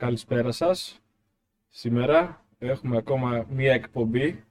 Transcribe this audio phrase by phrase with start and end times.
[0.00, 1.00] Καλησπέρα σας.
[1.68, 4.44] Σήμερα έχουμε ακόμα μία εκπομπή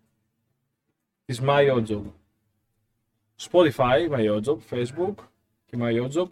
[1.26, 2.04] της MyOjob.
[3.40, 5.14] Spotify, MyOjob, Facebook
[5.66, 6.28] και MyOjob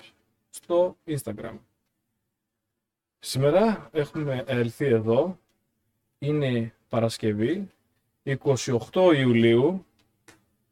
[0.50, 1.58] στο Instagram.
[3.20, 5.40] Σήμερα έχουμε έλθει εδώ,
[6.20, 7.72] είναι Παρασκευή,
[8.24, 9.86] 28 Ιουλίου,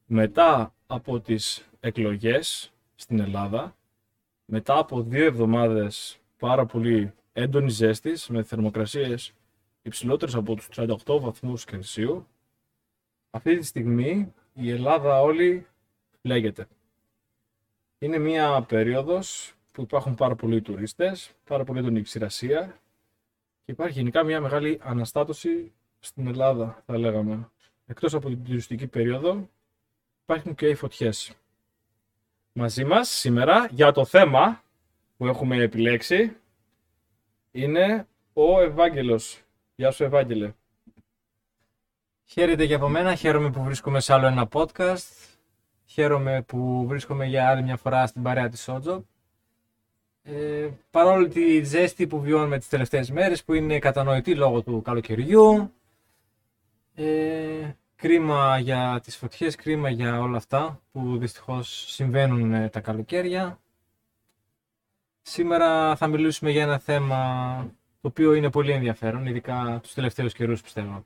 [0.05, 3.75] μετά από τις εκλογές στην Ελλάδα,
[4.45, 9.33] μετά από δύο εβδομάδες πάρα πολύ έντονη ζέστης με θερμοκρασίες
[9.81, 12.27] υψηλότερες από τους 38 βαθμούς Κελσίου,
[13.29, 15.67] αυτή τη στιγμή η Ελλάδα όλη
[16.21, 16.67] λέγεται.
[17.99, 22.79] Είναι μια περίοδος που υπάρχουν πάρα πολλοί τουρίστες, πάρα πολύ έντονη ξηρασία
[23.65, 27.49] και υπάρχει γενικά μια μεγάλη αναστάτωση στην Ελλάδα, θα λέγαμε.
[27.85, 29.49] Εκτός από την τουριστική περίοδο,
[30.23, 31.33] υπάρχουν και οι φωτιές.
[32.53, 34.63] Μαζί μας σήμερα για το θέμα
[35.17, 36.35] που έχουμε επιλέξει
[37.55, 39.41] είναι ο Ευάγγελος.
[39.75, 40.53] Γεια σου Ευάγγελε.
[42.25, 45.37] Χαίρετε και από μένα, χαίρομαι που βρίσκομαι σε άλλο ένα podcast.
[45.85, 49.05] Χαίρομαι που βρίσκομαι για άλλη μια φορά στην παρέα της Σότζο.
[50.23, 55.73] Ε, παρόλο τη ζέστη που βιώνουμε τις τελευταίες μέρες που είναι κατανοητή λόγω του καλοκαιριού.
[56.95, 63.59] Ε, κρίμα για τις φωτιές, κρίμα για όλα αυτά που δυστυχώς συμβαίνουν ε, τα καλοκαίρια.
[65.27, 67.57] Σήμερα θα μιλήσουμε για ένα θέμα
[68.01, 71.05] το οποίο είναι πολύ ενδιαφέρον, ειδικά τους τελευταίους καιρούς πιστεύω.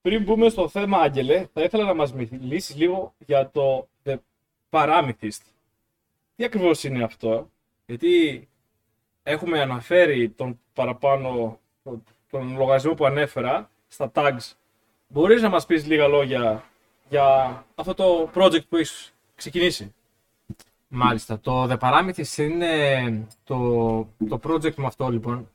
[0.00, 4.16] Πριν μπούμε στο θέμα, Άγγελε, θα ήθελα να μας μιλήσεις λίγο για το The
[4.70, 5.42] Paramethyst.
[6.36, 7.50] Τι ακριβώς είναι αυτό,
[7.86, 8.48] γιατί
[9.22, 11.60] έχουμε αναφέρει τον παραπάνω,
[12.30, 14.52] τον λογαριασμό που ανέφερα στα tags.
[15.08, 16.64] Μπορείς να μας πεις λίγα λόγια
[17.08, 19.94] για αυτό το project που έχεις ξεκινήσει;
[20.96, 21.40] Μάλιστα.
[21.40, 23.56] Το The Parameters είναι το,
[24.28, 25.48] το project μου αυτό λοιπόν,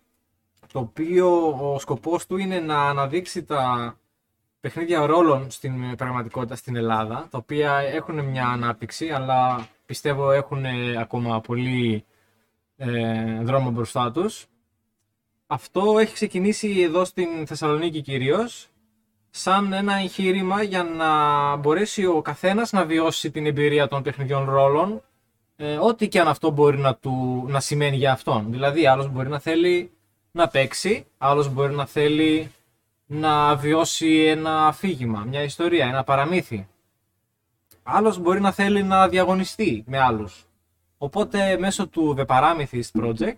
[0.71, 3.95] το οποίο ο σκοπός του είναι να αναδείξει τα
[4.59, 10.65] παιχνίδια ρόλων στην πραγματικότητα στην Ελλάδα, τα οποία έχουν μια ανάπτυξη, αλλά πιστεύω έχουν
[10.99, 12.05] ακόμα πολύ
[12.77, 14.45] ε, δρόμο μπροστά τους.
[15.47, 18.69] Αυτό έχει ξεκινήσει εδώ στην Θεσσαλονίκη κυρίως,
[19.29, 25.01] σαν ένα εγχείρημα για να μπορέσει ο καθένας να βιώσει την εμπειρία των παιχνιδιών ρόλων
[25.61, 28.51] ε, ό,τι και αν αυτό μπορεί να, του, να σημαίνει για αυτόν.
[28.51, 29.91] Δηλαδή, άλλος μπορεί να θέλει
[30.31, 32.51] να παίξει, άλλος μπορεί να θέλει
[33.05, 36.67] να βιώσει ένα αφήγημα, μια ιστορία, ένα παραμύθι.
[37.83, 40.47] Άλλος μπορεί να θέλει να διαγωνιστεί με άλλους.
[40.97, 43.37] Οπότε μέσω του The Paramethyst Project,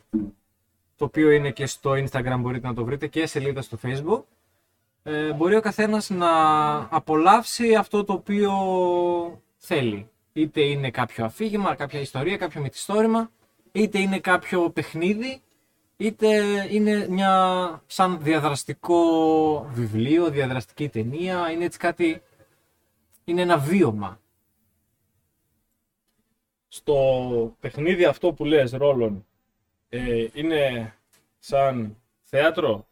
[0.96, 4.24] το οποίο είναι και στο Instagram μπορείτε να το βρείτε και σελίδα στο Facebook,
[5.04, 6.30] ε, μπορεί ο καθένας να
[6.90, 8.52] απολαύσει αυτό το οποίο
[9.58, 10.11] θέλει.
[10.34, 13.32] Είτε είναι κάποιο αφήγημα, κάποια ιστορία, κάποιο μυθιστόρημα,
[13.72, 15.42] είτε είναι κάποιο παιχνίδι,
[15.98, 16.28] είτε
[16.70, 19.02] είναι μια σαν διαδραστικό
[19.72, 22.22] βιβλίο, διαδραστική ταινία, είναι έτσι κάτι,
[23.24, 24.20] είναι ένα βίωμα.
[26.68, 26.96] Στο
[27.60, 29.26] παιχνίδι αυτό που λες ρόλων,
[29.90, 30.94] ε, είναι
[31.40, 32.88] σαν θέατρο,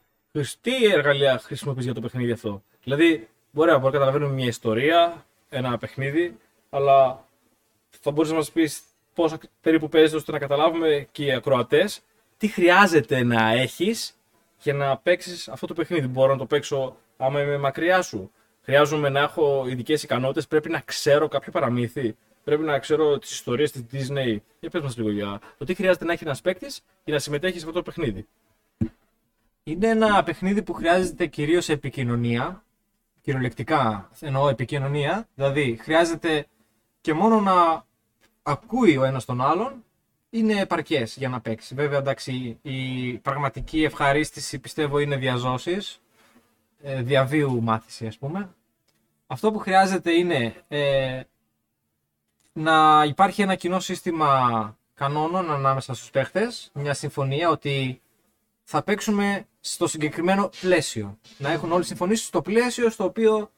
[0.61, 6.37] τι εργαλεία χρησιμοποιείς για το παιχνίδι αυτό; Δηλαδή, μπορεί να καταλαβαίνουμε μια ιστορία, ένα παιχνίδι,
[6.69, 7.27] αλλά
[7.89, 8.81] θα μπορούσες να μας πεις
[9.13, 12.01] πόσο περίπου παίζεις ώστε να καταλάβουμε και οι ακροατές
[12.37, 14.13] τι χρειάζεται να έχεις
[14.61, 16.07] για να παίξεις αυτό το παιχνίδι.
[16.07, 18.31] Μπορώ να το παίξω άμα είμαι μακριά σου.
[18.61, 20.47] Χρειάζομαι να έχω ειδικές ικανότητες.
[20.47, 22.15] Πρέπει να ξέρω κάποιο παραμύθι.
[22.43, 24.37] Πρέπει να ξέρω τις ιστορίες της Disney.
[24.59, 27.61] Για πες μας λίγο για το τι χρειάζεται να έχει ένας παίκτης για να συμμετέχεις
[27.61, 28.27] σε αυτό το παιχνίδι.
[29.63, 32.63] Είναι ένα παιχνίδι που χρειάζεται κυρίως επικοινωνία.
[33.21, 35.27] Κυριολεκτικά εννοώ επικοινωνία.
[35.35, 36.47] Δηλαδή χρειάζεται
[37.01, 37.85] και μόνο να
[38.43, 39.83] ακούει ο ένας τον άλλον
[40.29, 41.75] είναι επαρκές για να παίξει.
[41.75, 46.01] Βέβαια, εντάξει, η πραγματική ευχαρίστηση πιστεύω είναι διαζώσεις,
[46.81, 48.49] ε, διαβίου μάθηση ας πούμε.
[49.27, 51.21] Αυτό που χρειάζεται είναι ε,
[52.53, 58.01] να υπάρχει ένα κοινό σύστημα κανόνων ανάμεσα στους παίχτες, μια συμφωνία ότι
[58.63, 61.17] θα παίξουμε στο συγκεκριμένο πλαίσιο.
[61.37, 63.51] Να έχουν όλοι συμφωνήσει στο πλαίσιο στο οποίο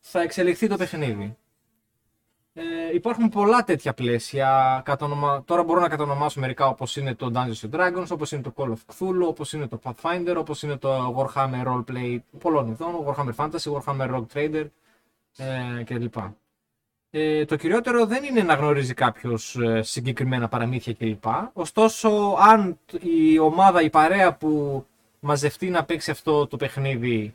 [0.00, 1.36] θα εξελιχθεί το παιχνίδι.
[2.54, 4.82] Ε, υπάρχουν πολλά τέτοια πλαίσια.
[4.84, 5.44] Κατονομα...
[5.44, 8.68] Τώρα μπορώ να κατονομάσω μερικά όπως είναι το Dungeons and Dragons, όπως είναι το Call
[8.68, 13.72] of Cthulhu, όπως είναι το Pathfinder, όπως είναι το Warhammer Roleplay πολλών ειδών, Warhammer Fantasy,
[13.72, 14.66] Warhammer Rogue Trader
[15.36, 16.14] ε, κλπ.
[17.10, 21.24] Ε, το κυριότερο δεν είναι να γνωρίζει κάποιος ε, συγκεκριμένα παραμύθια κλπ.
[21.52, 24.84] Ωστόσο, αν η ομάδα, η παρέα που
[25.20, 27.34] μαζευτεί να παίξει αυτό το παιχνίδι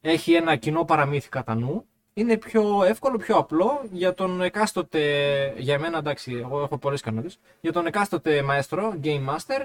[0.00, 1.86] έχει ένα κοινό παραμύθι κατά νου,
[2.18, 7.38] είναι πιο εύκολο, πιο απλό για τον εκάστοτε, για μένα εντάξει, εγώ έχω πολλές κανόνες,
[7.60, 9.64] για τον εκάστοτε μαέστρο, game master,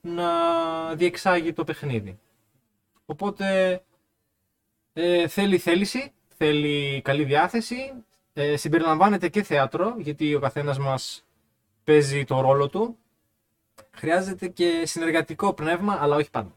[0.00, 0.28] να
[0.94, 2.18] διεξάγει το παιχνίδι.
[3.06, 3.80] Οπότε
[4.92, 7.92] ε, θέλει θέληση, θέλει καλή διάθεση,
[8.32, 11.24] ε, συμπεριλαμβάνεται και θέατρο, γιατί ο καθένας μας
[11.84, 12.98] παίζει το ρόλο του.
[13.90, 16.52] Χρειάζεται και συνεργατικό πνεύμα, αλλά όχι πάντα.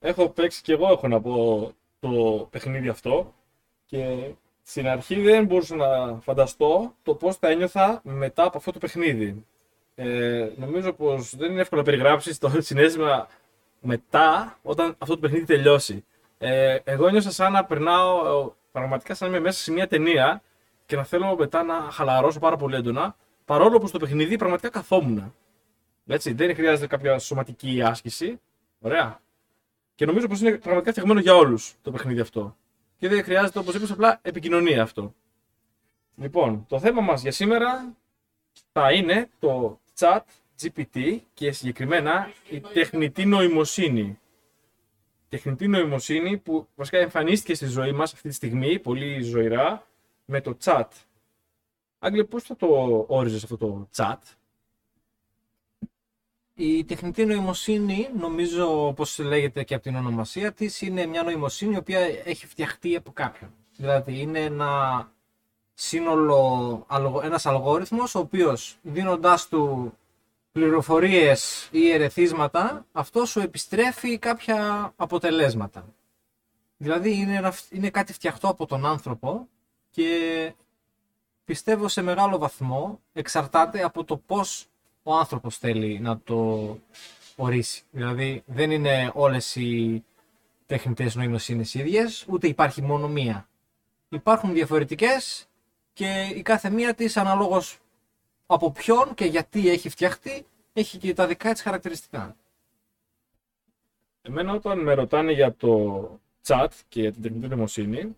[0.00, 3.34] Έχω παίξει και εγώ έχω να πω το παιχνίδι αυτό
[3.84, 4.30] και
[4.62, 9.44] στην αρχή δεν μπορούσα να φανταστώ το πώς θα ένιωθα μετά από αυτό το παιχνίδι.
[9.94, 13.28] Ε, νομίζω πως δεν είναι εύκολο να περιγράψεις το συνέστημα
[13.80, 16.04] μετά όταν αυτό το παιχνίδι τελειώσει.
[16.38, 20.42] Ε, εγώ ένιωσα σαν να περνάω ε, πραγματικά σαν να είμαι μέσα σε μια ταινία
[20.86, 25.34] και να θέλω μετά να χαλαρώσω πάρα πολύ έντονα παρόλο που στο παιχνίδι πραγματικά καθόμουν.
[26.06, 28.40] Έτσι, δεν χρειάζεται κάποια σωματική άσκηση.
[28.80, 29.20] Ωραία.
[29.98, 32.56] Και νομίζω πως είναι πραγματικά φτιαγμένο για όλους το παιχνίδι αυτό.
[32.96, 35.14] Και δεν χρειάζεται, όπως είπες, απλά επικοινωνία αυτό.
[36.16, 37.96] Λοιπόν, το θέμα μας για σήμερα
[38.72, 40.20] θα είναι το chat
[40.60, 44.18] GPT και συγκεκριμένα η τεχνητή νοημοσύνη.
[45.28, 49.86] Τεχνητή νοημοσύνη που βασικά εμφανίστηκε στη ζωή μας αυτή τη στιγμή, πολύ ζωηρά,
[50.24, 50.88] με το chat.
[51.98, 54.18] Άγγλε, πώς θα το όριζες αυτό το chat?
[56.60, 61.76] Η τεχνητή νοημοσύνη, νομίζω όπως λέγεται και από την ονομασία της, είναι μια νοημοσύνη η
[61.76, 63.50] οποία έχει φτιαχτεί από κάποιον.
[63.76, 65.12] Δηλαδή είναι ένα
[65.74, 66.86] σύνολο,
[67.22, 69.92] ένας αλγόριθμος ο οποίος δίνοντάς του
[70.52, 75.94] πληροφορίες ή ερεθίσματα, αυτός σου επιστρέφει κάποια αποτελέσματα.
[76.76, 79.48] Δηλαδή είναι, είναι κάτι φτιαχτό από τον άνθρωπο
[79.90, 80.52] και
[81.44, 84.68] πιστεύω σε μεγάλο βαθμό εξαρτάται από το πώς
[85.08, 86.78] ο άνθρωπος θέλει να το
[87.36, 87.82] ορίσει.
[87.90, 90.04] Δηλαδή δεν είναι όλες οι
[90.66, 93.48] τεχνητές νοημοσύνες ίδιες, ούτε υπάρχει μόνο μία.
[94.08, 95.46] Υπάρχουν διαφορετικές
[95.92, 97.78] και η κάθε μία της αναλόγως
[98.46, 102.36] από ποιον και γιατί έχει φτιαχτεί, έχει και τα δικά της χαρακτηριστικά.
[104.22, 106.02] Εμένα όταν με ρωτάνε για το
[106.46, 108.14] chat και για την τεχνητή νοημοσύνη,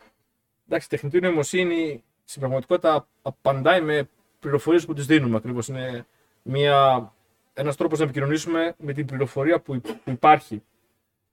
[0.67, 4.09] εντάξει, η τεχνητή νοημοσύνη στην πραγματικότητα απαντάει με
[4.41, 5.69] πληροφορίες που τις δίνουμε ακριβώς.
[5.69, 6.07] Είναι
[6.43, 7.13] μια,
[7.55, 10.63] ένας τρόπος να επικοινωνήσουμε με την πληροφορία που, υπάρχει.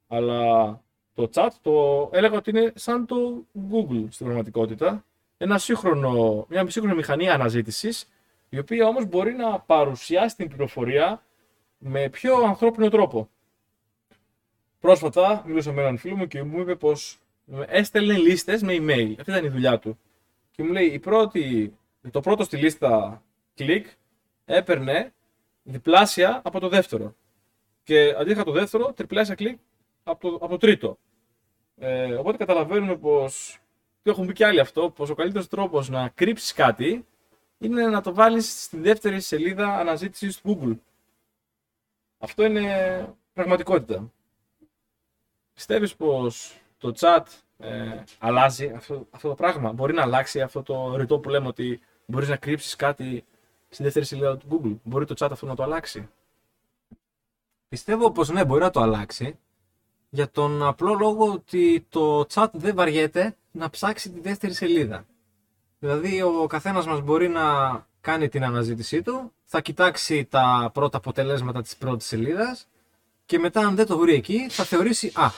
[0.08, 0.66] Αλλά
[1.14, 5.06] το chat το έλεγα ότι είναι σαν το Google στην πραγματικότητα.
[5.38, 8.10] Ένα σύγχρονο, μια σύγχρονη μηχανή αναζήτησης
[8.50, 11.24] η οποία όμως μπορεί να παρουσιάσει την πληροφορία
[11.78, 13.30] με πιο ανθρώπινο τρόπο.
[14.80, 17.20] Πρόσφατα μιλούσα με έναν φίλο μου και μου είπε πως
[17.68, 19.14] έστελνε λίστες με email.
[19.20, 20.00] Αυτή ήταν η δουλειά του.
[20.52, 21.74] Και μου λέει, η πρώτη,
[22.12, 23.22] το πρώτο στη λίστα
[23.56, 23.88] κλικ
[24.48, 25.14] έπαιρνε
[25.64, 27.16] διπλάσια από το δεύτερο.
[27.84, 29.60] Και αντίθετα το δεύτερο, τριπλάσια κλικ
[30.04, 30.98] από το, από το τρίτο.
[31.78, 33.60] Ε, οπότε καταλαβαίνουμε πως,
[34.02, 37.06] το έχουν πει και άλλοι αυτό, πως ο καλύτερος τρόπος να κρύψεις κάτι
[37.58, 40.78] είναι να το βάλεις στη δεύτερη σελίδα αναζήτησης του Google.
[42.18, 44.12] Αυτό είναι πραγματικότητα.
[45.54, 47.24] Πιστεύεις πως το chat
[47.58, 51.82] ε, αλλάζει αυτό, αυτό το πράγμα; Μπορεί να αλλάξει αυτό το ρητό που λέμε ότι
[52.06, 53.26] μπορείς να κρύψεις κάτι
[53.70, 54.76] στη δεύτερη σελίδα του Google.
[54.84, 56.10] Μπορεί το chat αυτό να το αλλάξει.
[57.70, 59.38] Πιστεύω πως ναι, μπορεί να το αλλάξει.
[60.10, 65.06] Για τον απλό λόγο ότι το chat δεν βαριέται να ψάξει τη δεύτερη σελίδα.
[65.80, 67.44] Δηλαδή ο καθένας μας μπορεί να
[68.02, 72.68] κάνει την αναζήτησή του, θα κοιτάξει τα πρώτα αποτελέσματα της πρώτης σελίδας
[73.26, 75.32] και μετά αν δεν το βρει εκεί θα θεωρήσει «Α,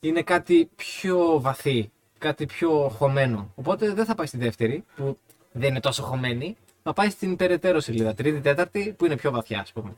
[0.00, 3.52] είναι κάτι πιο βαθύ, κάτι πιο χωμένο».
[3.54, 5.18] Οπότε δεν θα πάει στη δεύτερη, που
[5.52, 9.60] δεν είναι τόσο χωμένη, θα πάει στην περαιτέρω σελίδα, τρίτη, τέταρτη, που είναι πιο βαθιά
[9.60, 9.96] ας πούμε.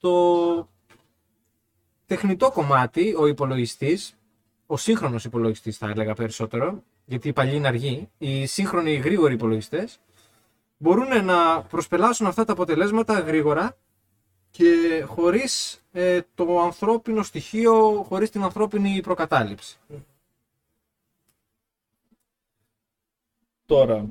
[0.00, 0.68] Το
[2.06, 4.14] τεχνητό κομμάτι, ο υπολογιστής,
[4.66, 10.00] ο σύγχρονος υπολογιστής θα έλεγα περισσότερο, γιατί οι παλιοί είναι αργοί, οι σύγχρονοι γρήγοροι υπολογιστές
[10.76, 13.76] μπορούν να προσπελάσουν αυτά τα αποτελέσματα γρήγορα
[14.50, 19.78] και χωρίς ε, το ανθρώπινο στοιχείο, χωρίς την ανθρώπινη προκατάληψη.
[23.66, 24.04] Τώρα,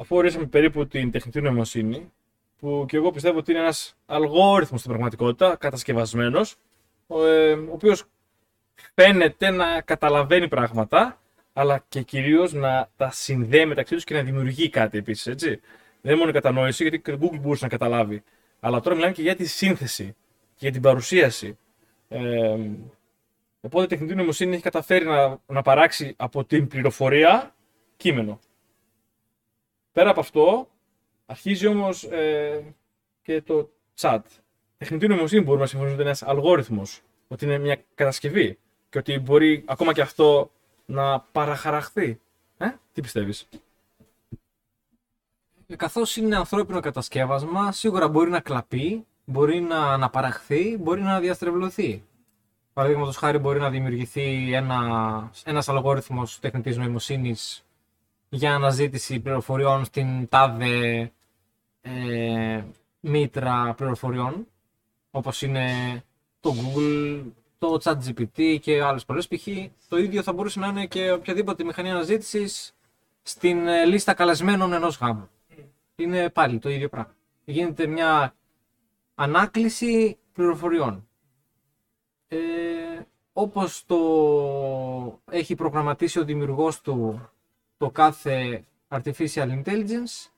[0.00, 2.12] αφού ορίσαμε περίπου την τεχνητή νοημοσύνη,
[2.58, 6.56] που και εγώ πιστεύω ότι είναι ένας αλγόριθμος στην πραγματικότητα, κατασκευασμένος,
[7.08, 8.04] ε, ο οποίος
[8.94, 11.20] φαίνεται να καταλαβαίνει πράγματα
[11.52, 15.34] αλλά και κυρίως να τα συνδέει μεταξύ τους και να δημιουργεί κάτι επίσης.
[15.34, 15.58] Δεν
[16.02, 18.22] είναι μόνο η κατανόηση, γιατί και το Google μπορούσε να καταλάβει.
[18.60, 20.04] Αλλά τώρα μιλάμε και για τη σύνθεση
[20.54, 21.58] και για την παρουσίαση.
[22.08, 22.56] Ε,
[23.60, 27.54] οπότε η τεχνητή νοημοσύνη έχει καταφέρει να, να παράξει από την πληροφορία
[27.96, 28.40] κείμενο.
[29.92, 30.68] Πέρα από αυτό,
[31.26, 32.74] αρχίζει όμως ε,
[33.22, 33.70] και το
[34.00, 34.20] chat.
[34.78, 39.18] Τεχνητή νοημοσύνη μπορούμε να συμφωνήσουμε ότι είναι ένας αλγόριθμος, ότι είναι μια κατασκευή και ότι
[39.18, 40.50] μπορεί ακόμα και αυτό
[40.86, 42.20] να παραχαραχθεί.
[42.58, 43.48] Ε, τι πιστεύεις;
[45.66, 52.04] Ε, καθώς είναι ανθρώπινο κατασκεύασμα, σίγουρα μπορεί να κλαπεί, μπορεί να αναπαραχθεί, μπορεί να διαστρεβλωθεί.
[52.72, 57.64] Παραδείγματος χάρη μπορεί να δημιουργηθεί ένα, ένας αλγόριθμος τεχνητής νοημοσύνης
[58.32, 61.12] για αναζήτηση πληροφοριών στην τάδε
[61.80, 62.64] ε,
[63.00, 64.46] μήτρα πληροφοριών,
[65.10, 65.68] όπως είναι
[66.40, 67.22] το Google,
[67.58, 69.28] το ChatGPT και άλλες πολλές.
[69.28, 69.46] Π.χ.
[69.88, 72.74] το ίδιο θα μπορούσε να είναι και οποιαδήποτε μηχανή αναζήτησης
[73.22, 75.28] στην ε, λίστα καλεσμένων ενός γάμου.
[75.96, 77.14] Είναι πάλι το ίδιο πράγμα.
[77.44, 78.34] Γίνεται μια
[79.14, 81.08] ανάκληση πληροφοριών.
[82.28, 82.38] Ε,
[83.32, 83.98] όπως το
[85.30, 87.28] έχει προγραμματίσει ο δημιουργός του
[87.80, 90.30] το κάθε artificial intelligence,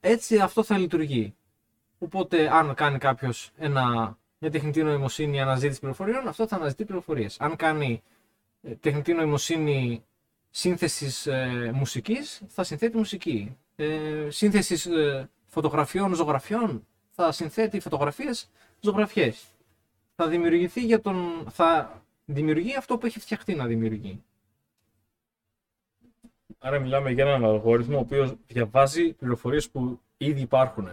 [0.00, 1.34] έτσι αυτό θα λειτουργεί.
[1.98, 3.50] Οπότε, αν κάνει κάποιος
[4.38, 7.40] μια τεχνητή νοημοσύνη αναζήτηση πληροφοριών, αυτό θα αναζητεί πληροφορίες.
[7.40, 8.02] Αν κάνει
[8.62, 10.04] ε, τεχνητή νοημοσύνη
[10.50, 13.56] σύνθεσης ε, μουσικής, θα συνθέτει μουσική.
[13.76, 19.44] Ε, σύνθεσης ε, φωτογραφιών, ζωγραφιών, θα συνθέτει φωτογραφίες, ζωγραφιές.
[20.16, 21.46] Θα δημιουργηθεί για τον.
[21.50, 24.22] θα δημιουργεί αυτό που έχει φτιαχτεί να δημιουργεί.
[26.64, 30.88] Άρα μιλάμε για έναν αλγόριθμο ο οποίος διαβάζει πληροφορίες που ήδη υπάρχουν.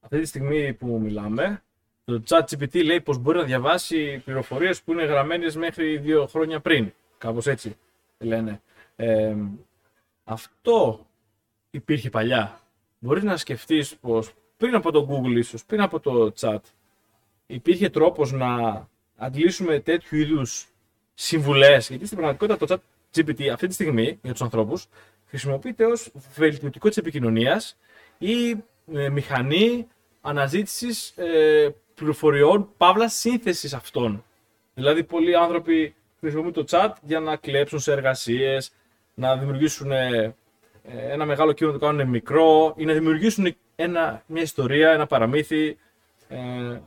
[0.00, 1.62] Αυτή τη στιγμή που μιλάμε,
[2.04, 6.92] το ChatGPT λέει πως μπορεί να διαβάσει πληροφορίες που είναι γραμμένες μέχρι δύο χρόνια πριν.
[7.18, 7.76] Κάπως έτσι
[8.18, 8.60] λένε.
[8.96, 9.36] Ε,
[10.24, 11.06] αυτό
[11.70, 12.60] υπήρχε παλιά.
[12.98, 16.60] Μπορείς να σκεφτείς πως πριν από το Google ίσως, πριν από το chat,
[17.46, 18.82] υπήρχε τρόπος να
[19.16, 20.68] αντλήσουμε τέτοιου είδους
[21.14, 22.78] συμβουλές, γιατί στην πραγματικότητα το chat
[23.14, 24.88] GPT αυτή τη στιγμή για τους ανθρώπους
[25.26, 27.78] χρησιμοποιείται ως βελτιωτικό της επικοινωνίας
[28.18, 28.50] ή
[28.94, 29.86] ε, μηχανή
[30.20, 34.24] αναζήτησης ε, πληροφοριών, παύλα σύνθεσης αυτών.
[34.74, 38.72] Δηλαδή, πολλοί άνθρωποι χρησιμοποιούν το chat για να κλέψουν σε εργασίες,
[39.14, 40.34] να δημιουργήσουν ε,
[40.84, 45.78] ένα μεγάλο κείμενο το κάνουν μικρό ή να δημιουργήσουν ένα, μια ιστορία, ένα παραμύθι
[46.28, 46.38] ε,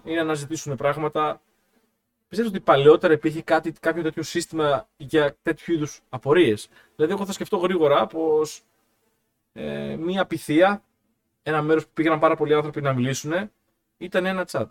[0.03, 1.41] ή να αναζητήσουν πράγματα
[2.35, 7.31] Πιστεύω ότι παλαιότερα υπήρχε κάτι, κάποιο τέτοιο σύστημα για τέτοιου είδους απορίες; Δηλαδή, εγώ θα
[7.31, 8.63] σκεφτώ γρήγορα πως
[9.53, 10.83] ε, μία πυθία,
[11.43, 13.51] ένα μέρος που πήγαιναν πάρα πολλοί άνθρωποι να μιλήσουν,
[13.97, 14.65] ήταν ένα chat.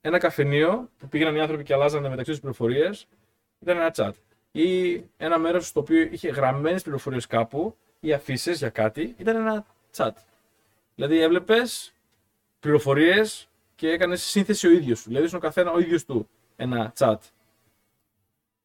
[0.00, 3.06] Ένα καφενείο που πήγαιναν οι άνθρωποι και αλλάζανε μεταξύ τους πληροφορίες,
[3.58, 4.12] ήταν ένα chat.
[4.52, 9.66] Ή ένα μέρος στο οποίο είχε γραμμένες πληροφορίες κάπου ή αφήσεις για κάτι, ήταν ένα
[9.96, 10.12] chat.
[10.94, 11.92] Δηλαδή, έβλεπες
[12.60, 15.08] πληροφορίες και έκανες σύνθεση ο ίδιος σου.
[15.08, 17.16] Δηλαδή, στον καθένα ο ίδιος του ένα chat.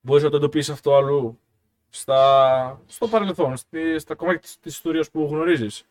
[0.01, 1.39] Μπορείς να το εντοπίσεις αυτό αλλού
[1.89, 5.85] στα, στο παρελθόν, στη, στα κομμάτια της, της ιστορίας που γνωρίζεις.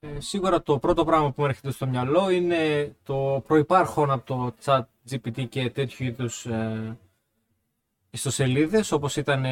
[0.00, 4.54] Ε, σίγουρα το πρώτο πράγμα που μου έρχεται στο μυαλό είναι το προϋπάρχον από το
[4.64, 6.98] chat GPT και τέτοιου είδους ε,
[8.10, 9.44] ιστοσελίδες όπως ήταν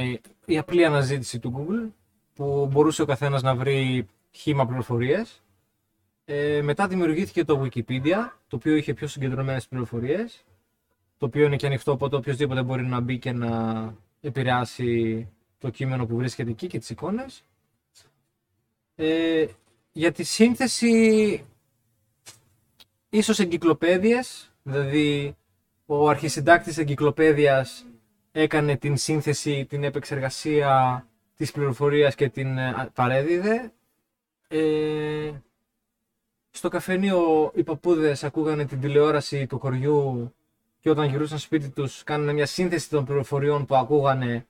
[0.44, 1.92] η απλή αναζήτηση του Google
[2.34, 5.42] που μπορούσε ο καθένας να βρει χήμα πληροφορίες
[6.28, 8.16] ε, μετά δημιουργήθηκε το Wikipedia,
[8.48, 10.44] το οποίο είχε πιο συγκεντρωμένες πληροφορίες,
[11.18, 15.28] το οποίο είναι και ανοιχτό, οπότε οποιοδήποτε μπορεί να μπει και να επηρεάσει
[15.58, 17.42] το κείμενο που βρίσκεται εκεί και τις εικόνες.
[18.94, 19.46] Ε,
[19.92, 21.44] για τη σύνθεση,
[23.08, 25.36] ίσως εγκυκλοπαίδειες, δηλαδή
[25.86, 27.86] ο αρχισυντάκτης εγκυκλοπαίδειας
[28.32, 31.06] έκανε την σύνθεση, την επεξεργασία
[31.36, 33.72] της πληροφορίας και την ε, παρέδιδε.
[34.48, 35.30] Ε,
[36.56, 40.32] στο καφενείο οι παππούδες ακούγανε την τηλεόραση του χωριού
[40.80, 44.46] και όταν γυρούσαν σπίτι τους κάνανε μια σύνθεση των πληροφοριών που ακούγανε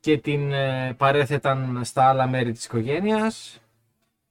[0.00, 3.60] και την ε, παρέθεταν στα άλλα μέρη της οικογένειας.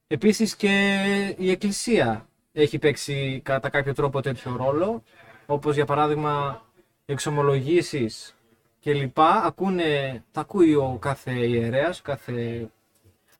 [0.06, 5.02] Επίσης και η εκκλησία έχει παίξει κατά κάποιο τρόπο τέτοιο ρόλο,
[5.46, 6.62] όπως για παράδειγμα
[7.06, 8.36] εξομολογήσεις
[8.80, 12.70] και λοιπά, ακούνε, τα ακούει ο κάθε ιερέας, κάθε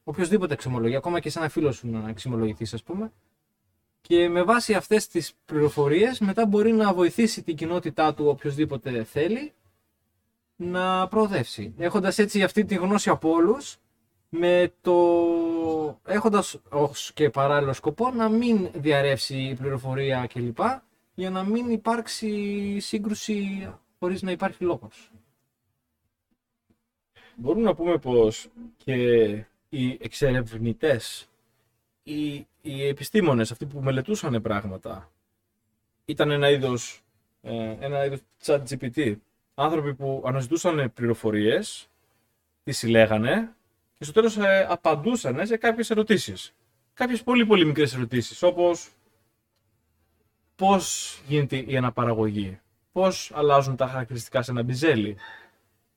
[0.05, 3.13] οποιοδήποτε εξομολογεί, ακόμα και σε ένα φίλο σου να εξομολογηθείς ας πούμε
[4.03, 9.53] και με βάση αυτές τις πληροφορίες μετά μπορεί να βοηθήσει την κοινότητά του οποιοδήποτε θέλει
[10.57, 11.75] να προοδεύσει.
[11.79, 13.79] Έχοντας έτσι αυτή τη γνώση από όλους,
[14.29, 14.97] με το...
[16.07, 20.59] έχοντας ως και παράλληλο σκοπό να μην διαρρεύσει η πληροφορία κλπ.
[21.15, 23.69] για να μην υπάρξει σύγκρουση
[23.99, 25.11] χωρίς να υπάρχει λόγος.
[27.37, 28.95] Μπορούμε να πούμε πως και
[29.69, 31.29] οι εξερευνητές
[32.03, 35.11] οι, οι επιστήμονες, αυτοί που μελετούσαν πράγματα,
[36.05, 37.03] ήταν ένα είδος,
[37.43, 39.17] ε, ένα είδος chat GPT.
[39.55, 41.89] Άνθρωποι που αναζητούσαν πληροφορίες,
[42.65, 43.53] τις συλλέγανε
[43.99, 46.55] και στο τέλος ε, απαντούσαν σε κάποιες ερωτήσεις.
[46.95, 48.89] Κάποιες πολύ πολύ μικρές ερωτήσεις, όπως
[50.57, 52.61] πώς γίνεται η αναπαραγωγή,
[52.93, 55.17] πώς αλλάζουν τα χαρακτηριστικά σε ένα μπιζέλι,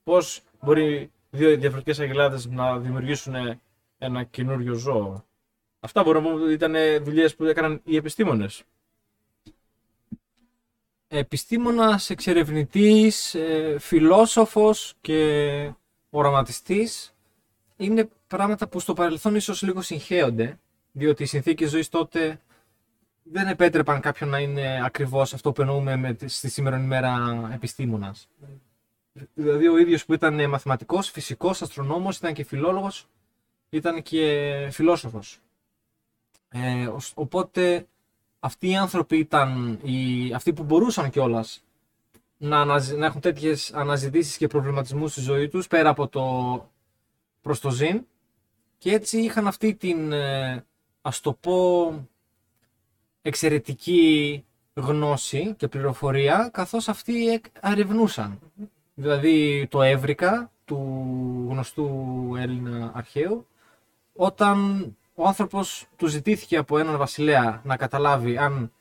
[0.03, 3.59] πώς μπορεί δύο διαφορετικές αγελάδες να δημιουργήσουν
[3.97, 5.25] ένα καινούριο ζώο,
[5.85, 8.63] Αυτά μπορούμε να πούμε ότι ήταν δουλειές που έκαναν οι επιστήμονες.
[11.07, 15.71] Επιστήμονας, εξερευνητής, ε, φιλόσοφος και
[16.09, 17.13] οραματιστής
[17.77, 20.59] είναι πράγματα που στο παρελθόν ίσως λίγο συγχέονται,
[20.91, 22.41] διότι οι συνθήκες ζωής τότε
[23.23, 28.27] δεν επέτρεπαν κάποιον να είναι ακριβώς αυτό που εννοούμε με, τη- στη σήμερα ημέρα επιστήμονας.
[29.33, 33.07] Δηλαδή ο ίδιος που ήταν μαθηματικός, φυσικός, αστρονόμος, ήταν και φιλόλογος,
[33.69, 35.39] ήταν και φιλόσοφος.
[36.57, 37.88] Ε, ως- οπότε
[38.39, 41.63] αυτοί οι άνθρωποι ήταν οι, αυτοί που μπορούσαν κιόλας
[42.38, 46.24] να, αναζη- να έχουν τέτοιες αναζητήσεις και προβληματισμούς στη ζωή τους πέρα από το
[47.41, 48.05] προς το ζήν
[48.77, 50.65] και έτσι είχαν αυτή την ε,
[51.01, 51.91] ας το πω
[53.21, 54.43] εξαιρετική
[54.74, 58.39] γνώση και πληροφορία καθώς αυτοί εκ- ερευνούσαν.
[58.93, 60.77] Δηλαδή το έβρικα του
[61.50, 61.89] γνωστού
[62.38, 63.47] Έλληνα αρχαίου
[64.15, 64.85] όταν
[65.15, 68.72] ο άνθρωπος του ζητήθηκε από έναν βασιλέα να καταλάβει αν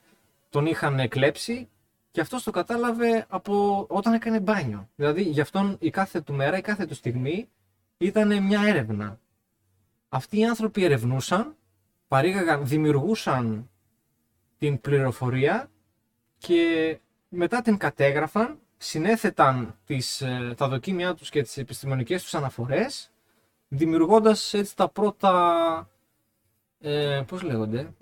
[0.51, 1.69] τον είχαν κλέψει
[2.11, 4.89] και αυτός το κατάλαβε από όταν έκανε μπάνιο.
[4.97, 7.49] Δηλαδή γι' αυτόν η κάθε του μέρα, η κάθε του στιγμή
[7.97, 9.19] ήταν μια έρευνα.
[10.09, 11.57] Αυτοί οι άνθρωποι ερευνούσαν,
[12.09, 13.71] παρήγαγαν, δημιουργούσαν
[14.59, 15.71] την πληροφορία
[16.39, 16.99] και
[17.29, 23.13] μετά την κατέγραφαν, συνέθεταν τις, ε, τα δοκίμια τους και τις επιστημονικές τους αναφορές
[23.69, 25.89] δημιουργώντας έτσι τα πρώτα,
[26.87, 27.95] ε, πώς λέγονται,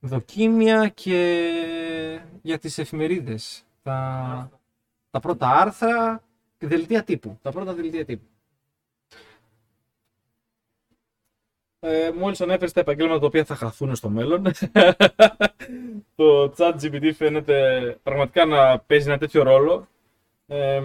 [0.00, 1.50] δοκίμια και
[2.42, 3.64] για τις εφημερίδες.
[3.82, 4.50] Τα,
[5.10, 6.22] τα πρώτα άρθρα
[6.58, 7.38] και δελτία τύπου.
[7.42, 8.24] Τα πρώτα δελτία τύπου.
[11.80, 14.42] Ε, Μόλις ανέφερες τα επαγγέλματα τα οποία θα χαθούν στο μέλλον,
[16.16, 19.88] το chat GPT φαίνεται πραγματικά να παίζει ένα τέτοιο ρόλο.
[20.46, 20.82] Ε,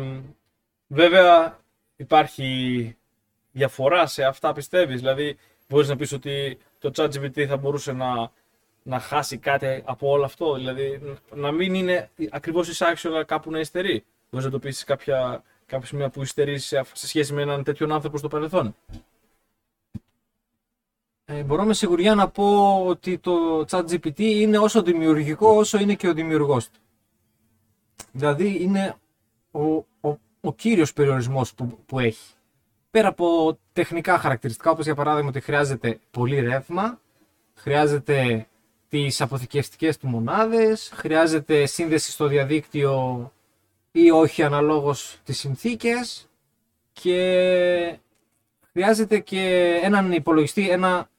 [0.88, 1.60] βέβαια,
[1.96, 2.96] υπάρχει
[3.52, 8.32] διαφορά σε αυτά, πιστεύεις; Δηλαδή, μπορείς να πεις ότι το chat GPT θα μπορούσε να,
[8.84, 13.60] να χάσει κάτι από όλο αυτό; Δηλαδή, να μην είναι ακριβώς εισάξιο, αλλά κάπου να
[13.60, 14.06] υστερεί.
[14.30, 17.64] Μπορείς να το πεις σε κάποια, κάποια σημεία που υστερεί σε, σε σχέση με έναν
[17.64, 18.76] τέτοιον άνθρωπο στο παρελθόν.
[21.26, 26.08] Ε, μπορώ με σιγουριά να πω ότι το ChatGPT είναι όσο δημιουργικό όσο είναι και
[26.08, 26.80] ο δημιουργός του.
[28.12, 28.96] Δηλαδή είναι
[29.52, 29.62] ο,
[30.10, 32.35] ο, ο κύριος περιορισμός που, που έχει.
[32.96, 37.00] Πέρα από τεχνικά χαρακτηριστικά, όπως για παράδειγμα ότι χρειάζεται πολύ ρεύμα,
[37.56, 38.48] χρειάζεται
[38.90, 43.32] τις αποθηκευτικές του μονάδες, χρειάζεται σύνδεση στο διαδίκτυο
[43.92, 46.30] ή όχι αναλόγως τις συνθήκες
[46.92, 48.00] και
[48.72, 51.10] χρειάζεται και έναν υπολογιστή, ένα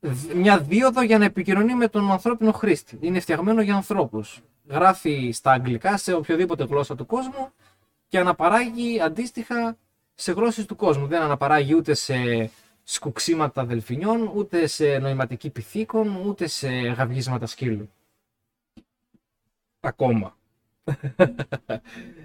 [0.00, 2.98] δ- μια δίωδο για να επικοινωνεί με τον ανθρώπινο χρήστη.
[3.00, 4.40] Είναι φτιαγμένο για ανθρώπους.
[4.68, 7.52] Γράφει στα αγγλικά σε οποιοδήποτε γλώσσα του κόσμου
[8.08, 9.76] και αναπαράγει αντίστοιχα
[10.20, 11.06] σε γλώσσες του κόσμου.
[11.06, 12.50] Δεν αναπαράγει ούτε σε
[12.82, 17.90] σκουξίματα δελφινιών, ούτε σε νοηματική πυθίκων, ούτε σε γαυγίσματα σκύλου.
[19.80, 20.36] Ακόμα.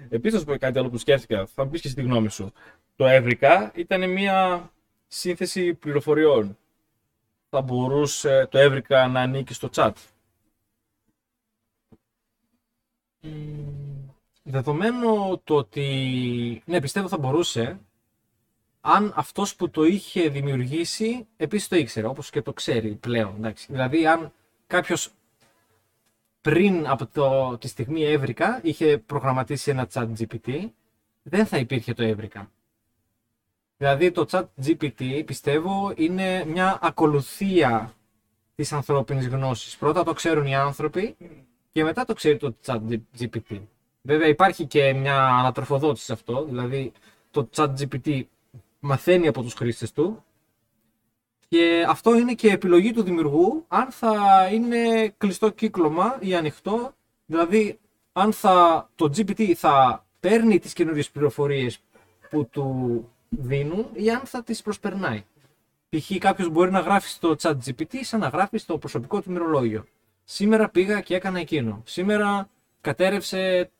[0.08, 1.46] Επίσης, θα σου πω κάτι άλλο που σκέφτηκα.
[1.46, 2.52] Θα μου πεις και στη γνώμη σου.
[2.96, 4.70] Το Εύρικα ήταν μια
[5.06, 6.58] σύνθεση πληροφοριών.
[7.48, 9.92] Θα μπορούσε το Εύρικα να ανήκει στο chat.
[14.48, 17.78] Δεδομένου το ότι, ναι πιστεύω θα μπορούσε,
[18.80, 23.34] αν αυτός που το είχε δημιουργήσει επίσης το ήξερε, όπως και το ξέρει πλέον.
[23.36, 23.66] Εντάξει.
[23.70, 24.32] Δηλαδή αν
[24.66, 25.10] κάποιος
[26.40, 30.70] πριν από το, τη στιγμή έβρικα είχε προγραμματίσει ένα chat GPT,
[31.22, 32.50] δεν θα υπήρχε το έβρικα.
[33.76, 37.94] Δηλαδή το chat GPT πιστεύω είναι μια ακολουθία
[38.54, 39.76] της ανθρώπινης γνώσης.
[39.76, 41.16] Πρώτα το ξέρουν οι άνθρωποι
[41.72, 42.80] και μετά το ξέρει το chat
[43.18, 43.60] GPT.
[44.06, 46.92] Βέβαια υπάρχει και μια ανατροφοδότηση σε αυτό, δηλαδή
[47.30, 48.22] το chat GPT
[48.80, 50.24] μαθαίνει από τους χρήστες του
[51.48, 56.94] και αυτό είναι και επιλογή του δημιουργού αν θα είναι κλειστό κύκλωμα ή ανοιχτό,
[57.26, 57.78] δηλαδή
[58.12, 61.80] αν θα, το GPT θα παίρνει τις καινούριες πληροφορίες
[62.30, 65.24] που του δίνουν ή αν θα τις προσπερνάει.
[65.88, 66.18] Π.χ.
[66.18, 69.84] κάποιος μπορεί να γράφει στο chat GPT σαν να γράφει στο προσωπικό του μυρολόγιο.
[70.24, 71.82] Σήμερα πήγα και έκανα εκείνο.
[71.84, 72.48] Σήμερα
[72.80, 73.70] κατέρευσε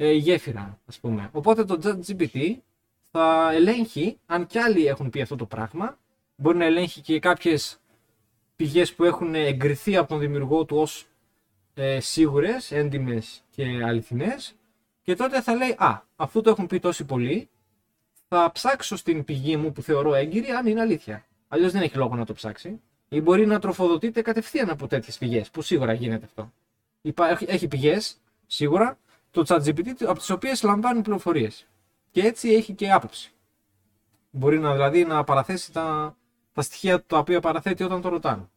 [0.00, 1.30] ε, γέφυρα, ας πούμε.
[1.32, 2.54] Οπότε το ChatGPT
[3.10, 5.98] θα ελέγχει αν κι άλλοι έχουν πει αυτό το πράγμα.
[6.36, 7.80] Μπορεί να ελέγχει και κάποιες
[8.56, 11.06] πηγές που έχουν εγκριθεί από τον δημιουργό του ως
[11.74, 14.54] ε, σίγουρες, έντιμες και αληθινές.
[15.02, 17.48] Και τότε θα λέει, α, αφού το έχουν πει τόσοι πολλοί,
[18.28, 21.24] θα ψάξω στην πηγή μου που θεωρώ έγκυρη αν είναι αλήθεια.
[21.48, 22.80] Αλλιώς δεν έχει λόγο να το ψάξει.
[23.08, 26.52] Ή μπορεί να τροφοδοτείται κατευθείαν από τέτοιες πηγές, που σίγουρα γίνεται αυτό.
[27.00, 28.98] Υπά- Έχει πηγές, σίγουρα,
[29.30, 31.66] το ChatGPT από τις οποίες λαμβάνει πληροφορίες.
[32.10, 33.32] Και έτσι έχει και άποψη.
[34.30, 36.16] Μπορεί να, δηλαδή να παραθέσει τα,
[36.52, 38.48] τα στοιχεία τα οποία παραθέτει όταν το ρωτάνε.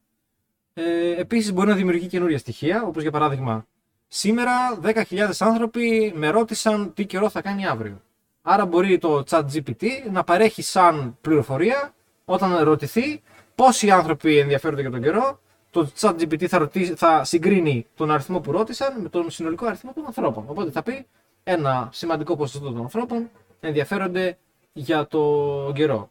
[0.74, 3.66] Ε, Επίσης, μπορεί να δημιουργεί καινούργια στοιχεία, όπως για παράδειγμα,
[4.08, 8.02] σήμερα 10.000 άνθρωποι με ρώτησαν τι καιρό θα κάνει αύριο.
[8.42, 11.94] Άρα μπορεί το chat GPT να παρέχει σαν πληροφορία
[12.26, 13.22] όταν ρωτηθεί
[13.56, 15.40] πόσοι άνθρωποι ενδιαφέρονται για τον καιρό,
[15.72, 19.94] το chat GPT θα, ρωτήσει, θα συγκρίνει τον αριθμό που ρώτησαν με τον συνολικό αριθμό
[19.94, 20.46] των ανθρώπων.
[20.48, 21.06] Οπότε θα πει
[21.44, 23.30] ένα σημαντικό ποσοστό των ανθρώπων
[23.60, 24.38] ενδιαφέρονται
[24.74, 26.10] για το καιρό.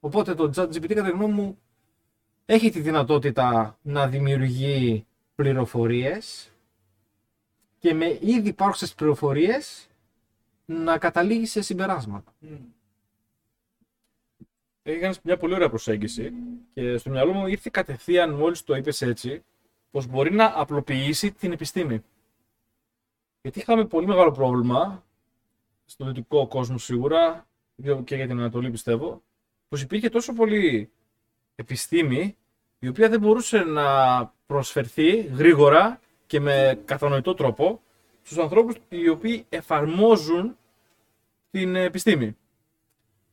[0.00, 1.58] Οπότε το chat GPT κατά τη γνώμη μου
[2.46, 6.50] έχει τη δυνατότητα να δημιουργεί πληροφορίες
[7.78, 9.88] και με ήδη υπάρχουσες πληροφορίες
[10.64, 12.32] να καταλήγει σε συμπεράσματα.
[14.86, 16.32] Έκανες μια πολύ ωραία προσέγγιση
[16.74, 19.44] και στο μυαλό μου ήρθε κατευθείαν μόλις το είπες έτσι,
[19.90, 22.02] πως μπορεί να απλοποιήσει την επιστήμη.
[23.42, 25.04] Γιατί είχαμε πολύ μεγάλο πρόβλημα
[25.84, 27.46] στο δυτικό κόσμο σίγουρα
[28.04, 29.22] και για την Ανατολή πιστεύω,
[29.68, 30.90] πως υπήρχε τόσο πολύ
[31.54, 32.36] επιστήμη
[32.78, 37.80] η οποία δεν μπορούσε να προσφερθεί γρήγορα και με κατανοητό τρόπο
[38.22, 40.56] στους ανθρώπους οι οποίοι εφαρμόζουν
[41.50, 42.36] την επιστήμη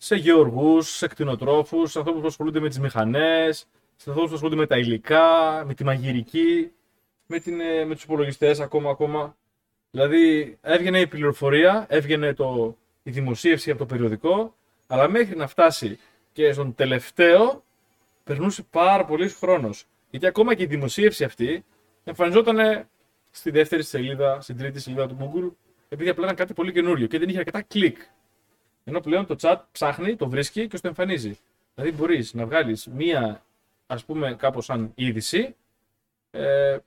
[0.03, 3.57] σε γεωργούς, σε κτηνοτρόφους, σε ανθρώπους που ασχολούνται με τις μηχανές,
[3.95, 6.71] σε ανθρώπους που ασχολούνται με τα υλικά, με τη μαγειρική,
[7.27, 9.35] με, την, ε, με τους υπολογιστές ακόμα, ακόμα.
[9.91, 14.55] Δηλαδή έβγαινε η πληροφορία, έβγαινε το, η δημοσίευση από το περιοδικό,
[14.87, 15.99] αλλά μέχρι να φτάσει
[16.31, 17.63] και στον τελευταίο
[18.23, 19.85] περνούσε πάρα πολύς χρόνος.
[20.09, 21.65] Γιατί ακόμα και η δημοσίευση αυτή
[22.03, 22.87] εμφανιζόταν
[23.31, 25.51] στη δεύτερη σελίδα, στην τρίτη σελίδα του Google,
[25.89, 27.97] επειδή απλά ήταν κάτι πολύ καινούριο και δεν είχε αρκετά κλικ.
[28.83, 31.37] Ενώ πλέον το chat ψάχνει, το βρίσκει και το εμφανίζει.
[31.75, 33.43] Δηλαδή μπορείς να βγάλεις μία,
[33.87, 35.55] ας πούμε, κάπως σαν είδηση
[36.31, 36.77] ε,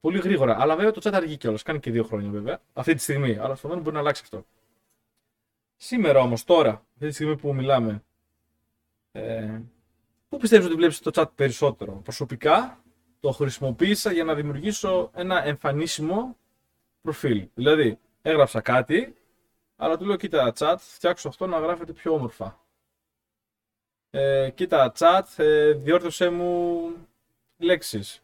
[0.00, 0.60] πολύ γρήγορα.
[0.60, 1.62] Αλλά βέβαια το chat αργεί κιόλας.
[1.62, 2.60] Κάνει και δύο χρόνια βέβαια.
[2.72, 3.38] Αυτή τη στιγμή.
[3.38, 4.46] Αλλά στο μέλλον μπορεί να αλλάξει αυτό.
[5.76, 8.02] Σήμερα όμως, τώρα, αυτή τη στιγμή που μιλάμε,
[9.12, 9.60] ε,
[10.28, 12.82] πού πιστεύεις ότι βλέπεις το chat περισσότερο; Προσωπικά
[13.20, 16.36] το χρησιμοποίησα για να δημιουργήσω ένα εμφανίσιμο
[17.02, 17.48] προφίλ.
[17.54, 19.14] Δηλαδή, έγραψα κάτι
[19.82, 22.60] αλλά του λέω κοίτα chat, φτιάξω αυτό να γράφεται πιο όμορφα.
[24.10, 26.82] Ε, κοίτα chat, ε, διόρθωσέ μου
[27.58, 28.22] λέξεις.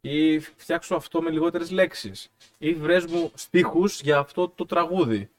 [0.00, 2.30] Ή φτιάξω αυτό με λιγότερες λέξεις.
[2.58, 5.30] Ή βρες μου στίχους για αυτό το τραγούδι.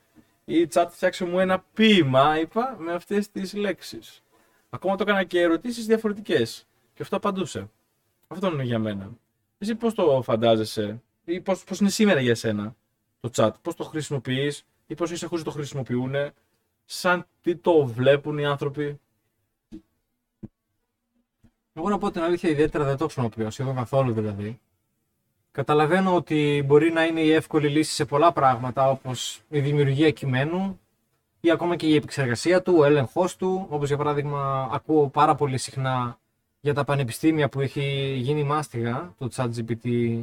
[0.46, 4.24] Ή chat φτιάξε μου ένα ποίημα, είπα, με αυτές τις λέξεις.
[4.70, 6.68] Ακόμα το έκανα και ερωτήσεις διαφορετικές.
[6.94, 7.70] Και αυτό απαντούσε.
[8.28, 9.12] Αυτό είναι για μένα.
[9.58, 12.76] Εσύ πώς το φαντάζεσαι; Ή πώς, πώς είναι σήμερα για σένα
[13.20, 16.16] το chat, πώς το χρησιμοποιείς, ή πώς έχεις ακούσει το χρησιμοποιούν,
[16.86, 19.00] σαν τι το βλέπουν οι άνθρωποι;
[21.74, 24.60] Εγώ να πω την αλήθεια, ιδιαίτερα δεν το χρησιμοποιώ, σχεδόν καθόλου δηλαδή.
[25.52, 30.80] Καταλαβαίνω ότι μπορεί να είναι η εύκολη λύση σε πολλά πράγματα, όπως η δημιουργία κειμένου
[31.40, 35.58] ή ακόμα και η επεξεργασία του, ο έλεγχος του, όπως για παράδειγμα ακούω πάρα πολύ
[35.58, 36.20] συχνά
[36.60, 40.20] για τα πανεπιστήμια που έχει γίνει μάστιγα, το ChatGPT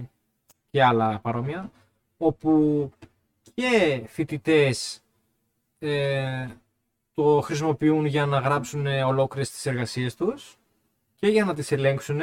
[0.71, 1.71] και άλλα παρόμοια,
[2.19, 2.91] όπου
[3.55, 5.03] και φοιτητές
[5.79, 6.47] ε,
[7.15, 10.59] το χρησιμοποιούν για να γράψουν ολόκληρες τις εργασίες τους
[11.15, 12.21] και για να τις ελέγξουν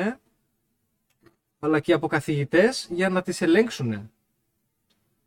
[1.59, 4.11] αλλά και από καθηγητές για να τις ελέγξουν.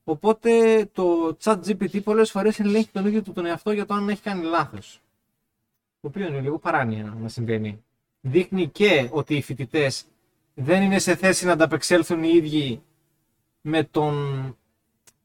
[0.04, 4.08] Οπότε το chat GPT πολλές φορές ελέγχει τον ίδιο του τον εαυτό για το αν
[4.08, 5.00] έχει κάνει λάθος.
[6.00, 7.84] Το οποίο είναι λίγο παράνοια να συμβαίνει.
[8.20, 10.04] Δείχνει και ότι οι φοιτητές
[10.54, 12.82] δεν είναι σε θέση να ανταπεξέλθουν οι ίδιοι
[13.60, 14.14] με τον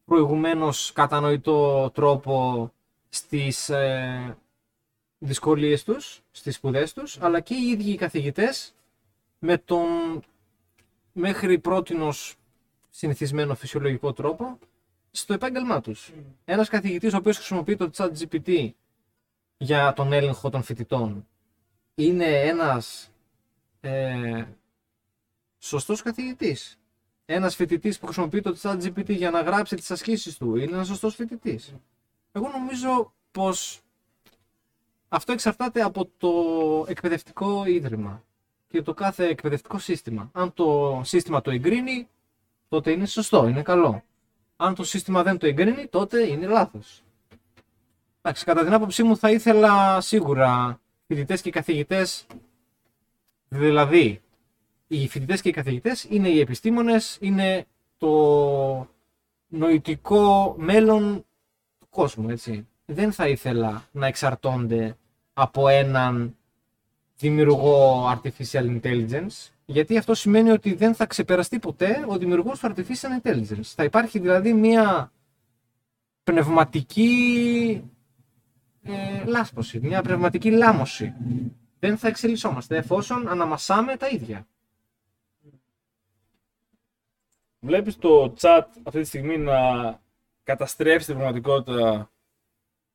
[0.06, 2.72] προηγουμένως κατανοητό τρόπο
[3.10, 4.38] στις ε,
[5.18, 8.74] δυσκολίες τους, στις σπουδές τους, αλλά και οι ίδιοι οι καθηγητές
[9.40, 9.88] με τον
[11.12, 12.36] μέχρι πρότινος
[12.90, 14.60] συνηθισμένο φυσιολογικό τρόπο
[15.12, 16.12] στο επάγγελμά τους.
[16.12, 16.22] Mm.
[16.46, 18.70] Ένας καθηγητής ο οποίος χρησιμοποιεί το chat GPT
[19.58, 21.28] για τον έλεγχο των φοιτητών
[21.96, 23.12] είναι ένας
[23.82, 24.44] ε,
[25.60, 26.80] σωστός καθηγητής
[27.26, 31.16] ένας φοιτητής που χρησιμοποιεί το ChatGPT για να γράψει τις ασκήσεις του είναι ένας σωστός
[31.16, 31.76] φοιτητής.
[32.32, 33.80] Εγώ νομίζω πως
[35.10, 36.32] αυτό εξαρτάται από το
[36.88, 38.24] εκπαιδευτικό ίδρυμα
[38.68, 40.30] και το κάθε εκπαιδευτικό σύστημα.
[40.34, 42.08] Αν το σύστημα το εγκρίνει,
[42.70, 44.04] τότε είναι σωστό, είναι καλό.
[44.56, 47.04] Αν το σύστημα δεν το εγκρίνει, τότε είναι λάθος.
[48.22, 52.26] Εντάξει, κατά την άποψή μου θα ήθελα σίγουρα φοιτητές και καθηγητές,
[53.48, 54.22] δηλαδή
[54.88, 57.66] οι φοιτητές και οι καθηγητές είναι οι επιστήμονες, είναι
[57.98, 58.88] το
[59.48, 61.26] νοητικό μέλλον
[61.80, 62.68] του κόσμου, έτσι.
[62.86, 64.98] Δεν θα ήθελα να εξαρτώνται
[65.34, 66.36] από έναν
[67.18, 73.22] δημιουργό artificial intelligence, γιατί αυτό σημαίνει ότι δεν θα ξεπεραστεί ποτέ ο δημιουργός του artificial
[73.24, 73.62] intelligence.
[73.76, 75.12] Θα υπάρχει δηλαδή μια
[76.24, 77.82] πνευματική
[78.84, 81.14] ε, λάσπωση, μια πνευματική λάμωση
[81.80, 84.48] δεν θα εξελισσόμαστε εφόσον αναμασάμε τα ίδια.
[87.66, 89.56] Βλέπεις το chat αυτή τη στιγμή να
[90.44, 92.12] καταστρέψει την πραγματικότητα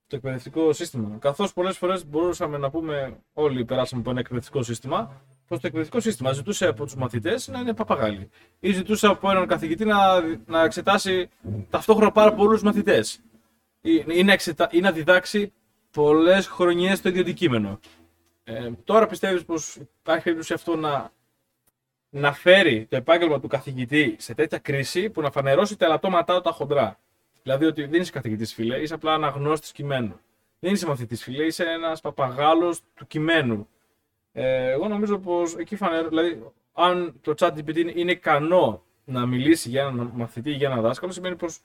[0.06, 1.16] το εκπαιδευτικό σύστημα.
[1.18, 6.00] Καθώς πολλές φορές μπορούσαμε να πούμε, όλοι περάσαμε από ένα εκπαιδευτικό σύστημα, πως το εκπαιδευτικό
[6.00, 8.28] σύστημα ζητούσε από τους μαθητές να είναι παπαγάλοι.
[8.60, 11.28] Ή ζητούσε από έναν καθηγητή να, να εξετάσει
[11.70, 13.20] ταυτόχρονα πάρα πολλούς μαθητές.
[13.80, 14.68] Ή, ή, να εξετα...
[14.72, 15.52] ή να διδάξει
[15.90, 17.78] πολλές χρονιές το ίδιο αντικείμενο.
[18.44, 21.12] Ε, τώρα πιστεύεις πως υπάρχει περίπτωση αυτό να,
[22.10, 26.50] να φέρει το επάγγελμα του καθηγητή σε τέτοια κρίση που να φανερώσει τα ελαττώματά τα
[26.50, 26.98] χοντρά.
[27.42, 30.20] Δηλαδή ότι δεν είσαι καθηγητής, φίλε, είσαι απλά αναγνώστης κειμένου.
[30.58, 33.68] Δεν είσαι μαθητής, φίλε, είσαι ένας παπαγάλος του κειμένου.
[34.32, 36.42] Ε, εγώ νομίζω πως εκεί φανερό, δηλαδή,
[36.72, 41.12] αν το chat GPT είναι ικανό να μιλήσει για έναν μαθητή ή για έναν δάσκαλο,
[41.12, 41.60] σημαίνει πως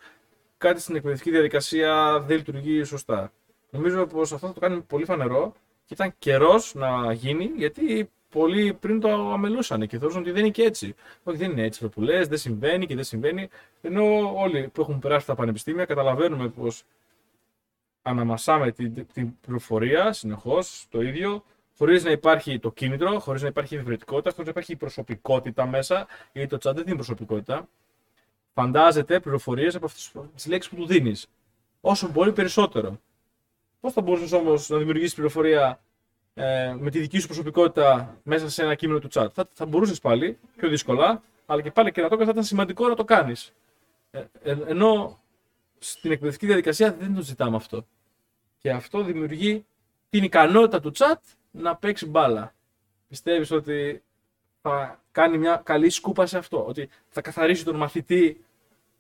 [0.57, 3.31] κάτι στην εκπαιδευτική διαδικασία δεν λειτουργεί σωστά.
[3.69, 5.53] Νομίζω πως αυτό θα το κάνει πολύ φανερό
[5.85, 10.51] και ήταν καιρός να γίνει, γιατί πολλοί πριν το αμελούσαν και θεωρούσαν ότι δεν είναι
[10.51, 10.95] και έτσι.
[11.23, 13.49] Όχι, δεν είναι έτσι που λε, δεν συμβαίνει και δεν συμβαίνει.
[13.81, 16.83] Ενώ όλοι που έχουν περάσει τα πανεπιστήμια καταλαβαίνουμε πως
[18.01, 21.43] αναμασάμε την, την πληροφορία συνεχώς το ίδιο,
[21.77, 26.07] χωρίς να υπάρχει το κίνητρο, χωρίς να υπάρχει η χωρίς να υπάρχει η προσωπικότητα μέσα,
[26.33, 27.67] γιατί το chat δεν είναι προσωπικότητα.
[28.53, 31.27] Φαντάζεται πληροφορίες από αυτές τις λέξεις που του δίνεις.
[31.81, 32.99] Όσο μπορεί περισσότερο.
[33.79, 35.79] Πώς θα μπορούσες όμως να δημιουργήσεις πληροφορία
[36.37, 39.27] ε, με τη δική σου προσωπικότητα μέσα σε ένα κείμενο του chat.
[39.33, 42.87] Θα, θα μπορούσες πάλι πιο δύσκολα, αλλά και πάλι και να το θα ήταν σημαντικό
[42.87, 43.53] να το κάνεις.
[44.11, 45.19] Ε, ε, ενώ
[45.79, 47.85] στην εκπαιδευτική διαδικασία δεν το ζητάμε αυτό.
[48.57, 49.65] Και αυτό δημιουργεί
[50.09, 51.19] την ικανότητα του chat
[51.51, 52.53] να παίξει μπάλα.
[53.07, 54.03] Πιστεύεις ότι
[54.61, 58.45] θα κάνει μια καλή σκούπα σε αυτό; Ότι θα καθαρίσει τον μαθητή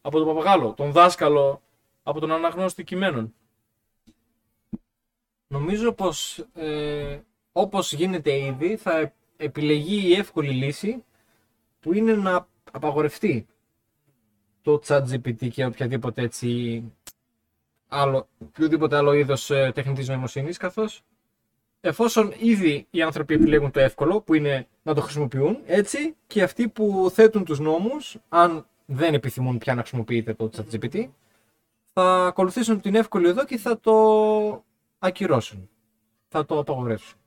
[0.01, 1.61] από τον παπαγάλο, τον δάσκαλο
[2.03, 3.33] από τον αναγνώστη κειμένων;
[5.59, 7.19] Νομίζω πως ε,
[7.51, 11.03] όπως γίνεται ήδη θα επιλεγεί η εύκολη λύση
[11.79, 13.45] που είναι να απαγορευτεί
[14.61, 16.83] το chat GPT και οποιαδήποτε έτσι
[17.87, 21.01] άλλο, οποιοδήποτε άλλο είδος ε, τεχνητής νοημοσύνης καθώς
[21.81, 26.67] εφόσον ήδη οι άνθρωποι επιλέγουν το εύκολο που είναι να το χρησιμοποιούν έτσι και αυτοί
[26.67, 31.07] που θέτουν τους νόμους αν δεν επιθυμούν πια να χρησιμοποιείτε το ChatGPT
[31.93, 34.64] θα ακολουθήσουν την εύκολη εδώ και θα το
[35.05, 35.69] ακυρώσουν.
[36.27, 37.17] Θα το απαγορεύσουν.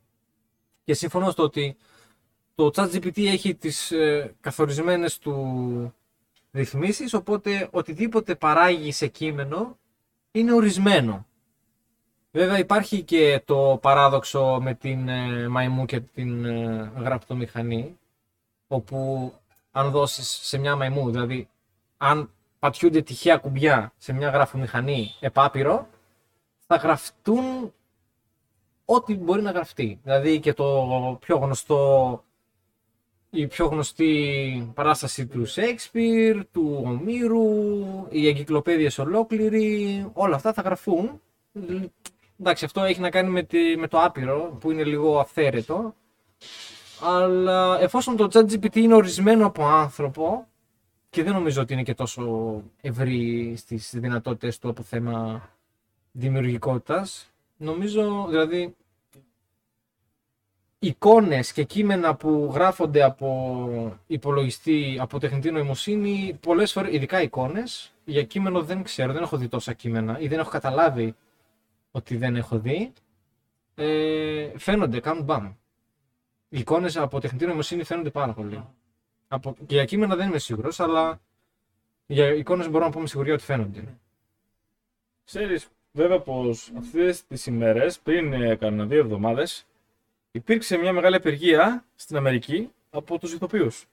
[0.85, 1.77] Και συμφωνώ στο ότι
[2.55, 5.95] το ChatGPT έχει τις ε, καθορισμένες του
[6.53, 9.79] ρυθμίσεις, οπότε οτιδήποτε παράγει σε κείμενο
[10.31, 11.27] είναι ορισμένο.
[12.31, 17.99] Βέβαια υπάρχει και το παράδοξο με την ε, μαϊμού και την ε, γραπτομηχανή,
[18.67, 19.33] όπου
[19.71, 21.49] αν δώσεις σε μια μαϊμού, δηλαδή
[21.97, 25.89] αν πατιούνται τυχαία κουμπιά σε μια γραφομηχανή επάπειρο,
[26.71, 27.73] θα γραφτούν
[28.85, 30.01] ό,τι μπορεί να γραφτεί.
[30.03, 32.25] Δηλαδή και το πιο γνωστό,
[33.31, 37.47] η πιο γνωστή παράσταση του Σέξπιρ, του Ομήρου,
[38.09, 41.21] οι εγκυκλοπαίδειες ολόκληροι, όλα αυτά θα γραφούν.
[42.41, 43.47] Εντάξει, αυτό έχει να κάνει με,
[43.79, 45.95] με το άπειρο, που είναι λίγο αυθαίρετο.
[47.03, 50.47] Αλλά εφόσον το ChatGPT είναι ορισμένο από άνθρωπο,
[51.11, 55.49] και δεν νομίζω ότι είναι και τόσο ευρύ στις δυνατότητες του από θέμα
[56.19, 57.31] δημιουργικότητας.
[57.57, 58.77] Νομίζω, δηλαδή,
[60.79, 68.23] εικόνες και κείμενα που γράφονται από υπολογιστή, από τεχνητή νοημοσύνη, πολλές φορές, ειδικά εικόνες, για
[68.23, 71.15] κείμενο δεν ξέρω, δεν έχω δει τόσα κείμενα ή δεν έχω καταλάβει
[71.91, 72.93] ότι δεν έχω δει,
[73.75, 75.53] ε, φαίνονται, κάνουν μπαμ.
[76.49, 78.65] Οι εικόνες από τεχνητή νοημοσύνη φαίνονται πάρα πολύ.
[79.29, 81.21] Από, και για κείμενα δεν είμαι σίγουρος, αλλά
[82.07, 83.99] για εικόνες μπορώ να πω με σιγουριά ότι φαίνονται.
[85.25, 85.69] Ξέρεις,
[85.99, 89.67] Βέβαια πως αυτές τις ημέρες, πριν ε, κανένα δύο εβδομάδες,
[90.31, 93.87] υπήρξε μια μεγάλη απεργία στην Αμερική από τους ηθοποιούς.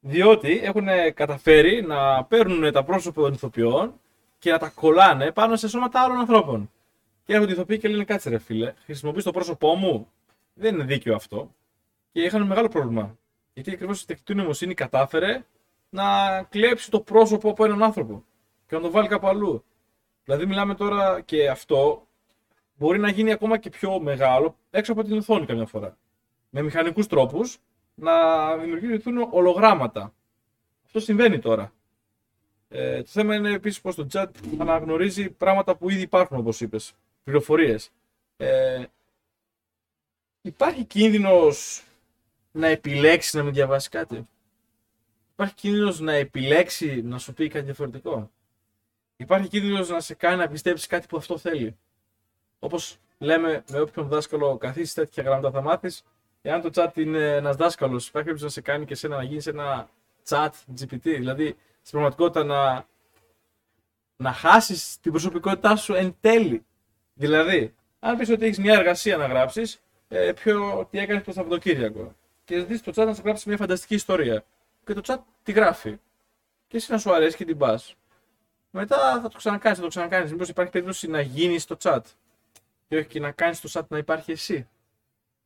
[0.00, 4.00] Διότι έχουν καταφέρει να παίρνουν τα πρόσωπα των ηθοποιών
[4.38, 6.70] και να τα κολλάνε πάνω σε σώματα άλλων ανθρώπων.
[7.24, 10.08] Και έρχονται οι ηθοποιοί και λένε: Κάτσε ρε φίλε, χρησιμοποιείς το πρόσωπό μου.
[10.54, 11.54] Δεν είναι δίκαιο αυτό.
[12.12, 13.18] Και είχαν μεγάλο πρόβλημα.
[13.54, 15.44] Γιατί ακριβώς η τεχνητή νοημοσύνη κατάφερε
[15.90, 18.24] να κλέψει το πρόσωπο από έναν άνθρωπο
[18.68, 19.64] και να το βάλει κάπου αλλού.
[20.28, 22.06] Δηλαδή μιλάμε τώρα και αυτό
[22.74, 25.96] μπορεί να γίνει ακόμα και πιο μεγάλο έξω από την οθόνη καμιά φορά.
[26.50, 27.58] Με μηχανικούς τρόπους
[27.94, 28.12] να
[28.56, 30.14] δημιουργηθούν ολογράμματα.
[30.84, 31.72] Αυτό συμβαίνει τώρα.
[32.68, 34.26] Ε, το θέμα είναι επίσης πως το chat
[34.58, 36.94] αναγνωρίζει πράγματα που ήδη υπάρχουν όπως είπες.
[37.24, 37.90] Πληροφορίες.
[38.36, 38.84] Ε,
[40.42, 41.82] υπάρχει κίνδυνος
[42.52, 44.28] να επιλέξει να μην διαβάσει κάτι;
[45.32, 48.30] Υπάρχει κίνδυνος να επιλέξει να σου πει κάτι διαφορετικό;
[49.20, 51.76] Υπάρχει κίνδυνος να σε κάνει να πιστέψεις κάτι που αυτό θέλει.
[52.58, 56.04] Όπως λέμε με όποιον δάσκαλο καθίσεις τέτοια γράμματα θα μάθεις,
[56.42, 59.46] εάν το chat είναι ένας δάσκαλος, υπάρχει περίπτωση να σε κάνει και εσένα να γίνεις
[59.46, 59.88] ένα
[60.28, 60.50] chat
[60.80, 61.02] GPT.
[61.02, 62.86] Δηλαδή, στην πραγματικότητα να,
[64.16, 66.64] να χάσεις την προσωπικότητά σου εν τέλει.
[67.14, 72.14] Δηλαδή, αν πεις ότι έχεις μια εργασία να γράψεις, ε, ποιο, τι έκανες το Σαββατοκύριακο.
[72.44, 74.44] Και ζητήσει το chat να σου γράψει μια φανταστική ιστορία.
[74.84, 75.98] Και το chat τη γράφει.
[76.66, 77.97] Και εσύ να σου αρέσει και την πας.
[78.70, 80.30] Μετά θα το ξανακάνεις, θα το ξανακάνεις.
[80.30, 82.00] Μήπως υπάρχει περίπτωση να γίνεις το chat.
[82.88, 84.68] Και όχι και να κάνεις το chat να υπάρχει εσύ.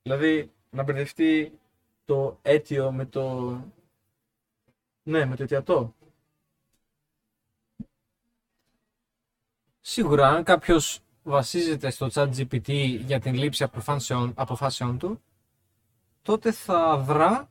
[0.02, 1.58] Δηλαδή να μπερδευτεί
[2.04, 3.56] το αίτιο με το.
[5.02, 5.94] Ναι, με το αιτιατό.
[9.80, 15.22] Σίγουρα, αν κάποιος βασίζεται στο chat GPT για την λήψη αποφάσεων, αποφάσεων του,
[16.22, 17.50] τότε θα δρά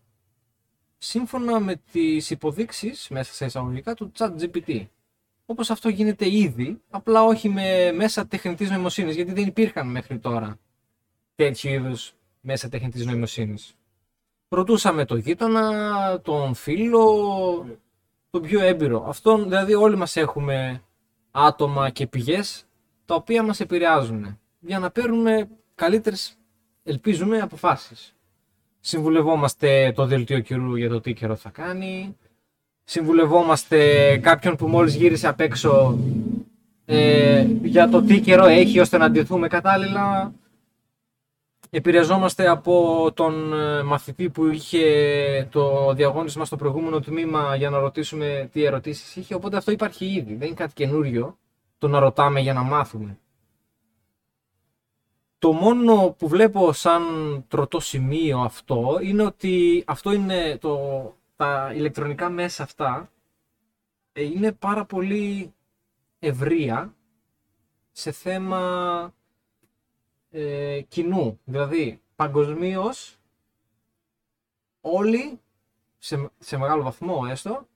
[0.98, 4.88] σύμφωνα με τις υποδείξεις μέσα σε εισαγωγικά του chat GPT.
[5.52, 10.58] Όπως αυτό γίνεται ήδη, απλά όχι με μέσα τεχνητής νοημοσύνης, γιατί δεν υπήρχαν μέχρι τώρα
[11.36, 13.76] τέτοιου είδους μέσα τεχνητής νοημοσύνης.
[14.50, 17.80] Ρωτούσαμε τον γείτονα, τον φίλο,
[18.30, 19.06] τον πιο έμπειρο.
[19.08, 20.84] Αυτό δηλαδή όλοι μας έχουμε
[21.32, 22.66] άτομα και πηγές
[23.06, 26.38] τα οποία μας επηρεάζουν για να παίρνουμε καλύτερες,
[26.84, 28.16] ελπίζουμε, αποφάσεις.
[28.80, 32.18] Συμβουλευόμαστε το δελτίο καιρού για το τι καιρό θα κάνει.
[32.84, 35.98] Συμβουλευόμαστε κάποιον που μόλις γύρισε απ' έξω
[36.86, 40.34] ε, για το τι καιρό έχει ώστε να αντιθούμε κατάλληλα.
[41.70, 48.50] Επηρεαζόμαστε από τον ε, μαθητή που είχε το διαγώνισμα στο προηγούμενο τμήμα για να ρωτήσουμε
[48.52, 49.34] τι ερωτήσεις είχε.
[49.34, 50.36] Οπότε αυτό υπάρχει ήδη.
[50.36, 51.38] Δεν είναι κάτι καινούριο
[51.78, 53.18] το να ρωτάμε για να μάθουμε.
[55.40, 57.04] Το μόνο που βλέπω σαν
[57.48, 60.80] τροτό σημείο αυτό είναι ότι αυτό είναι το,
[61.42, 63.12] τα ηλεκτρονικά μέσα αυτά
[64.14, 65.54] ε, είναι πάρα πολύ
[66.20, 66.96] ευρεία
[67.92, 69.14] σε θέμα
[70.32, 71.40] ε, κοινού.
[71.44, 73.18] Δηλαδή, παγκοσμίως
[74.82, 75.40] όλοι,
[75.98, 77.68] σε, σε μεγάλο βαθμό έστω,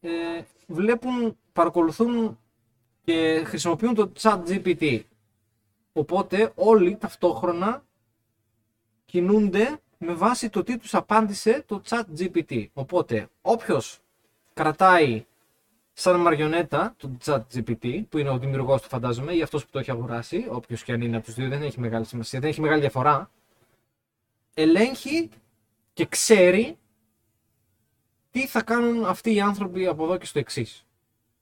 [0.00, 2.38] ε, βλέπουν, παρακολουθούν
[3.02, 5.02] και χρησιμοποιούν το chat GPT.
[5.92, 7.84] Οπότε όλοι ταυτόχρονα
[9.04, 12.66] κινούνται με βάση το τι τους απάντησε το chat GPT.
[12.72, 13.98] Οπότε όποιος
[14.54, 15.24] κρατάει
[15.92, 19.78] σαν μαριονέτα το chat GPT, που είναι ο δημιουργός του φαντάζομαι, ή αυτός που το
[19.78, 22.60] έχει αγοράσει, όποιος και αν είναι από τους δύο, δεν έχει μεγάλη σημασία, δεν έχει
[22.60, 23.30] μεγάλη διαφορά,
[24.54, 25.28] ελέγχει
[25.92, 26.78] και ξέρει
[28.30, 30.84] τι θα κάνουν αυτοί οι άνθρωποι από εδώ και στο εξής.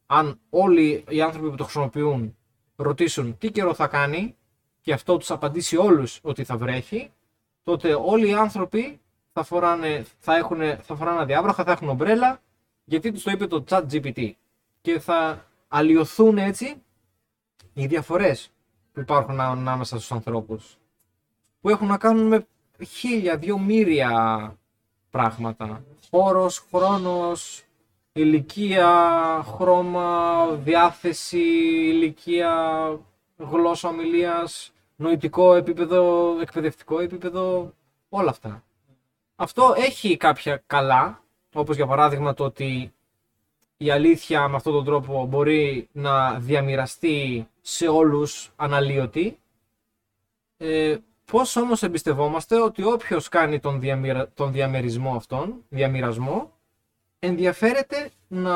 [0.07, 2.37] Αν όλοι οι άνθρωποι που το χρησιμοποιούν
[2.77, 4.37] ρωτήσουν τι καιρό θα κάνει
[4.81, 7.11] και αυτό τους απαντήσει όλους ότι θα βρέχει,
[7.69, 9.01] τότε όλοι οι άνθρωποι
[9.33, 12.41] θα, φοράνε, θα, έχουν, θα φοράνε αδιάβροχα, θα έχουν ομπρέλα,
[12.85, 14.31] γιατί τους το είπε το chat GPT.
[14.81, 16.83] Και θα αλλοιωθούν έτσι
[17.75, 18.51] οι διαφορές
[18.93, 20.79] που υπάρχουν ανάμεσα στους ανθρώπους.
[21.61, 22.47] Που έχουν να κάνουν με
[22.85, 24.13] χίλια, δυο μύρια
[25.11, 25.85] πράγματα.
[26.11, 27.65] Χώρος, χρόνος,
[28.13, 28.91] ηλικία,
[29.57, 31.39] χρώμα, διάθεση,
[31.89, 32.53] ηλικία,
[33.37, 37.73] γλώσσα ομιλίας, νοητικό επίπεδο, εκπαιδευτικό επίπεδο,
[38.09, 38.65] όλα αυτά.
[39.37, 41.23] Αυτό έχει κάποια καλά,
[41.55, 42.93] όπως για παράδειγμα το ότι
[43.77, 49.39] η αλήθεια με αυτόν τον τρόπο μπορεί να διαμοιραστεί σε όλους αναλύωτη.
[50.57, 54.29] Ε, πώς όμως εμπιστευόμαστε ότι όποιος κάνει τον, διαμοιρα...
[54.35, 56.53] τον διαμερισμό αυτόν, διαμοιρασμό,
[57.19, 58.55] ενδιαφέρεται να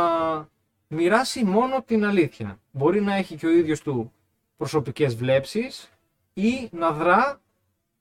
[0.88, 2.59] μοιράσει μόνο την αλήθεια.
[2.70, 4.12] Μπορεί να έχει και ο ίδιος του
[4.57, 5.91] προσωπικές βλέψεις,
[6.33, 7.40] ή να δρά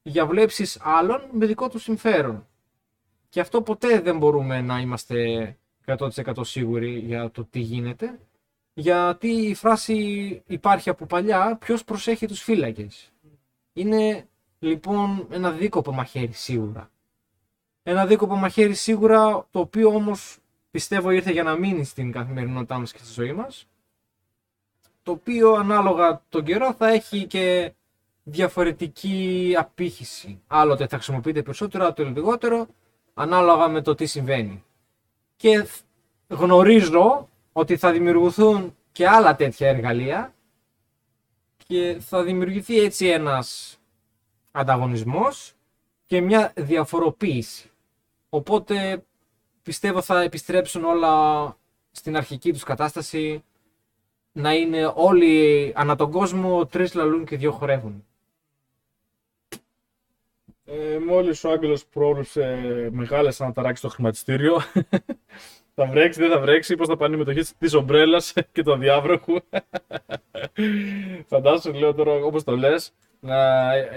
[0.01, 2.47] για βλέψεις άλλων με δικό του συμφέρον.
[3.29, 6.09] Και αυτό ποτέ δεν μπορούμε να είμαστε 100%
[6.41, 8.19] σίγουροι για το τι γίνεται,
[8.73, 9.95] γιατί η φράση
[10.47, 13.11] υπάρχει από παλιά, ποιος προσέχει τους φύλακες.
[13.73, 14.27] Είναι
[14.59, 16.89] λοιπόν ένα δίκοπο μαχαίρι σίγουρα.
[17.83, 20.37] Ένα δίκοπο μαχαίρι σίγουρα, το οποίο όμως
[20.71, 23.67] πιστεύω ήρθε για να μείνει στην καθημερινότητά μας και στη ζωή μας,
[25.03, 27.73] το οποίο ανάλογα τον καιρό θα έχει και
[28.23, 30.41] διαφορετική απήχηση.
[30.47, 32.67] Άλλοτε θα χρησιμοποιείται περισσότερο, άλλοτε λιγότερο,
[33.13, 34.63] ανάλογα με το τι συμβαίνει.
[35.35, 35.67] Και
[36.27, 40.33] γνωρίζω ότι θα δημιουργηθούν και άλλα τέτοια εργαλεία
[41.67, 43.77] και θα δημιουργηθεί έτσι ένας
[44.51, 45.53] ανταγωνισμός
[46.05, 47.69] και μια διαφοροποίηση.
[48.29, 49.03] Οπότε
[49.63, 51.45] πιστεύω θα επιστρέψουν όλα
[51.91, 53.43] στην αρχική τους κατάσταση
[54.31, 58.05] να είναι όλοι ανά τον κόσμο τρεις λαλούν και δύο χορεύουν.
[60.73, 62.59] Ε, μόλις ο Άγγελος πρόβλεψε
[62.91, 64.61] μεγάλες αναταράξεις στο χρηματιστήριο,
[65.75, 69.35] θα βρέξει, δεν θα βρέξει, πώς θα πάνε η μετοχή της ομπρέλας και του διάβροχου.
[71.29, 73.35] Φαντάσου, λέω τώρα, όπως το λες, να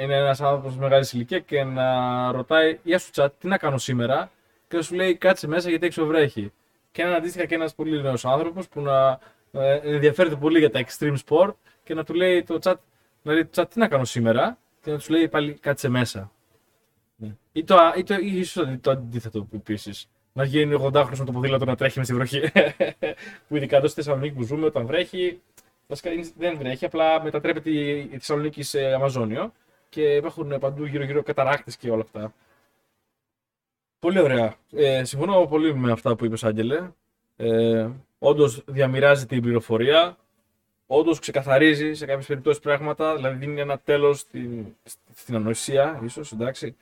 [0.01, 4.31] είναι ένας άνθρωπος μεγάλης ηλικία και να ρωτάει Γεια σου, chat, τι να κάνω σήμερα;
[4.69, 6.53] Και σου λέει Κάτσε μέσα γιατί έξω βρέχει.
[6.93, 9.19] Και έναν αντίστοιχα και ένας πολύ νέος άνθρωπος που να
[9.53, 11.55] ε, ενδιαφέρεται πολύ για τα extreme sport
[11.85, 12.75] και να του λέει το chat,
[13.23, 16.33] να λέει, chat τι να κάνω σήμερα; Και να τους λέει πάλι Κάτσε μέσα.
[17.17, 17.37] Ναι.
[17.53, 20.09] Ή, το, ή, το, ή ίσως το αντίθετο επίσης.
[20.33, 22.41] Να γίνει 80χρονο με το ποδήλατο να τρέχει με στη βροχή.
[23.49, 25.41] που ειδικά εδώ στη Θεσσαλονίκη που ζούμε, όταν βρέχει,
[25.87, 29.53] Βασικά δεν βρέχει, απλά μετατρέπεται η Θεσσαλονίκη σε Αμαζόνιο
[29.89, 32.35] και υπάρχουν παντού γύρω-γύρω καταράκτε και όλα αυτά.
[33.99, 34.55] Πολύ ωραία.
[34.73, 36.91] Ε, συμφωνώ πολύ με αυτά που είπες, Άγγελε.
[37.37, 37.89] Ε,
[38.19, 40.17] Όντως διαμοιράζει την πληροφορία.
[40.87, 43.17] Όντως ξεκαθαρίζει σε κάποιες περιπτώσεις πράγματα.
[43.17, 44.67] Δηλαδή δίνει ένα τέλος στην,
[45.15, 46.77] στην ανοησία, ίσως εντάξει.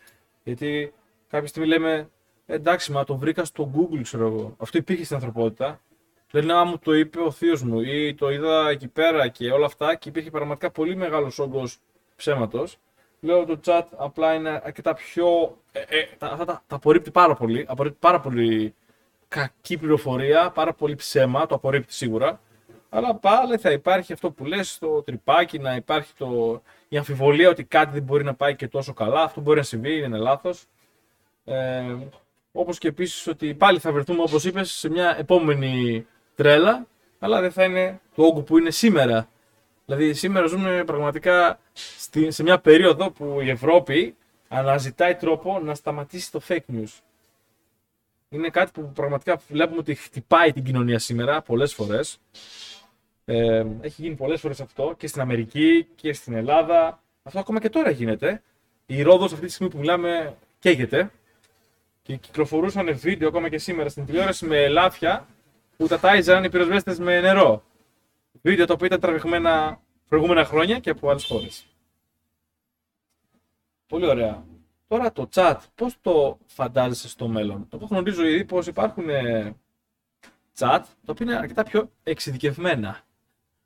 [0.45, 0.93] Γιατί
[1.29, 2.11] κάποια στιγμή λέμε
[2.47, 4.57] εντάξει, μα το βρήκα στο Google, ξέρω εγώ.
[4.59, 5.81] Αυτό υπήρχε στην ανθρωπότητα.
[6.33, 9.67] Λένε, άμα μου το είπε ο θείος μου ή το είδα εκεί πέρα και όλα
[9.67, 11.79] αυτά και υπήρχε πραγματικά πολύ μεγάλος όγκος
[12.17, 12.79] ψέματος.
[13.21, 15.59] Λέω το chat απλά είναι αρκετά πιο.
[15.73, 17.65] Ε, ε, τα, αυτά τα, τα απορρίπτει πάρα πολύ.
[17.69, 18.75] Απορρίπτει πάρα πολύ
[19.29, 22.41] κακή πληροφορία, πάρα πολύ ψέμα, το απορρίπτει σίγουρα.
[22.95, 26.63] Αλλά πάλι θα υπάρχει αυτό που λες, το τρυπάκι, να υπάρχει το...
[26.89, 29.23] η αμφιβολία ότι κάτι δεν μπορεί να πάει και τόσο καλά.
[29.23, 30.65] Αυτό μπορεί να συμβεί, είναι λάθος.
[31.45, 31.97] Ε,
[32.53, 36.87] όπως και επίσης ότι πάλι θα βρεθούμε, όπως είπες, σε μια επόμενη τρέλα,
[37.19, 39.29] αλλά δεν θα είναι το όγκο που είναι σήμερα.
[39.87, 41.59] Δηλαδή σήμερα ζούμε πραγματικά
[42.29, 44.17] σε μια περίοδο που η Ευρώπη
[44.49, 46.99] αναζητάει τρόπο να σταματήσει το fake news.
[48.29, 52.19] Είναι κάτι που πραγματικά βλέπουμε ότι χτυπάει την κοινωνία σήμερα πολλές φορές.
[53.25, 57.03] Ε, έχει γίνει πολλές φορές αυτό και στην Αμερική και στην Ελλάδα.
[57.23, 58.43] Αυτό ακόμα και τώρα γίνεται.
[58.87, 61.11] Η Ρόδος αυτή τη στιγμή που μιλάμε καίγεται
[62.03, 65.27] και κυκλοφορούσαν βίντεο ακόμα και σήμερα στην τηλεόραση με ελάφια
[65.77, 67.63] που τα τάιζαν οι πυροσβέστες με νερό.
[68.43, 71.67] Βίντεο τα οποία ήταν τραβηγμένα προηγούμενα χρόνια και από άλλες χώρες.
[73.87, 74.45] Πολύ ωραία.
[74.89, 79.55] Τώρα το chat, πώς το φαντάζεσαι στο μέλλον; Το γνωρίζω ήδη πως υπάρχουν ε,
[80.59, 83.01] chat τα οποία είναι αρκετά πιο εξειδικευμένα.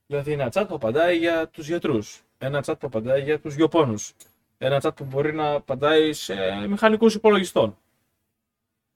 [0.07, 4.13] Δηλαδή ένα chat που απαντάει για τους γιατρούς, ένα chat που απαντάει για τους γεωπόνους,
[4.59, 6.35] ένα chat που μπορεί να απαντάει σε
[6.69, 7.79] μηχανικούς υπολογιστών.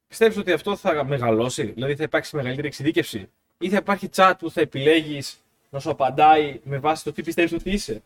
[0.09, 4.51] Πιστεύεις ότι αυτό θα μεγαλώσει, δηλαδή θα υπάρξει μεγαλύτερη εξειδίκευση, ή θα υπάρχει chat που
[4.51, 8.03] θα επιλέγεις να σου απαντάει με βάση το τι πιστεύεις ότι είσαι;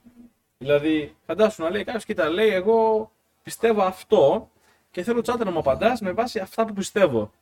[0.58, 3.10] Δηλαδή, φαντάσου να λέει κάποιος, κοίτα, λέει, εγώ
[3.42, 4.50] πιστεύω αυτό
[4.90, 7.32] και θέλω chat να μου απαντάς με βάση αυτά που πιστεύω.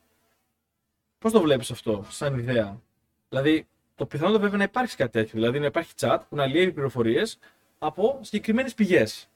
[1.19, 2.81] Πώς το βλέπεις αυτό, σαν ιδέα;
[3.29, 5.31] Δηλαδή, το πιθανό βέβαια να υπάρξει κάτι τέτοιο.
[5.33, 7.39] Δηλαδή, να υπάρχει chat που να λύει πληροφορίες
[7.79, 9.29] από συγκεκριμένες πηγές.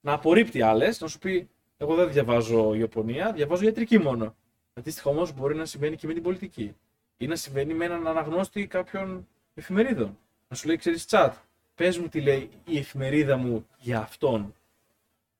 [0.00, 4.34] Να απορρίπτει άλλες, να σου πει, Εγώ δεν διαβάζω Ιωπωνία, διαβάζω ιατρική μόνο.
[4.74, 6.76] Αντίστοιχα όμως μπορεί να συμβαίνει και με την πολιτική.
[7.16, 10.18] Ή να συμβαίνει με έναν αναγνώστη κάποιων εφημερίδων.
[10.48, 11.34] Να σου λέει, ξέρεις, τσάτ,
[11.74, 14.54] πες μου τι λέει η εφημερίδα μου για αυτόν.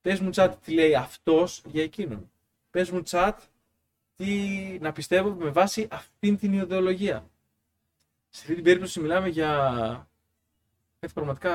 [0.03, 2.31] Πες μου, τσάτ, τι λέει αυτός για εκείνον.
[2.71, 3.41] Πες μου, τσάτ,
[4.17, 4.27] τι
[4.81, 7.27] να πιστεύω με βάση αυτήν την ιδεολογία.
[8.37, 9.51] Σε αυτή την περίπτωση μιλάμε για
[10.99, 11.53] κάτι πραγματικά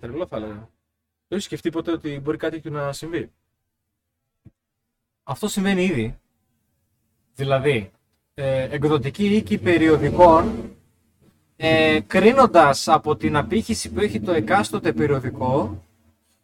[0.00, 0.52] τρελό, θα έλεγα.
[0.54, 0.68] Δεν
[1.28, 3.32] έχεις σκεφτεί ποτέ ότι μπορεί κάτι τέτοιο να συμβεί;
[5.22, 6.18] Αυτό συμβαίνει ήδη.
[7.34, 7.90] Δηλαδή,
[8.34, 10.70] ε, εκδοτική οίκη περιοδικών,
[11.56, 15.82] ε, κρίνοντας από την απήχηση που έχει το εκάστοτε περιοδικό,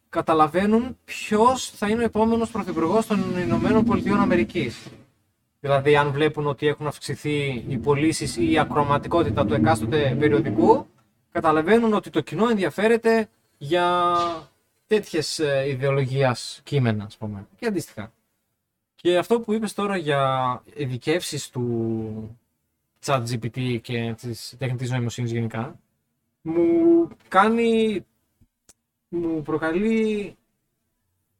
[0.09, 4.87] καταλαβαίνουν ποιος θα είναι ο επόμενος πρωθυπουργός των Ηνωμένων Πολιτειών Αμερικής.
[5.59, 10.87] Δηλαδή, αν βλέπουν ότι έχουν αυξηθεί οι πωλήσεις ή η ακροματικότητα του εκάστοτε περιοδικού,
[11.31, 14.15] καταλαβαίνουν ότι το κοινό ενδιαφέρεται για
[14.87, 18.11] τέτοιες ε, ιδεολογίας κείμενα, ας πούμε, και αντίστοιχα.
[18.95, 22.37] Και αυτό που είπες τώρα για ειδικεύσεις του
[23.05, 25.79] chat GPT και της τεχνητής νοημοσύνης γενικά,
[26.41, 28.05] μου κάνει,
[29.09, 30.35] μου προκαλεί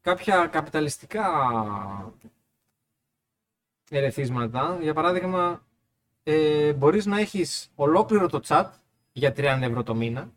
[0.01, 1.23] κάποια καπιταλιστικά
[3.97, 4.77] ερεθίσματα.
[4.81, 5.63] Για παράδειγμα,
[6.23, 8.65] ε, μπορείς να έχεις ολόκληρο το chat
[9.11, 10.31] για 30 ευρώ το μήνα,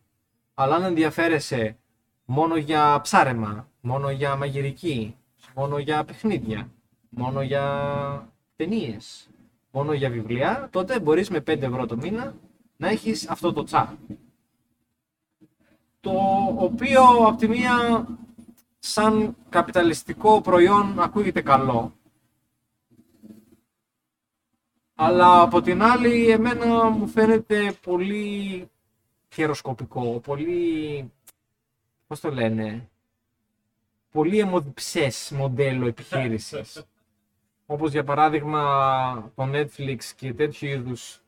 [0.54, 1.76] αλλά αν ενδιαφέρεσαι
[2.24, 5.16] μόνο για ψάρεμα, μόνο για μαγειρική,
[5.54, 6.68] μόνο για παιχνίδια,
[7.08, 9.28] μόνο για ταινίες,
[9.70, 12.34] μόνο για βιβλία, τότε μπορείς με 5 ευρώ το μήνα
[12.76, 13.86] να έχεις αυτό το chat.
[16.00, 16.12] Το
[16.58, 18.06] οποίο από τη μία
[18.78, 21.92] σαν καπιταλιστικό προϊόν ακούγεται καλό,
[25.02, 28.68] αλλά από την άλλη εμένα μου φαίνεται πολύ
[29.32, 31.10] χειροσκοπικό, πολύ,
[32.06, 32.88] πώς το λένε,
[34.10, 36.84] πολύ αιμοδιψές μοντέλο επιχείρησης.
[37.66, 41.20] Όπως για παράδειγμα το Netflix και τέτοιου είδους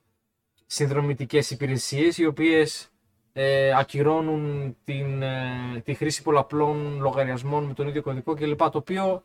[0.66, 2.88] συνδρομητικές υπηρεσίες οι οποίες
[3.32, 8.58] ε, ακυρώνουν την, ε, τη χρήση πολλαπλών λογαριασμών με τον ίδιο κωδικό κλπ.
[8.58, 9.22] Το οποίο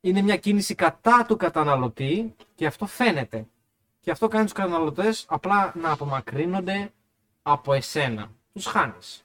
[0.00, 3.46] είναι μια κίνηση κατά του καταναλωτή και αυτό φαίνεται.
[4.08, 6.92] Και αυτό κάνει τους καταναλωτές απλά να απομακρύνονται
[7.42, 8.30] από εσένα.
[8.52, 9.24] Τους χάνεις.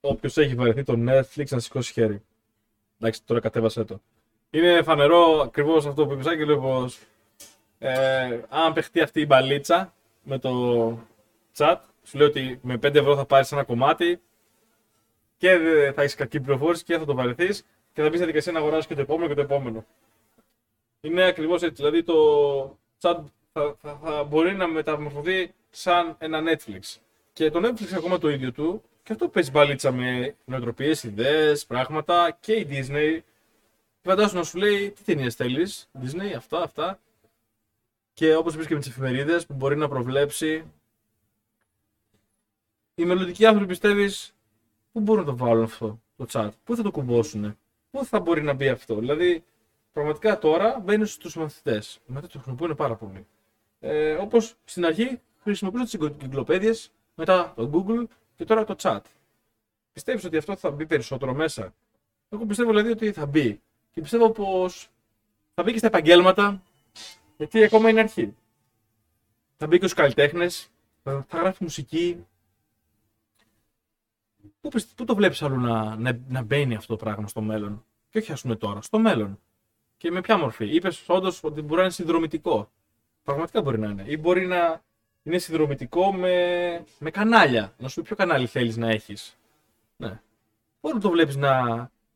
[0.00, 2.22] Όποιος έχει βαρεθεί το Netflix να σηκώσει χέρι.
[2.98, 4.00] Εντάξει, τώρα κατέβασε το.
[4.50, 6.98] Είναι φανερό ακριβώς αυτό που είπες, Άγγελε, πως
[7.78, 10.88] ε, αν παιχτεί αυτή η μπαλίτσα με το
[11.56, 14.20] chat, σου λέει ότι με 5 ευρώ θα πάρεις ένα κομμάτι
[15.36, 15.58] και
[15.94, 18.86] θα έχεις κακή πληροφόρηση και θα το βαρεθείς και θα μπεις στη δικασία να αγοράσεις
[18.86, 19.86] και το επόμενο και το επόμενο.
[21.00, 21.82] Είναι ακριβώς έτσι.
[21.82, 22.14] Δηλαδή το
[23.04, 23.20] chat
[23.52, 26.96] θα, θα, θα μπορεί να μεταμορφωθεί σαν ένα Netflix.
[27.32, 32.36] Και το Netflix ακόμα το ίδιο του, και αυτό παίζει μπαλίτσα με νοοτροπίες, ιδέες, πράγματα
[32.40, 33.20] και η Disney.
[34.02, 36.98] Φαντάζομαι να σου λέει τι ταινίες θέλεις, Disney, αυτά, αυτά.
[38.14, 40.64] Και όπως είπες και με τις εφημερίδες που μπορεί να προβλέψει.
[42.94, 44.34] Οι μελλοντικοί άνθρωποι πιστεύεις
[44.92, 47.58] πού μπορούν να το βάλουν αυτό το chat, πού θα το κουμπώσουν,
[47.90, 49.44] πού θα μπορεί να μπει αυτό; Δηλαδή,
[49.94, 52.00] πραγματικά τώρα μπαίνει στους μαθητές.
[52.06, 53.26] Μετά το χρησιμοποιούν πάρα πολύ.
[53.80, 59.00] Ε, Όπως στην αρχή χρησιμοποιούσαν τις εγκυκλοπαίδειες, μετά το Google και τώρα το chat.
[59.92, 61.74] Πιστεύεις ότι αυτό θα μπει περισσότερο μέσα;
[62.28, 63.60] Εγώ πιστεύω δηλαδή ότι θα μπει.
[63.90, 64.90] Και πιστεύω πως
[65.54, 66.62] θα μπει και στα επαγγέλματα,
[67.36, 68.34] γιατί ακόμα είναι αρχή.
[69.56, 70.70] Θα μπει και στους καλλιτέχνες,
[71.02, 72.26] θα, θα γράφει μουσική.
[74.60, 78.18] Πού, πού το βλέπεις αλλού να, να, να μπαίνει αυτό το πράγμα στο μέλλον, και
[78.18, 79.38] όχι ας πούμε τώρα, στο μέλλον.
[80.04, 82.70] Και με ποια μορφή; Είπες όντως ότι μπορεί να είναι συνδρομητικό.
[83.22, 84.04] Πραγματικά μπορεί να είναι.
[84.06, 84.82] Ή μπορεί να
[85.22, 87.74] είναι συνδρομητικό με, με κανάλια.
[87.78, 89.38] Να σου πει ποιο κανάλι θέλεις να έχεις.
[89.96, 90.20] Ναι.
[90.80, 91.62] Μπορεί να το βλέπεις να,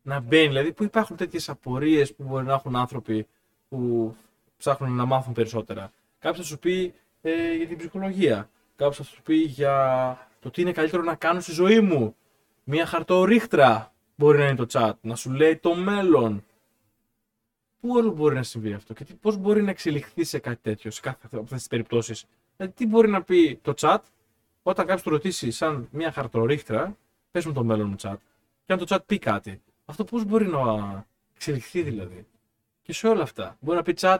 [0.01, 3.27] να μπαίνει, δηλαδή που υπάρχουν τέτοιες απορίες που μπορεί να έχουν άνθρωποι
[3.69, 4.15] που
[4.57, 5.91] ψάχνουν να μάθουν περισσότερα.
[6.19, 8.49] Κάποιος θα σου πει ε, για την ψυχολογία.
[8.75, 12.15] Κάποιος θα σου πει για το τι είναι καλύτερο να κάνω στη ζωή μου.
[12.63, 14.91] Μια χαρτορίχτρα μπορεί να είναι το chat.
[15.01, 16.43] Να σου λέει το μέλλον.
[17.79, 21.01] Πού όλο μπορεί να συμβεί αυτό και πώς μπορεί να εξελιχθεί σε κάτι τέτοιο, σε
[21.01, 22.25] κάθε από αυτές τις περιπτώσεις.
[22.57, 23.99] Δηλαδή, τι μπορεί να πει το chat
[24.63, 26.97] όταν κάποιος του ρωτήσει σαν μια χαρτορίχτρα,
[27.31, 28.15] πες μου το μέλλον μου chat,
[28.65, 29.61] και αν το chat πει κάτι.
[29.85, 30.59] Αυτό πώς μπορεί να
[31.35, 32.27] εξελιχθεί δηλαδή.
[32.81, 33.57] Και σε όλα αυτά.
[33.59, 34.19] Μπορεί να πει chat,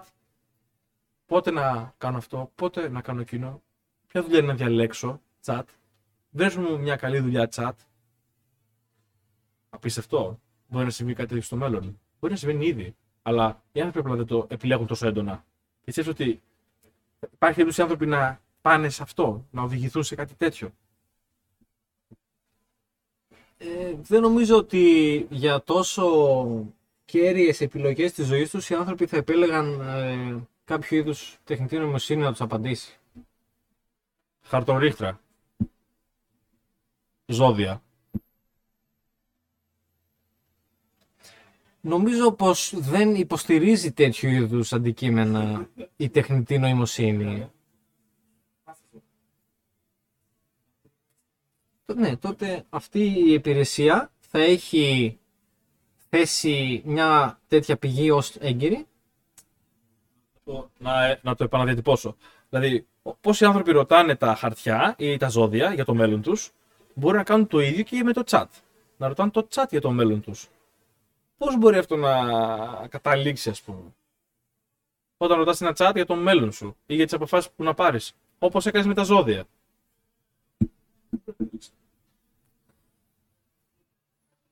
[1.25, 3.61] πότε να κάνω αυτό, πότε να κάνω εκείνο,
[4.07, 5.63] ποια δουλειά είναι να διαλέξω, chat.
[6.29, 7.71] Βρες μου μια καλή δουλειά chat.
[9.69, 10.39] Απίστευτο.
[10.67, 11.99] Μπορεί να συμβεί κάτι τέτοιο στο μέλλον.
[12.19, 12.95] Μπορεί να συμβαίνει ήδη.
[13.21, 15.45] Αλλά οι άνθρωποι δεν το επιλέγουν τόσο έντονα.
[15.83, 16.41] Πιστεύω ότι
[17.33, 20.71] υπάρχει οι άνθρωποι να πάνε σε αυτό, να οδηγηθούν σε κάτι τέτοιο.
[23.57, 26.73] Ε, δεν νομίζω ότι για τόσο
[27.05, 32.29] κέρυες επιλογές της ζωής τους οι άνθρωποι θα επέλεγαν ε, κάποιο είδους τεχνητή νοημοσύνη να
[32.31, 32.99] τους απαντήσει.
[34.41, 35.19] Χαρτορίχτρα.
[37.25, 37.81] Ζώδια.
[41.81, 47.51] Νομίζω πως δεν υποστηρίζει τέτοιου είδους αντικείμενα η τεχνητή νοημοσύνη.
[51.95, 55.17] Ναι, τότε αυτή η υπηρεσία θα έχει
[56.09, 58.85] θέσει μια τέτοια πηγή ως έγκυρη.
[60.77, 62.15] Να, να το επαναδιατυπώσω.
[62.49, 62.87] Δηλαδή,
[63.21, 66.51] πόσοι άνθρωποι ρωτάνε τα χαρτιά ή τα ζώδια για το μέλλον τους,
[66.93, 68.45] μπορεί να κάνουν το ίδιο και με το chat.
[68.97, 70.49] Να ρωτάνε το chat για το μέλλον τους
[71.39, 73.93] πώς μπορεί αυτό να καταλήξει, ας πούμε;
[75.17, 78.13] Όταν ρωτάς ένα chat για το μέλλον σου ή για τις αποφάσεις που να πάρεις.
[78.39, 79.43] Όπως έκανες με τα ζώδια.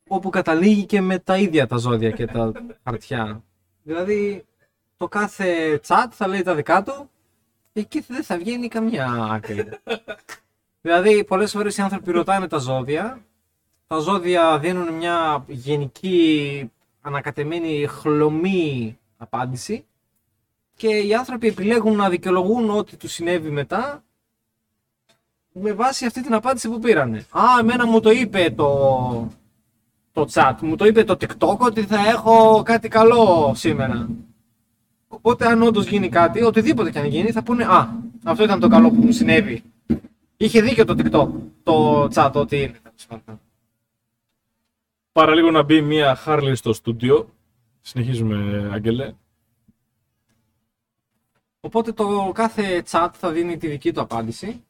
[0.08, 2.52] Όπου καταλήγει και με τα ίδια τα ζώδια και τα
[2.84, 3.44] χαρτιά.
[3.84, 4.46] Δηλαδή,
[4.98, 7.10] το κάθε chat θα λέει τα δικά του
[7.74, 9.70] εκεί δεν θα βγαίνει καμιά άκρη.
[10.82, 13.22] δηλαδή, πολλές φορές οι άνθρωποι ρωτάνε τα ζώδια
[13.88, 16.72] τα ζώδια δίνουν μια γενική
[17.08, 19.86] ανακατεμένη χλωμή απάντηση
[20.76, 24.04] και οι άνθρωποι επιλέγουν να δικαιολογούν ό,τι του συνέβη μετά
[25.52, 27.18] με βάση αυτή την απάντηση που πήρανε.
[27.18, 29.32] Α, εμένα μου το είπε το,
[30.12, 34.10] το chat, μου το είπε το TikTok ότι θα έχω κάτι καλό σήμερα.
[35.08, 37.88] Οπότε αν όντως γίνει κάτι, οτιδήποτε και αν γίνει, θα πούνε Α,
[38.24, 39.64] αυτό ήταν το καλό που μου συνέβη.
[40.38, 41.30] Είχε δίκιο το TikTok,
[41.64, 42.76] το chat, ότι
[45.18, 47.30] Παραλίγο να μπει μία Χάρλι στο στούντιο.
[47.82, 49.14] Συνεχίζουμε, Άγγελε.
[51.60, 54.64] Οπότε το κάθε chat θα δίνει τη δική του απάντηση.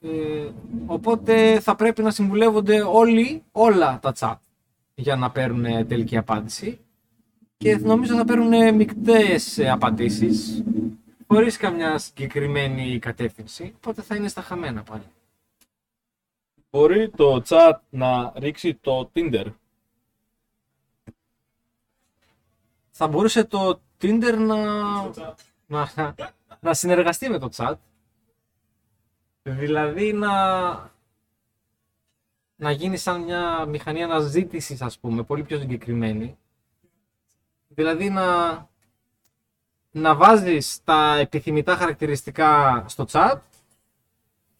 [0.00, 0.08] Ε,
[0.86, 4.34] οπότε θα πρέπει να συμβουλεύονται όλοι, όλα τα chat
[4.94, 6.78] για να παίρνουν τελική απάντηση.
[7.56, 10.64] Και νομίζω θα παίρνουν μικτές απαντήσεις,
[11.26, 15.04] χωρίς καμιά συγκεκριμένη κατεύθυνση, οπότε θα είναι στα χαμένα πάλι.
[16.70, 19.46] Μπορεί το chat να ρίξει το Tinder.
[22.90, 24.62] Θα μπορούσε το Tinder να,
[25.66, 26.14] να,
[26.60, 27.74] να συνεργαστεί με το chat.
[29.42, 30.32] Δηλαδή να,
[32.56, 36.38] να γίνει σαν μια μηχανή αναζήτησης, ας πούμε, πολύ πιο συγκεκριμένη.
[37.68, 38.68] Δηλαδή να,
[39.90, 43.38] να βάζεις τα επιθυμητά χαρακτηριστικά στο chat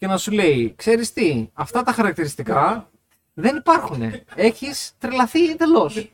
[0.01, 2.89] και να σου λέει, ξέρεις τι, αυτά τα χαρακτηριστικά
[3.33, 4.13] δεν υπάρχουν.
[4.35, 6.11] Έχεις τρελαθεί εντελώς.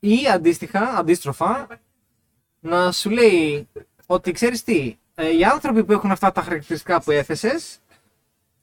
[0.00, 1.66] Ή αντίστοιχα, αντίστροφα,
[2.60, 3.68] να σου λέει
[4.06, 7.78] ότι ξέρεις τι, ε, οι άνθρωποι που έχουν αυτά τα χαρακτηριστικά που έθεσες,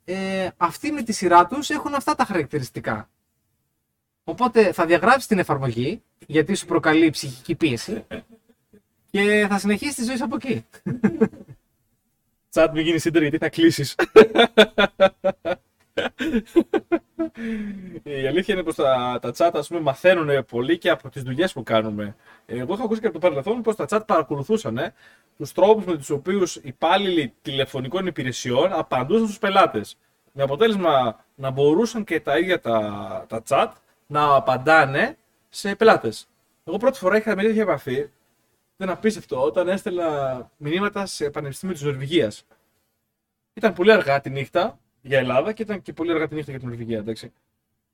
[0.06, 3.10] ε, αυτοί με τη σειρά τους έχουν αυτά τα χαρακτηριστικά.
[4.24, 8.06] Οπότε θα διαγράψεις την εφαρμογή, γιατί σου προκαλεί ψυχική πίεση,
[9.10, 10.66] και θα συνεχίσεις τη ζωή σου από εκεί.
[12.52, 13.96] Τσάτ μην γίνεις σύντερ γιατί θα κλείσεις.
[18.04, 21.54] Η αλήθεια είναι πως τα, τα chat ας πούμε, μαθαίνουν πολύ και από τις δουλειές
[21.54, 22.16] που κάνουμε.
[22.46, 24.94] Εγώ έχω ακούσει και από το παρελθόν πως τα chat παρακολουθούσαν ε,
[25.38, 29.98] τους τρόπους με τους οποίους υπάλληλοι τηλεφωνικών υπηρεσιών απαντούσαν στους πελάτες.
[30.32, 33.68] Με αποτέλεσμα να μπορούσαν και τα ίδια τα, τα chat
[34.08, 35.18] να απαντάνε
[35.50, 36.28] σε πελάτες.
[36.64, 38.10] Εγώ πρώτη φορά είχα με τέτοια επαφή
[38.82, 42.46] ήταν απίστευτο όταν έστελνα μηνύματα σε πανεπιστήμιο της Νορβηγίας.
[43.54, 46.60] Ήταν πολύ αργά τη νύχτα για Ελλάδα και ήταν και πολύ αργά τη νύχτα για
[46.60, 47.32] την Νορβηγία, εντάξει.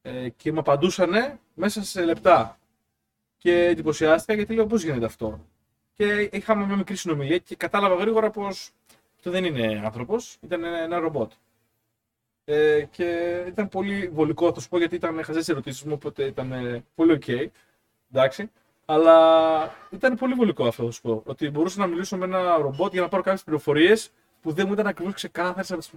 [0.01, 2.59] Ε, και μου απαντούσαν μέσα σε λεπτά.
[3.38, 5.45] Και εντυπωσιάστηκα γιατί λέω πώς γίνεται αυτό.
[5.93, 8.71] Και είχαμε μια μικρή συνομιλία και κατάλαβα γρήγορα πως
[9.15, 11.31] αυτό δεν είναι άνθρωπος, ήταν ένα ρομπότ.
[12.45, 16.83] Ε, και ήταν πολύ βολικό, θα σου πω, γιατί ήταν χαζέ ερωτήσεις μου, οπότε ήταν
[16.95, 17.47] πολύ ok.
[18.11, 18.49] Εντάξει.
[18.89, 21.23] Αλλά ήταν πολύ βολικό αυτό θα σου πω.
[21.25, 24.11] Ότι μπορούσα να μιλήσω με ένα ρομπότ για να πάρω κάποιες πληροφορίες
[24.41, 25.91] που δεν μου ήταν ακριβώς ξεκάθαρες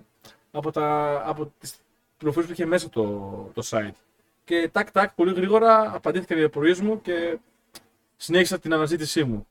[0.51, 1.81] από, τα, από τις
[2.17, 3.03] πληροφορίες που είχε μέσα το,
[3.55, 3.95] το site.
[4.45, 7.39] Και τάκ τάκ πολύ γρήγορα απαντήθηκαν οι απορίες μου και
[8.17, 9.47] συνέχισα την αναζήτησή μου.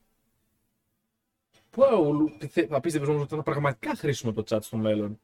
[1.69, 1.83] Πού
[2.69, 5.19] θα πίστευε όμως ότι ήταν πραγματικά χρήσιμο το chat στο μέλλον.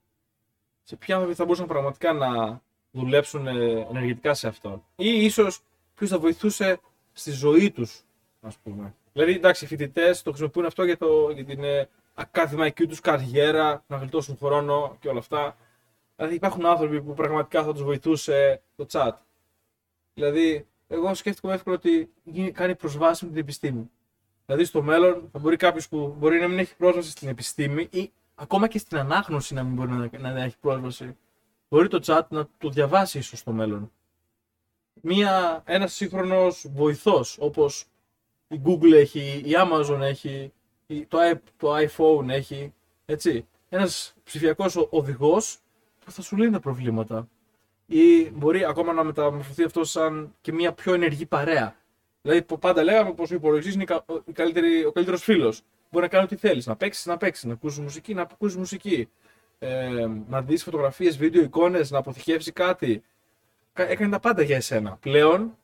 [0.84, 2.62] Σε ποια άνθρωποι θα μπορούσαν πραγματικά να
[2.92, 4.86] δουλέψουν ενεργητικά σε αυτό.
[4.96, 5.60] Ή ίσως
[5.96, 6.80] ποιος θα βοηθούσε
[7.14, 8.05] στη ζωή τους,
[8.46, 8.96] ας πούμε.
[9.14, 13.84] Δηλαδή, εντάξει, οι φοιτητές το χρησιμοποιούν αυτό για, το, για την ε, ακαδημαϊκή τους καριέρα,
[13.88, 15.58] να γλιτώσουν χρόνο και όλα αυτά.
[16.16, 19.12] Δηλαδή, υπάρχουν άνθρωποι που πραγματικά θα τους βοηθούσε το chat.
[20.14, 22.12] Δηλαδή, εγώ σκέφτομαι εύκολα ότι
[22.54, 23.90] κάνει προσβάσιμη την επιστήμη.
[24.46, 28.12] Δηλαδή, στο μέλλον θα μπορεί κάποιος που μπορεί να μην έχει πρόσβαση στην επιστήμη ή
[28.36, 31.18] ακόμα και στην ανάγνωση να μην μπορεί να, να έχει πρόσβαση.
[31.70, 33.92] Μπορεί το chat να το διαβάσει ίσως στο μέλλον
[35.06, 37.86] μία, ένας σύγχρονος βοηθός όπως
[38.48, 40.54] η Google έχει, η Amazon έχει,
[41.08, 41.18] το,
[41.58, 42.74] το iPhone έχει,
[43.06, 43.48] έτσι.
[43.70, 45.58] Ένας ψηφιακός οδηγός
[46.06, 47.28] που θα σου λύνει τα προβλήματα.
[47.86, 51.76] Ή μπορεί ακόμα να μεταμορφωθεί αυτό σαν και μια πιο ενεργή παρέα.
[52.22, 53.86] Δηλαδή πάντα λέγαμε πως ο υπολογιστής είναι
[54.88, 55.62] ο καλύτερος φίλος.
[55.92, 59.10] Μπορεί να κάνει ό,τι θέλεις, να παίξεις, να παίξεις, να ακούσει μουσική, να ακούσει μουσική.
[59.60, 63.04] Ε, να δεις φωτογραφίες, βίντεο, εικόνες, να αποθηκεύσεις κάτι,
[63.74, 64.98] έκανε τα πάντα για εσένα.
[65.02, 65.58] Πλέον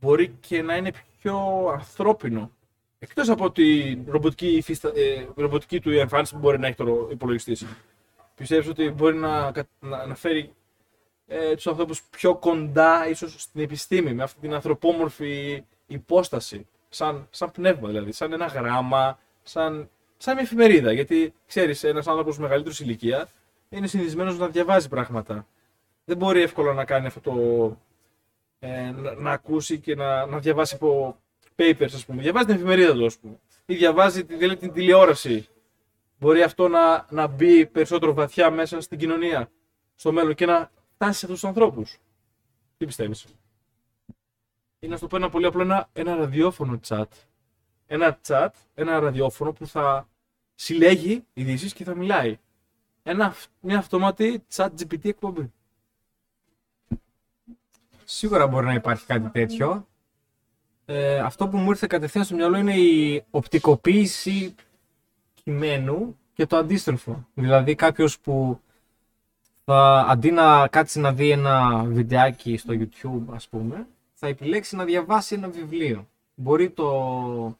[0.00, 0.92] μπορεί και να είναι
[1.24, 2.50] πιο ανθρώπινο.
[2.98, 4.64] Εκτός από τη ρομποτική,
[4.94, 7.66] ε, ρομποτική του εμφάνιση που μπορεί να έχει το υπολογιστή.
[8.34, 10.54] Πιστεύω ότι μπορεί να, να, να φέρει
[11.26, 16.66] ε, τους ανθρώπους πιο κοντά, ίσως στην επιστήμη, με αυτή την ανθρωπόμορφη υπόσταση.
[16.88, 20.92] Σαν, σαν πνεύμα δηλαδή, σαν ένα γράμμα, σαν, σαν μια εφημερίδα.
[20.92, 23.30] Γιατί ξέρεις, ένας άνθρωπος μεγαλύτερης ηλικίας
[23.68, 25.46] είναι συνηθισμένος να διαβάζει πράγματα
[26.04, 27.32] δεν μπορεί εύκολα να κάνει αυτό το.
[28.66, 31.16] Ε, να, ακούσει και να, να διαβάσει από
[31.56, 32.22] papers, ας πούμε.
[32.22, 33.38] Διαβάζει την εφημερίδα του, ας πούμε.
[33.66, 35.48] Ή διαβάζει την, την τηλεόραση.
[36.18, 39.50] Μπορεί αυτό να, να μπει περισσότερο βαθιά μέσα στην κοινωνία
[39.94, 41.98] στο μέλλον και να φτάσει σε αυτούς τους ανθρώπους.
[42.76, 43.26] Τι πιστεύεις;
[44.78, 47.04] Ή να σου το πω ένα πολύ απλό, ένα, ένα ραδιόφωνο chat.
[47.86, 50.08] Ένα chat, ένα ραδιόφωνο που θα
[50.54, 52.38] συλλέγει ειδήσεις και θα μιλάει.
[53.02, 55.52] Ένα, μια αυτόματη chat GPT εκπομπή.
[58.04, 59.86] Σίγουρα μπορεί να υπάρχει κάτι τέτοιο.
[60.84, 64.54] Ε, αυτό που μου ήρθε κατευθείαν στο μυαλό είναι η οπτικοποίηση
[65.44, 67.26] κειμένου και το αντίστροφο.
[67.34, 68.60] Δηλαδή κάποιος που
[69.64, 74.84] θα, αντί να κάτσει να δει ένα βιντεάκι στο YouTube ας πούμε, θα επιλέξει να
[74.84, 76.08] διαβάσει ένα βιβλίο.
[76.34, 77.58] Μπορεί το,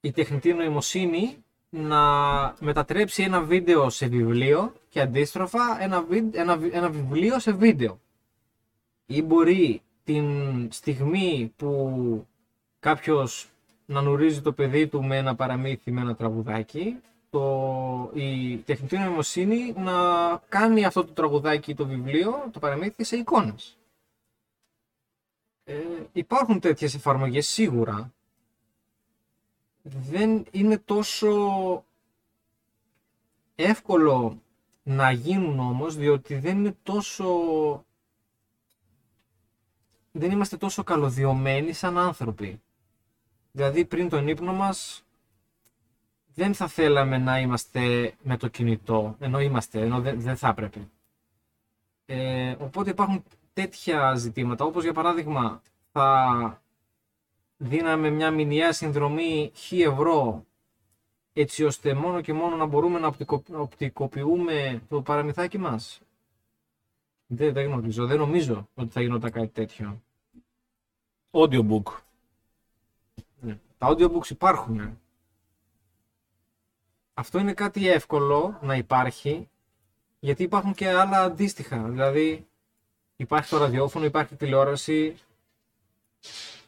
[0.00, 2.00] η τεχνητή νοημοσύνη να
[2.60, 8.00] μετατρέψει ένα βίντεο σε βιβλίο και αντίστροφα ένα, ένα, ένα βιβλίο σε βίντεο
[9.06, 12.26] ή μπορεί την στιγμή που
[12.80, 13.48] κάποιος
[13.86, 16.96] να νουρίζει το παιδί του με ένα παραμύθι, με ένα τραγουδάκι,
[17.30, 19.92] το, η τεχνητή νοημοσύνη να
[20.48, 23.78] κάνει αυτό το τραγουδάκι, το βιβλίο, το παραμύθι σε εικόνες.
[25.64, 25.74] Ε,
[26.12, 28.12] υπάρχουν τέτοιες εφαρμογές σίγουρα.
[29.82, 31.84] Δεν είναι τόσο
[33.54, 34.40] εύκολο
[34.82, 37.26] να γίνουν όμως, διότι δεν είναι τόσο...
[40.18, 42.60] Δεν είμαστε τόσο καλωδιωμένοι σαν άνθρωποι.
[43.52, 45.04] Δηλαδή πριν τον ύπνο μας
[46.34, 50.88] δεν θα θέλαμε να είμαστε με το κινητό, ενώ είμαστε, ενώ δεν, δεν θα έπρεπε.
[52.06, 55.62] Ε, οπότε υπάρχουν τέτοια ζητήματα, όπως για παράδειγμα
[55.92, 56.62] θα
[57.56, 60.44] δίναμε μια μηνιαία συνδρομή 1000 ευρώ
[61.32, 63.14] έτσι ώστε μόνο και μόνο να μπορούμε να
[63.52, 66.00] οπτικοποιούμε το παραμυθάκι μας.
[67.26, 70.00] Δεν, δεν γνωρίζω, δεν νομίζω ότι θα γινόταν κάτι τέτοιο.
[71.30, 71.82] Audiobook.
[73.40, 73.58] Ναι.
[73.78, 74.98] Τα audiobooks υπάρχουν.
[77.14, 79.48] Αυτό είναι κάτι εύκολο να υπάρχει,
[80.20, 81.82] γιατί υπάρχουν και άλλα αντίστοιχα.
[81.82, 82.46] Δηλαδή,
[83.16, 85.16] υπάρχει το ραδιόφωνο, υπάρχει τηλεόραση.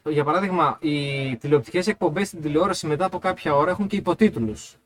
[0.04, 4.76] Για παράδειγμα, οι τηλεοπτικές εκπομπές στην τηλεόραση μετά από κάποια ώρα έχουν και υποτίτλους.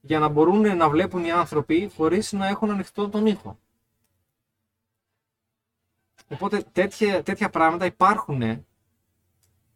[0.00, 3.58] Για να μπορούν να βλέπουν οι άνθρωποι χωρίς να έχουν ανοιχτό τον ήχο.
[6.28, 8.66] Οπότε τέτοια, τέτοια πράγματα υπάρχουν,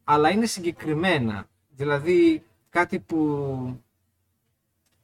[0.08, 1.48] αλλά είναι συγκεκριμένα.
[1.68, 3.80] Δηλαδή κάτι που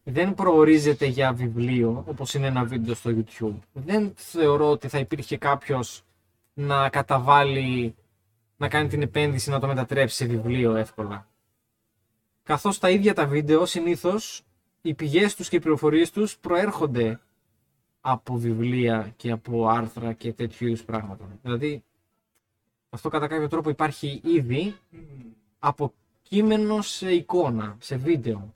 [0.03, 3.59] δεν προορίζεται για βιβλίο, όπως είναι ένα βίντεο στο YouTube.
[3.73, 6.03] Δεν θεωρώ ότι θα υπήρχε κάποιος
[6.55, 7.95] να καταβάλει,
[8.57, 11.27] να κάνει την επένδυση να το μετατρέψει σε βιβλίο εύκολα.
[12.43, 14.43] Καθώς τα ίδια τα βίντεο συνήθως
[14.83, 17.21] οι πηγές τους και οι πληροφορίες τους προέρχονται
[18.01, 21.39] από βιβλία και από άρθρα και τέτοιου είδους πράγματα.
[21.43, 21.85] Δηλαδή,
[22.95, 24.77] αυτό κατά κάποιο τρόπο υπάρχει ήδη
[25.59, 28.53] από κείμενο σε εικόνα, σε βίντεο.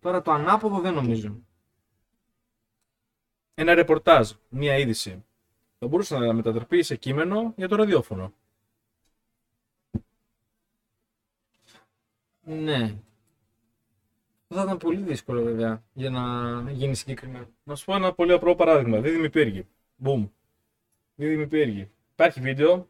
[0.00, 1.36] Τώρα το ανάποδο δεν νομίζω.
[3.54, 5.24] Ένα ρεπορτάζ, μία είδηση.
[5.78, 8.32] Θα μπορούσε να μετατραπεί σε κείμενο για το ραδιόφωνο.
[12.40, 12.98] Ναι.
[14.48, 17.48] Θα ήταν πολύ δύσκολο βέβαια για να γίνει συγκεκριμένο.
[17.64, 19.00] Να σου πω ένα πολύ απλό παράδειγμα.
[19.00, 19.66] Δίδυμη πύργη.
[19.96, 20.28] Μπούμ.
[21.14, 21.90] Δίδυμη πύργη.
[22.12, 22.88] Υπάρχει βίντεο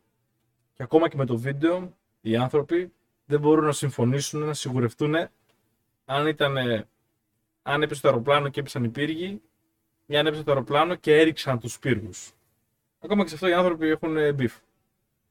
[0.79, 2.93] και ακόμα και με το βίντεο οι άνθρωποι
[3.25, 5.15] δεν μπορούν να συμφωνήσουν, να σιγουρευτούν
[6.05, 6.57] αν ήταν
[7.63, 9.43] αν έπεσε το αεροπλάνο και έπεσαν οι πύργοι,
[10.07, 12.33] ή αν έπεσε το αεροπλάνο και έριξαν τους πύργους.
[12.99, 14.55] Ακόμα και σε αυτό οι άνθρωποι έχουν beef.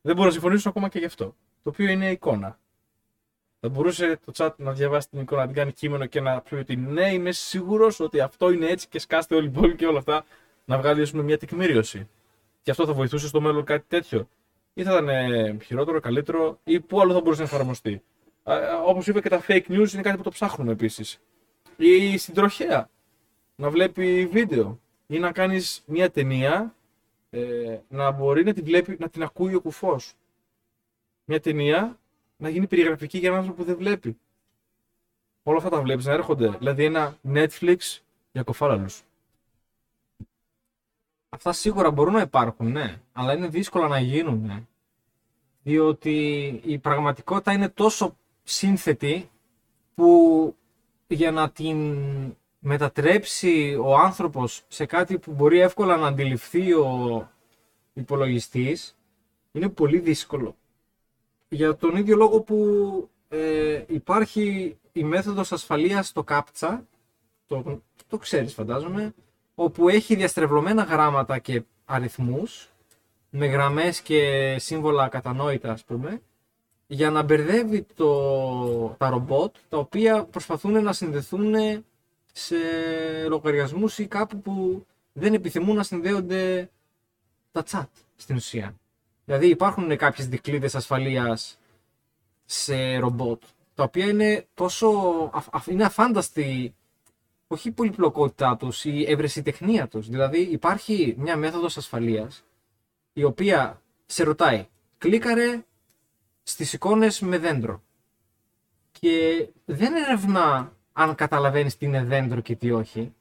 [0.01, 1.35] Δεν μπορούν να συμφωνήσουν ακόμα και γι' αυτό.
[1.63, 2.59] Το οποίο είναι εικόνα.
[3.59, 6.55] Θα μπορούσε το chat να διαβάσει την εικόνα, να την κάνει κείμενο και να πει
[6.55, 9.97] ότι ναι, είμαι σίγουρος ότι αυτό είναι έτσι και σκάστε όλοι οι υπόλοιποι και όλα
[9.99, 10.25] αυτά.
[10.65, 12.09] Να βγάλει μια τεκμήριωση.
[12.61, 14.29] Και αυτό θα βοηθούσε στο μέλλον κάτι τέτοιο.
[14.77, 18.01] Ή θα ήταν χειρότερο, καλύτερο, ή πού άλλο θα μπορούσε να εφαρμοστεί.
[18.85, 21.19] Όπως είπε και τα fake news είναι κάτι που το ψάχνουμε επίσης
[21.77, 22.89] ή στην τροχέα
[23.55, 26.75] να βλέπει βίντεο ή να κάνεις μια ταινία
[27.29, 30.13] ε, να μπορεί να την βλέπει, να την ακούει ο κουφός.
[31.25, 31.99] Μια ταινία
[32.37, 34.17] να γίνει περιγραφική για έναν άνθρωπο που δεν βλέπει.
[35.43, 36.49] Όλα αυτά τα βλέπεις να έρχονται.
[36.49, 37.77] Δηλαδή ένα Netflix
[38.31, 39.03] για κοφάλαλους.
[41.37, 43.01] Αυτά σίγουρα μπορούν να υπάρχουν, ναι.
[43.13, 44.63] Αλλά είναι δύσκολο να γίνουν, ναι.
[45.63, 46.15] Διότι
[46.65, 49.29] η πραγματικότητα είναι τόσο σύνθετη
[49.95, 50.55] που
[51.07, 51.77] για να την
[52.59, 57.29] μετατρέψει ο άνθρωπος σε κάτι που μπορεί εύκολα να αντιληφθεί ο
[57.93, 58.97] υπολογιστής
[59.51, 60.55] είναι πολύ δύσκολο.
[61.49, 62.57] Για τον ίδιο λόγο που
[63.29, 66.79] ε, υπάρχει η μέθοδος ασφαλείας στο CAPTCHA,
[67.47, 69.13] το, το ξέρεις φαντάζομαι,
[69.59, 72.69] όπου έχει διαστρεβλωμένα γράμματα και αριθμούς
[73.29, 76.21] με γραμμές και σύμβολα κατανόητα ας πούμε
[76.87, 81.53] για να μπερδεύει το, τα ρομπότ τα οποία προσπαθούν να συνδεθούν
[82.33, 82.55] σε
[83.27, 86.69] λογαριασμούς ή κάπου που δεν επιθυμούν να συνδέονται
[87.51, 87.85] τα chat
[88.15, 88.75] στην ουσία.
[89.25, 91.59] Δηλαδή υπάρχουν κάποιες δικλείδες ασφαλείας
[92.45, 93.41] σε ρομπότ
[93.75, 94.89] τα οποία είναι τόσο
[95.65, 96.75] είναι αφάνταστη
[97.47, 100.09] όχι η πολυπλοκότητά τους, η ευρεσιτεχνία τους.
[100.09, 102.43] Δηλαδή υπάρχει μια μέθοδος ασφαλείας
[103.13, 104.67] η οποία σε ρωτάει
[104.97, 105.63] κλίκαρε
[106.43, 107.81] στις εικόνες με δέντρο.
[108.91, 113.13] Και δεν ερευνά αν καταλαβαίνεις τι είναι δέντρο και τι όχι.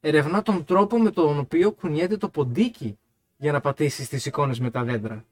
[0.00, 2.98] Ερευνά τον τρόπο με τον οποίο κουνιέται το ποντίκι
[3.36, 5.24] για να πατήσεις τις εικόνες με τα δέντρα.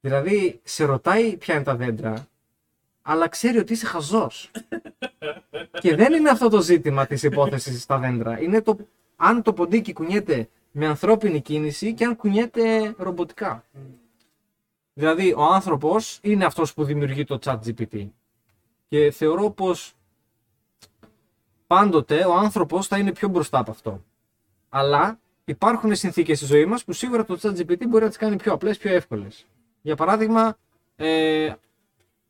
[0.00, 2.28] Δηλαδή, σε ρωτάει ποια είναι τα δέντρα,
[3.06, 4.50] αλλά ξέρει ότι είσαι χαζός.
[5.80, 8.40] και δεν είναι αυτό το ζήτημα της υπόθεσης στα δέντρα.
[8.40, 8.76] Είναι το
[9.16, 13.64] αν το ποντίκι κουνιέται με ανθρώπινη κίνηση και αν κουνιέται ρομποτικά.
[14.94, 18.08] Δηλαδή, ο άνθρωπος είναι αυτός που δημιουργεί το chat GPT.
[18.88, 19.94] Και θεωρώ πως
[21.66, 24.04] πάντοτε ο άνθρωπος θα είναι πιο μπροστά από αυτό.
[24.68, 28.52] Αλλά υπάρχουν συνθήκες στη ζωή μας που σίγουρα το ChatGPT μπορεί να τις κάνει πιο
[28.52, 29.46] απλές, πιο εύκολες.
[29.82, 30.56] Για παράδειγμα,
[30.96, 31.52] ε,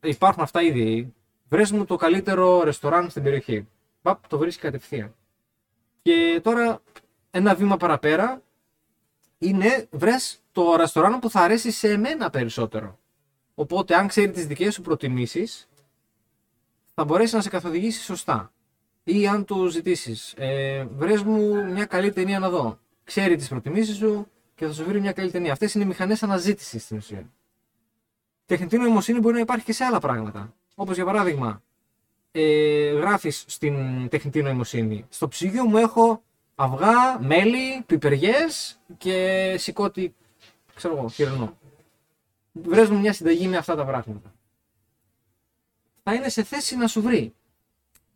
[0.08, 1.14] υπάρχουν αυτά ήδη.
[1.48, 3.68] Βρες μου το καλύτερο ρεστοράν στην περιοχή.
[4.02, 5.14] Παπ, το βρίσκει κατευθείαν.
[6.02, 6.82] Και τώρα
[7.30, 8.42] ένα βήμα παραπέρα
[9.38, 12.98] είναι βρες το ρεστοράν που θα αρέσει σε εμένα περισσότερο.
[13.54, 15.68] Οπότε αν ξέρει τις δικές σου προτιμήσεις
[16.94, 18.52] θα μπορέσει να σε καθοδηγήσει σωστά.
[19.04, 22.78] Ή αν του ζητήσεις, ε, βρες μου μια καλή ταινία να δω.
[23.04, 25.52] Ξέρει τις προτιμήσεις σου και θα σου βρει μια καλή ταινία.
[25.52, 27.30] Αυτές είναι οι μηχανές αναζήτησης στην ουσία.
[28.46, 30.54] Τεχνητή νοημοσύνη μπορεί να υπάρχει και σε άλλα πράγματα.
[30.74, 31.62] Όπως για παράδειγμα,
[32.32, 35.06] ε, γράφεις στην τεχνητή νοημοσύνη.
[35.08, 36.22] Στο ψυγείο μου έχω
[36.54, 40.14] αυγά, μέλι, πιπεριές και σηκώτη,
[40.74, 41.58] ξέρω εγώ, χοιρινό.
[42.52, 44.32] Βρες μου μια συνταγή με αυτά τα πράγματα.
[46.02, 47.34] Θα είναι σε θέση να σου βρει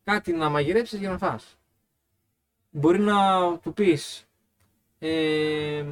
[0.04, 1.56] κάτι να μαγειρέψεις για να φας.
[2.70, 3.16] Μπορεί να
[3.58, 4.26] του πεις
[4.98, 5.84] ε,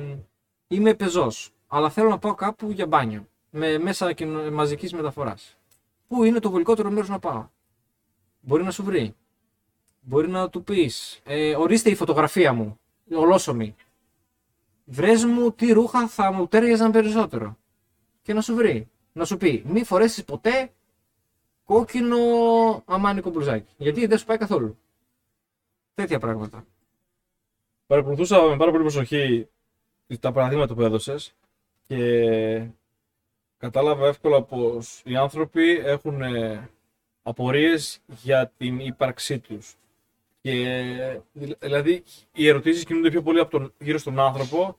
[0.68, 4.14] είμαι πεζός, αλλά θέλω να πάω κάπου για μπάνιο, με μέσα
[4.52, 5.56] μαζικής μεταφοράς.
[6.08, 7.48] Πού είναι το βολικότερο μέρος να πάω;
[8.40, 9.14] Μπορεί να σου βρει.
[10.00, 12.78] Μπορεί να του πεις, ε, ορίστε η φωτογραφία μου,
[13.14, 13.74] ολόσωμη.
[14.84, 17.56] Βρες μου τι ρούχα θα μου τέριαζαν περισσότερο.
[18.22, 18.88] Και να σου βρει.
[19.12, 20.72] Να σου πει, μη φορέσεις ποτέ
[21.64, 22.16] κόκκινο
[22.84, 23.74] αμάνικο μπλουζάκι.
[23.76, 24.78] Γιατί δεν σου πάει καθόλου.
[25.94, 26.66] Τέτοια πράγματα.
[27.86, 29.48] Παρακολουθούσα με πάρα πολύ προσοχή
[30.20, 31.34] τα παραδείγματα που έδωσες
[31.82, 32.68] και
[33.58, 36.70] κατάλαβα εύκολα πως οι άνθρωποι έχουν ε,
[37.22, 39.76] απορίες για την ύπαρξή τους.
[40.40, 41.20] Και,
[41.58, 42.02] δηλαδή
[42.32, 44.78] οι ερωτήσεις κινούνται πιο πολύ από τον, γύρω στον άνθρωπο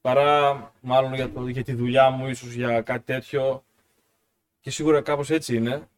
[0.00, 3.64] παρά μάλλον για, το, για τη δουλειά μου, ίσως για κάτι τέτοιο.
[4.60, 5.88] Και σίγουρα κάπως έτσι είναι.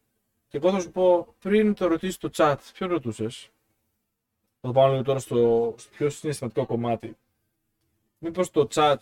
[0.47, 3.49] Και εγώ θα σου πω, πριν το ρωτήσεις το chat, ποιο ρωτούσες;
[4.61, 7.17] Θα το πάω λίγο τώρα στο, στο πιο συναισθηματικό κομμάτι.
[8.17, 8.95] Μήπως το chat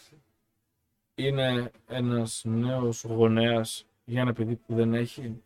[1.16, 5.42] είναι ένας νέος γονέας για ένα παιδί που δεν έχει.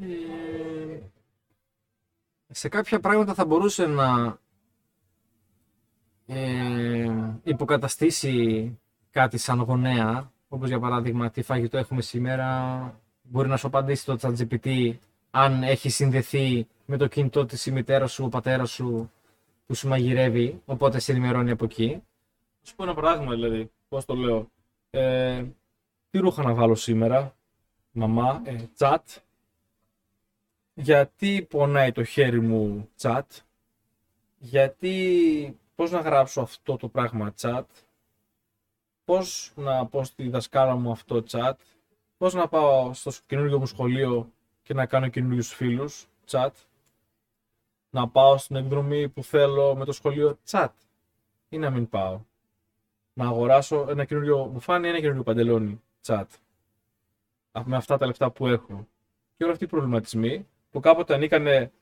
[0.00, 1.00] Ε,
[2.50, 4.38] σε κάποια πράγματα θα μπορούσε να
[6.26, 8.78] ε, υποκαταστήσει
[9.10, 14.16] κάτι σαν γονέα, όπως για παράδειγμα τι φαγητό έχουμε σήμερα, μπορεί να σου απαντήσει το
[14.20, 14.94] ChatGPT
[15.30, 19.10] αν έχει συνδεθεί με το κινητό της η μητέρα σου, ο πατέρας σου
[19.70, 22.02] που σου μαγειρεύει, οπότε σε ενημερώνει από εκεί.
[22.62, 24.50] Σου πω ένα παράδειγμα δηλαδή, πώς το λέω.
[24.90, 25.44] Ε,
[26.10, 27.36] τι ρούχα να βάλω σήμερα,
[27.90, 28.98] μαμά, ε, chat.
[30.74, 33.22] Γιατί πονάει το χέρι μου, chat.
[34.38, 37.64] Γιατί πώς να γράψω αυτό το πράγμα chat,
[39.04, 41.54] πώς να πω στη δασκάλα μου αυτό chat,
[42.18, 46.50] πώς να πάω στο καινούργιο μου σχολείο και να κάνω καινούριους φίλους chat,
[47.90, 50.68] να πάω στην εκδρομή που θέλω με το σχολείο chat
[51.48, 52.20] ή να μην πάω.
[53.12, 56.24] Να αγοράσω ένα καινούριο μπουφάνι ή ένα καινούριο παντελόνι chat.
[57.64, 58.86] Με αυτά τα λεφτά που έχω.
[59.36, 61.72] Και όλοι αυτοί οι προβληματισμοί που κάποτε ανήκανε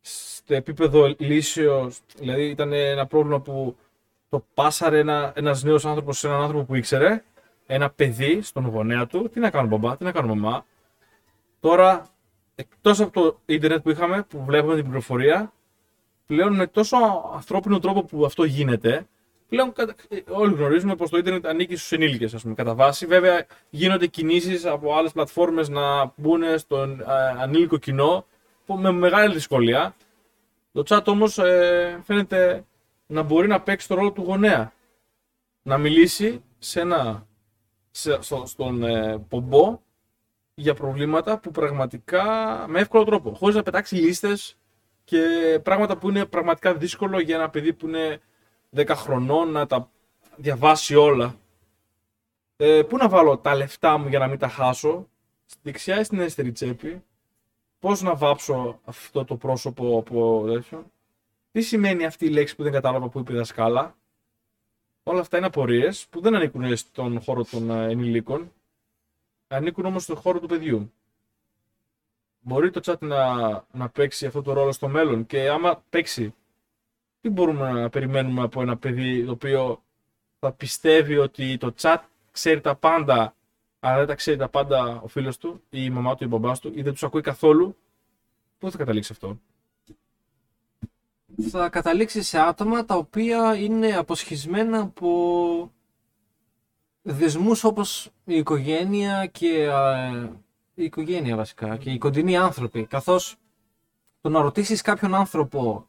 [0.00, 3.76] στο επίπεδο λύσεως, δηλαδή ήταν ένα πρόβλημα που
[4.28, 7.24] το πάσαρε ένα, ένας νέος άνθρωπος σε έναν άνθρωπο που ήξερε,
[7.66, 10.66] ένα παιδί στον γονέα του, τι να κάνω μπαμπά, τι να κάνω μαμά.
[11.60, 12.06] Τώρα,
[12.54, 15.52] εκτός από το ίντερνετ που είχαμε, που βλέπουμε την πληροφορία,
[16.26, 16.96] πλέον με τόσο
[17.34, 19.06] ανθρώπινο τρόπο που αυτό γίνεται,
[19.48, 19.72] πλέον
[20.28, 23.06] όλοι γνωρίζουμε πως το ίντερνετ ανήκει στους ενήλικες, ας πούμε, κατά βάση.
[23.06, 27.04] Βέβαια, γίνονται κινήσεις από άλλες πλατφόρμες να μπουν στον ε,
[27.38, 28.26] ανήλικο κοινό,
[28.66, 29.94] με μεγάλη δυσκολία.
[30.72, 32.64] Το chat όμως ε, φαίνεται
[33.06, 34.72] να μπορεί να παίξει το ρόλο του γονέα.
[35.62, 37.26] Να μιλήσει σε ένα,
[37.90, 39.78] σε, στον ε, πομπό
[40.54, 42.24] για προβλήματα που πραγματικά
[42.68, 44.56] με εύκολο τρόπο, χωρίς να πετάξει λίστες
[45.04, 45.20] και
[45.62, 48.20] πράγματα που είναι πραγματικά δύσκολο για ένα παιδί που είναι
[48.76, 49.90] 10 χρονών να τα
[50.36, 51.36] διαβάσει όλα.
[52.56, 55.08] Ε, πού να βάλω τα λεφτά μου για να μην τα χάσω,
[55.46, 57.02] στη δεξιά ή στην αριστερή τσέπη,
[57.78, 60.90] πώς να βάψω αυτό το πρόσωπο από τέτοιο;
[61.52, 63.96] Τι σημαίνει αυτή η λέξη που δεν κατάλαβα που είπε η δασκάλα;
[65.06, 68.52] Όλα αυτά είναι απορίες που δεν ανήκουν στον χώρο των ε, ενηλίκων.
[69.48, 70.92] Ανήκουν όμως στον χώρο του παιδιού.
[72.46, 73.36] Μπορεί το chat να,
[73.72, 76.34] να παίξει αυτό το ρόλο στο μέλλον και άμα παίξει,
[77.20, 79.82] τι μπορούμε να περιμένουμε από ένα παιδί το οποίο
[80.38, 81.96] θα πιστεύει ότι το chat
[82.30, 83.34] ξέρει τα πάντα
[83.80, 86.28] αλλά δεν τα ξέρει τα πάντα ο φίλος του ή η μαμά του ή ο
[86.28, 87.76] μπαμπάς του ή δεν τους ακούει καθόλου,
[88.58, 89.38] πού θα καταλήξει αυτό;
[91.50, 95.72] Θα καταλήξει σε άτομα τα οποία είναι αποσχισμένα από
[97.02, 99.70] δεσμούς όπως η οικογένεια και
[100.74, 102.86] η οικογένεια βασικά και οι κοντινοί άνθρωποι.
[102.86, 103.36] Καθώς
[104.20, 105.86] το να ρωτήσεις κάποιον άνθρωπο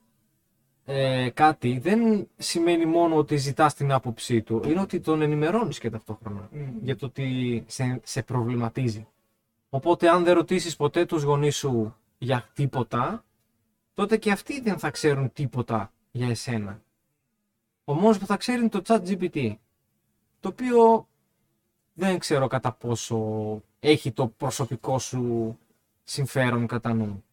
[0.86, 5.90] ε, κάτι δεν σημαίνει μόνο ότι ζητάς την άποψή του, είναι ότι τον ενημερώνεις και
[5.90, 6.50] ταυτόχρονα
[6.82, 9.08] για το ότι σε, σε προβληματίζει.
[9.70, 13.24] Οπότε αν δεν ρωτήσεις ποτέ τους γονείς σου για τίποτα,
[13.94, 16.82] τότε και αυτοί δεν θα ξέρουν τίποτα για εσένα.
[17.84, 19.56] Ο μόνος που θα ξέρει είναι το chat GPT,
[20.40, 21.08] το οποίο
[21.94, 23.18] δεν ξέρω κατά πόσο
[23.86, 25.58] έχει το προσωπικό σου
[26.04, 27.24] συμφέρον κατά νου;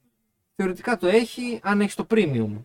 [0.55, 2.65] Θεωρητικά το έχει αν έχεις το premium.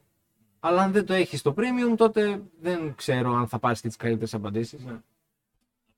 [0.60, 3.98] Αλλά αν δεν το έχεις το premium, τότε δεν ξέρω αν θα πάρεις και τις
[3.98, 4.84] καλύτερες απαντήσεις.
[4.86, 5.00] Ναι.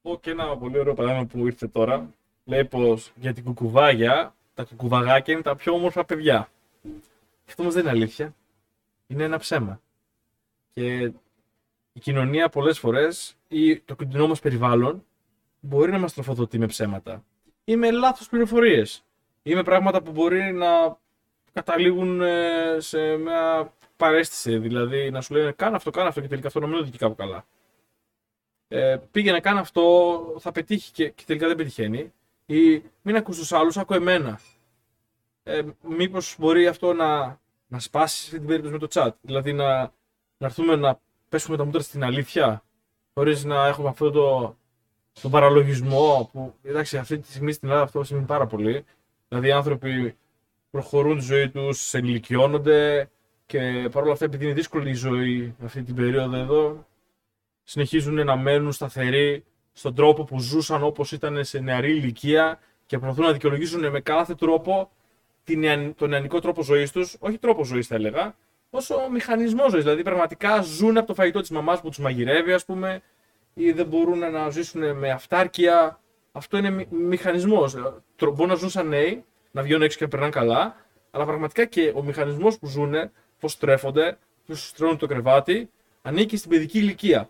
[0.01, 2.13] Πω και ένα πολύ ωραίο παράδειγμα που ήρθε τώρα.
[2.45, 6.49] Λέει πως για την κουκουβάγια, τα κουκουβαγάκια είναι τα πιο όμορφα παιδιά.
[7.47, 8.35] Αυτό όμως δεν είναι αλήθεια.
[9.07, 9.81] Είναι ένα ψέμα.
[10.73, 11.11] Και
[11.93, 15.03] η κοινωνία πολλές φορές ή το κοντινό μας περιβάλλον
[15.59, 17.23] μπορεί να μας τροφοδοτεί με ψέματα
[17.70, 19.03] ή με λάθος πληροφορίες
[19.43, 20.97] ή με πράγματα που μπορεί να
[21.53, 24.57] καταλήγουν ε, σε μια παρέστηση.
[24.57, 27.15] Δηλαδή να σου λένε κάνε αυτό, κάνε αυτό και τελικά αυτό να μην οδηγεί κάπου
[27.15, 27.45] καλά.
[28.67, 29.84] Ε, πήγε να αυτό,
[30.39, 32.13] θα πετύχει και, και τελικά δεν πετυχαίνει.
[32.45, 34.39] Ή μην ακούς τους άλλους, άκου εμένα.
[35.43, 39.11] Ε, μήπως μπορεί αυτό να, να σπάσει σε την περίπτωση με το chat.
[39.22, 39.78] Δηλαδή να,
[40.38, 40.99] να έρθουμε να
[41.30, 42.63] πέσουμε τα μούτρα στην αλήθεια,
[43.13, 44.57] χωρίς να έχουμε αυτό το,
[45.22, 48.86] τον παραλογισμό που, εντάξει, αυτή τη στιγμή στην Ελλάδα αυτό σημαίνει πάρα πολύ.
[49.28, 50.16] Δηλαδή οι άνθρωποι
[50.72, 53.10] προχωρούν τη ζωή τους, ενηλικιώνονται,
[53.45, 56.88] και παρόλα αυτά, επειδή είναι δύσκολη η ζωή αυτή την περίοδο εδώ,
[57.64, 59.43] συνεχίζουν να μένουν σταθεροί
[59.74, 64.36] στον τρόπο που ζούσαν όπως ήταν σε νεαρή ηλικία και προσπαθούν να δικαιολογήσουν με κάθε
[64.36, 64.91] τρόπο
[65.43, 68.36] την, τον νεανικό τρόπο ζωής τους, όχι τρόπο ζωής θα έλεγα,
[68.70, 69.84] όσο μηχανισμό ζωής.
[69.84, 73.01] Δηλαδή, πραγματικά ζουν από το φαγητό της μαμάς που τους μαγειρεύει, ας πούμε,
[73.60, 75.99] ή δεν μπορούν να ζήσουν με αυτάρκεια.
[76.32, 77.76] Αυτό είναι μηχανισμός.
[78.22, 80.76] Μπορούν να ζουν σαν νέοι, να βγαίνουν έξω και να περνάνε καλά,
[81.12, 82.93] αλλά πραγματικά και ο μηχανισμός που ζουν
[83.39, 85.70] πώς τρέφονται, πώς στρώνουν το κρεβάτι,
[86.01, 87.30] ανήκει στην παιδική ηλικία.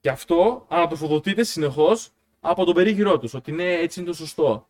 [0.00, 2.10] Και αυτό ανατροφοδοτείται συνεχώς
[2.40, 4.68] από τον περίγυρό τους, ότι ναι, έτσι είναι το σωστό.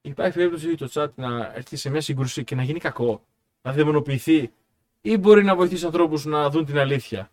[0.00, 3.24] Υπάρχει περίπτωση το chat να έρθει σε μια σύγκρουση και να γίνει κακό,
[3.62, 4.52] να δαιμονοποιηθεί,
[5.00, 7.30] ή μπορεί να βοηθήσει ανθρώπους να δουν την αλήθεια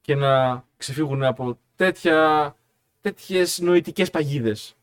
[0.00, 2.54] και να ξεφύγουν από τέτοια,
[3.00, 4.76] τέτοιες νοητικές παγίδες.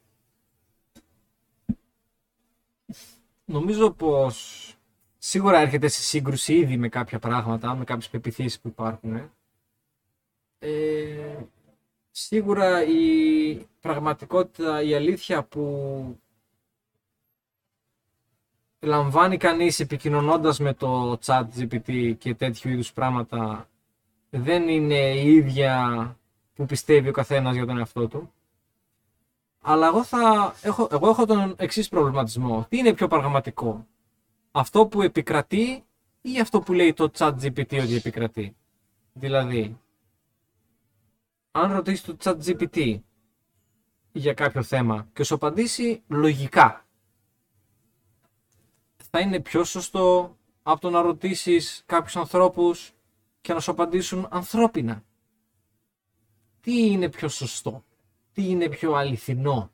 [3.45, 4.67] Νομίζω πως
[5.17, 9.31] σίγουρα έρχεται σε σύγκρουση ήδη με κάποια πράγματα, με κάποιες πεπιθήσεις που υπάρχουν.
[10.59, 11.35] Ε,
[12.11, 16.19] σίγουρα η πραγματικότητα, η αλήθεια που
[18.79, 23.67] λαμβάνει κανείς επικοινωνώντας με το chat GPT και τέτοιου είδους πράγματα
[24.35, 26.17] δεν είναι η ίδια
[26.53, 28.33] που πιστεύει ο καθένας για τον εαυτό του.
[29.61, 32.65] Αλλά εγώ, θα έχω, εγώ έχω τον εξής προβληματισμό.
[32.69, 33.87] Τι είναι πιο πραγματικό,
[34.51, 35.83] αυτό που επικρατεί
[36.21, 38.55] ή αυτό που λέει το chat GPT ότι επικρατεί;
[39.13, 39.79] Δηλαδή,
[41.51, 42.99] αν ρωτήσεις το chat GPT
[44.11, 46.85] για κάποιο θέμα και σου απαντήσει λογικά,
[49.11, 52.93] θα είναι πιο σωστό από το να ρωτήσεις κάποιους ανθρώπους
[53.43, 55.03] και να σου απαντήσουν ανθρώπινα.
[56.61, 57.83] Τι είναι πιο σωστό,
[58.31, 59.71] τι είναι πιο αληθινό,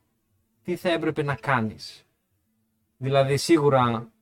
[0.62, 2.06] τι θα έπρεπε να κάνεις;
[2.96, 4.12] Δηλαδή σίγουρα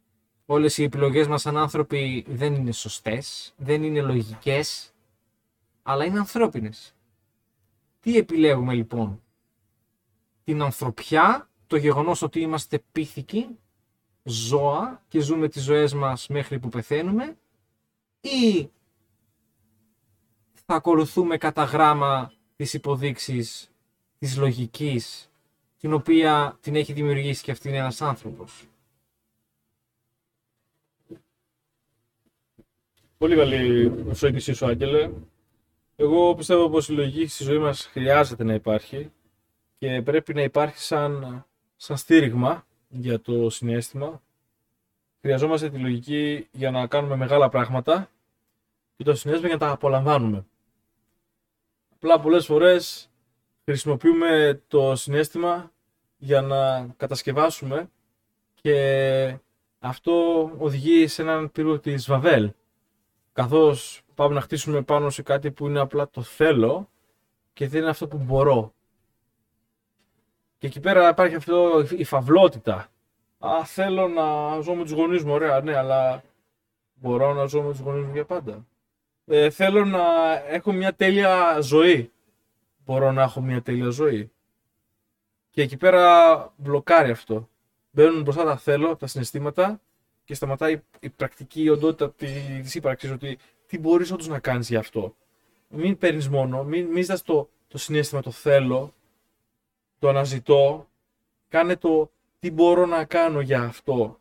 [0.47, 4.95] όλες οι επιλογές μας σαν άνθρωποι δεν είναι σωστές, δεν είναι λογικές,
[5.83, 6.95] αλλά είναι ανθρώπινες.
[8.01, 9.23] Τι επιλέγουμε λοιπόν,
[10.45, 13.59] την ανθρωπιά, το γεγονός ότι είμαστε πίθηκοι,
[14.23, 17.39] ζώα και ζούμε τις ζωές μας μέχρι που πεθαίνουμε
[18.21, 18.71] ή
[20.71, 23.71] θα ακολουθούμε κατά γράμμα τις υποδείξεις
[24.19, 25.31] της λογικής
[25.79, 28.65] την οποία την έχει δημιουργήσει και αυτή είναι ένας άνθρωπος.
[33.19, 35.11] Πολύ καλή προσέγγιση σου, Άγγελε.
[35.97, 39.13] Εγώ πιστεύω πως η λογική στη ζωή μας χρειάζεται να υπάρχει
[39.79, 41.45] και πρέπει να υπάρχει σαν,
[41.77, 44.23] σαν στήριγμα για το συνέστημα.
[45.21, 48.11] Χρειαζόμαστε τη λογική για να κάνουμε μεγάλα πράγματα
[48.97, 50.47] και το συνέστημα για να τα απολαμβάνουμε.
[52.01, 53.11] Απλά πολλές φορές
[53.65, 55.73] χρησιμοποιούμε το συνέστημα
[56.17, 57.91] για να κατασκευάσουμε
[58.55, 59.39] και
[59.79, 62.53] αυτό οδηγεί σε έναν πύργο της Βαβέλ
[63.33, 66.91] καθώς πάμε να χτίσουμε πάνω σε κάτι που είναι απλά το θέλω
[67.53, 68.73] και δεν είναι αυτό που μπορώ.
[70.59, 72.89] Και εκεί πέρα υπάρχει αυτό η φαυλότητα.
[73.39, 76.23] Α, θέλω να ζω με τους γονείς μου, ωραία, ναι, αλλά
[76.95, 78.67] μπορώ να ζω με τους γονείς μου για πάντα.
[79.31, 82.13] Ε, θέλω να έχω μια τέλεια ζωή.
[82.85, 84.31] Μπορώ να έχω μια τέλεια ζωή.
[85.51, 87.49] Και εκεί πέρα μπλοκάρει αυτό.
[87.91, 89.81] μπαίνουν μπροστά τα θέλω, τα συναισθήματα
[90.25, 93.11] και σταματάει η πρακτική οντότητα της ύπαρξης.
[93.11, 95.17] Ότι τι μπορείς όντως να κάνεις γι' αυτό.
[95.69, 98.95] Μην παίρνεις μόνο, μην, μην ζητάς το, το συνέστημα, το θέλω,
[99.99, 100.89] το αναζητώ.
[101.49, 104.21] Κάνε το τι μπορώ να κάνω για αυτό.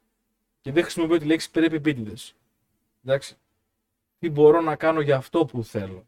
[0.62, 2.36] Και δεν χρησιμοποιώ τη λέξη πρέπει επίτηδες.
[3.06, 3.38] Εντάξει.
[4.20, 6.06] Τι μπορώ να κάνω για αυτό που θέλω.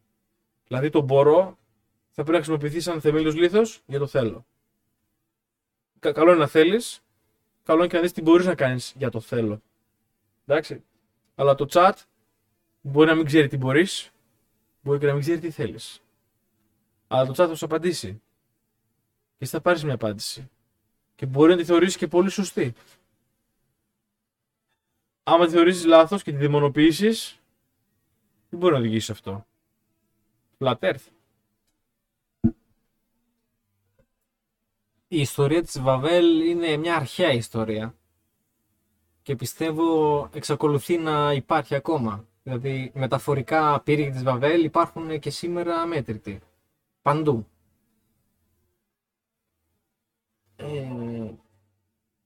[0.67, 1.57] Δηλαδή το μπορώ
[2.09, 4.45] θα πρέπει να χρησιμοποιηθείς σαν θεμέλιος λίθος για το θέλω.
[5.99, 7.01] Καλό είναι να θέλεις,
[7.63, 9.61] καλό είναι και να δεις τι μπορείς να κάνεις για το θέλω.
[10.45, 10.83] Εντάξει.
[11.35, 11.93] Αλλά το chat
[12.81, 14.11] μπορεί να μην ξέρει τι μπορείς,
[14.81, 16.01] μπορεί και να μην ξέρει τι θέλεις.
[17.07, 18.21] Αλλά το chat θα σου απαντήσει.
[19.37, 20.49] Και εσύ θα πάρεις μια απάντηση.
[21.15, 22.73] Και μπορεί να τη θεωρήσεις και πολύ σωστή.
[25.23, 27.38] Άμα τη θεωρήσεις λάθος και τη δαιμονοποιήσεις,
[28.49, 29.45] δεν μπορεί να οδηγήσει αυτό.
[30.57, 31.07] Flat Earth.
[35.07, 37.95] Η ιστορία της Βαβέλ είναι μια αρχαία ιστορία
[39.21, 42.25] και πιστεύω εξακολουθεί να υπάρχει ακόμα.
[42.43, 46.39] Δηλαδή μεταφορικά πύργοι της Βαβέλ υπάρχουν και σήμερα αμέτρητοι.
[47.01, 47.47] Παντού.
[50.55, 51.31] Ε,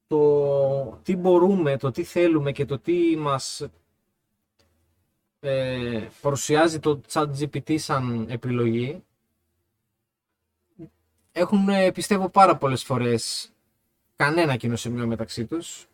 [0.06, 3.68] το τι μπορούμε, το τι θέλουμε και το τι μας
[5.44, 9.02] ε, παρουσιάζει το ChatGPT σαν επιλογή
[11.32, 13.52] έχουν ε, πιστεύω πάρα πολλές φορές
[14.16, 15.88] κανένα κοινό σημείο μεταξύ τους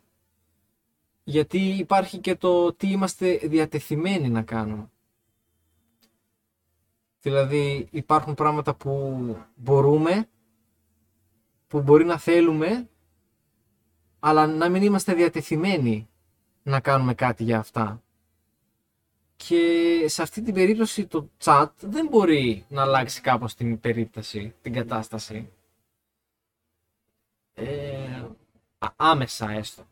[1.23, 4.89] γιατί υπάρχει και το τι είμαστε διατεθειμένοι να κάνουμε.
[7.21, 10.29] Δηλαδή υπάρχουν πράγματα που μπορούμε,
[11.67, 12.89] που μπορεί να θέλουμε,
[14.19, 16.09] αλλά να μην είμαστε διατεθειμένοι
[16.63, 18.01] να κάνουμε κάτι για αυτά.
[19.47, 24.73] Και σε αυτή την περίπτωση το chat δεν μπορεί να αλλάξει κάπως την περίπτωση, την
[24.73, 25.49] κατάσταση.
[27.53, 28.25] Ε,
[28.95, 29.83] άμεσα έστω.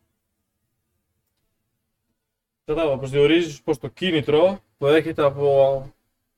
[2.66, 5.94] Κατάλαβα, προσδιορίζεις πως το κίνητρο που έρχεται από,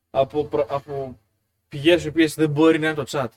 [0.09, 1.19] από, από
[1.69, 3.27] πηγές οι οποίες δεν μπορεί να είναι το chat.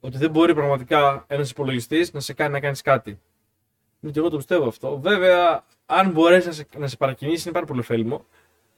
[0.00, 3.20] Ότι δεν μπορεί πραγματικά ένας υπολογιστής να σε κάνει να κάνεις κάτι.
[4.00, 5.00] Και εγώ το πιστεύω αυτό.
[5.00, 8.26] Βέβαια, αν μπορέσει να σε, να σε παρακινήσει, είναι πάρα πολύ ωφέλιμο.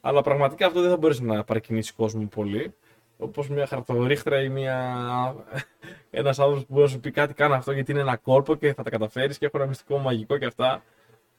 [0.07, 2.73] Αλλά πραγματικά αυτό δεν θα μπορέσει να παρακινήσεις κόσμο πολύ.
[3.17, 5.35] Όπως μια χαρτοβρίχτρα ή μια...
[6.09, 8.73] ένας άνθρωπος που μπορεί να σου πει κάτι, κάνει αυτό γιατί είναι ένα κόρπο και
[8.73, 10.83] θα τα καταφέρεις και έχω ένα μυστικό μαγικό και αυτά.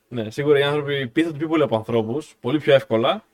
[0.08, 3.24] Ναι, σίγουρα οι άνθρωποι πείθονται πιο πολύ από ανθρώπους, πολύ πιο εύκολα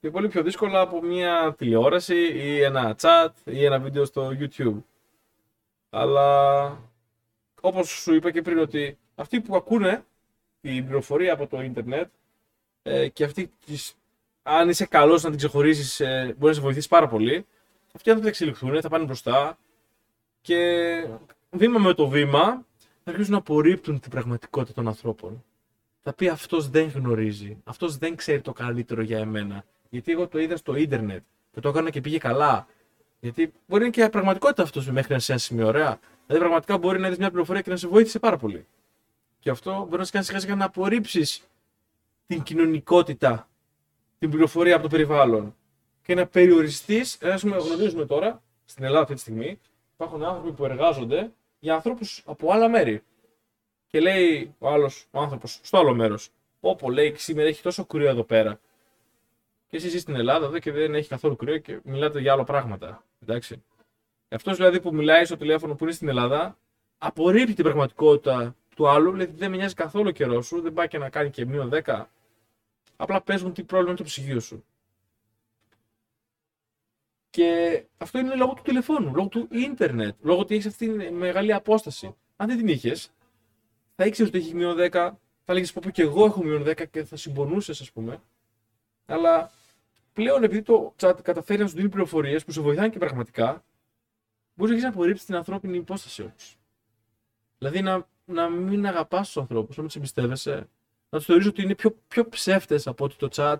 [0.00, 4.82] και πολύ πιο δύσκολα από μια τηλεόραση ή ένα chat ή ένα βίντεο στο YouTube.
[5.90, 6.66] Αλλά
[7.60, 10.04] όπως σου είπα και πριν ότι αυτοί που ακούνε
[10.60, 12.10] την πληροφορία από το ίντερνετ
[12.82, 13.94] ε, και αυτοί τις
[14.50, 17.46] αν είσαι καλός να την ξεχωρίσεις, ε, μπορεί να σε βοηθήσει πάρα πολύ.
[17.92, 19.58] Αυτοί θα εξελιχθούν, θα πάνε μπροστά
[20.40, 20.56] και
[21.50, 22.66] βήμα με το βήμα
[23.04, 25.44] θα αρχίσουν να απορρίπτουν την πραγματικότητα των ανθρώπων.
[26.02, 29.64] Θα πει αυτός δεν γνωρίζει, αυτός δεν ξέρει το καλύτερο για εμένα.
[29.90, 31.22] Γιατί εγώ το είδα στο ίντερνετ
[31.52, 32.66] και το έκανα και πήγε καλά.
[33.20, 35.98] Γιατί μπορεί να είναι και πραγματικότητα αυτός μέχρι να σε ένα σημείο, ωραία.
[36.26, 38.66] Δηλαδή πραγματικά μπορεί να δεις μια πληροφορία και να σε βοήθησε πάρα πολύ.
[39.38, 41.48] Και αυτό μπορεί να σε κάνει σιγά σιγά να απορρίψεις
[42.26, 43.49] την κοινωνικότητα
[44.20, 45.56] την πληροφορία από το περιβάλλον
[46.02, 47.22] και να περιοριστείς.
[47.22, 49.60] Α πούμε, γνωρίζουμε τώρα στην Ελλάδα αυτή τη στιγμή
[49.94, 53.02] υπάρχουν άνθρωποι που εργάζονται για ανθρώπους από άλλα μέρη.
[53.86, 56.28] Και λέει ο άλλος ο άνθρωπος στο άλλο μέρος,
[56.60, 58.60] Όπω λέει σήμερα έχει τόσο κρύο εδώ πέρα.
[59.68, 62.44] Και εσύ είσαι στην Ελλάδα εδώ και δεν έχει καθόλου κρύο και μιλάτε για άλλα
[62.44, 63.04] πράγματα.
[63.22, 63.62] Εντάξει.
[64.28, 66.58] Αυτός δηλαδή που μιλάει στο τηλέφωνο που είναι στην Ελλάδα,
[66.98, 70.98] απορρίπτει την πραγματικότητα του άλλου, λέει δεν με νοιάζει καθόλου καιρός σου, δεν πάει και
[70.98, 72.04] να κάνει και μείον 10
[73.00, 74.64] Απλά παίζουν τι πρόβλημα είναι το ψυγείο σου.
[77.30, 81.52] Και αυτό είναι λόγω του τηλεφώνου, λόγω του ίντερνετ, λόγω ότι έχεις αυτή τη μεγάλη
[81.52, 82.14] απόσταση.
[82.36, 83.12] Αν δεν την είχες,
[83.96, 84.90] θα ήξερες ότι έχεις μείον 10,
[85.44, 88.22] θα λέγε πω και εγώ έχω μείον 10 και θα συμπονούσες, ας πούμε.
[89.06, 89.50] Αλλά
[90.12, 93.64] πλέον επειδή το chat καταφέρει να σου δίνει πληροφορίες που σε βοηθάνε και πραγματικά,
[94.54, 96.34] μπορείς να απορρίψει την ανθρώπινη υπόσταση όμω.
[97.58, 100.68] Δηλαδή να, να μην αγαπάς τους ανθρώπους, να μην τους εμπιστεύεσαι,
[101.10, 103.58] να του θεωρήσω ότι είναι πιο, πιο ψεύτες από ότι το chat.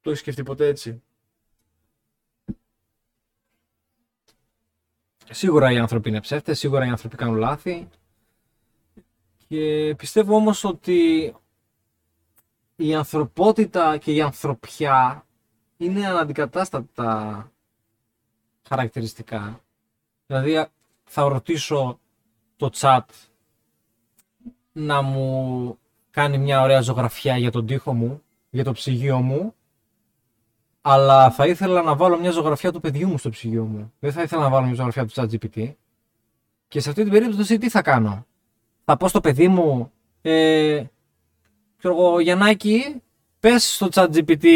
[0.00, 1.02] Το έχεις σκεφτεί ποτέ έτσι;
[5.30, 7.88] Σίγουρα οι άνθρωποι είναι ψεύτες, σίγουρα οι άνθρωποι κάνουν λάθη.
[9.48, 11.34] Και πιστεύω όμως ότι
[12.76, 15.26] η ανθρωπότητα και η ανθρωπιά
[15.76, 17.52] είναι αναντικατάστατα
[18.68, 19.60] χαρακτηριστικά.
[20.26, 20.66] Δηλαδή
[21.04, 22.00] θα ρωτήσω
[22.56, 23.04] το chat
[24.72, 25.78] να μου
[26.16, 29.54] κάνει μια ωραία ζωγραφιά για τον τοίχο μου, για το ψυγείο μου,
[30.80, 33.92] αλλά θα ήθελα να βάλω μια ζωγραφιά του παιδιού μου στο ψυγείο μου.
[33.98, 35.74] Δεν θα ήθελα να βάλω μια ζωγραφιά του ChatGPT.
[36.68, 38.26] Και σε αυτή την περίπτωση τι θα κάνω;
[38.84, 40.84] Θα πω στο παιδί μου Ε,
[41.76, 43.02] ξέρω εγώ, Γιαννάκη,
[43.40, 44.46] πες στο chat GPT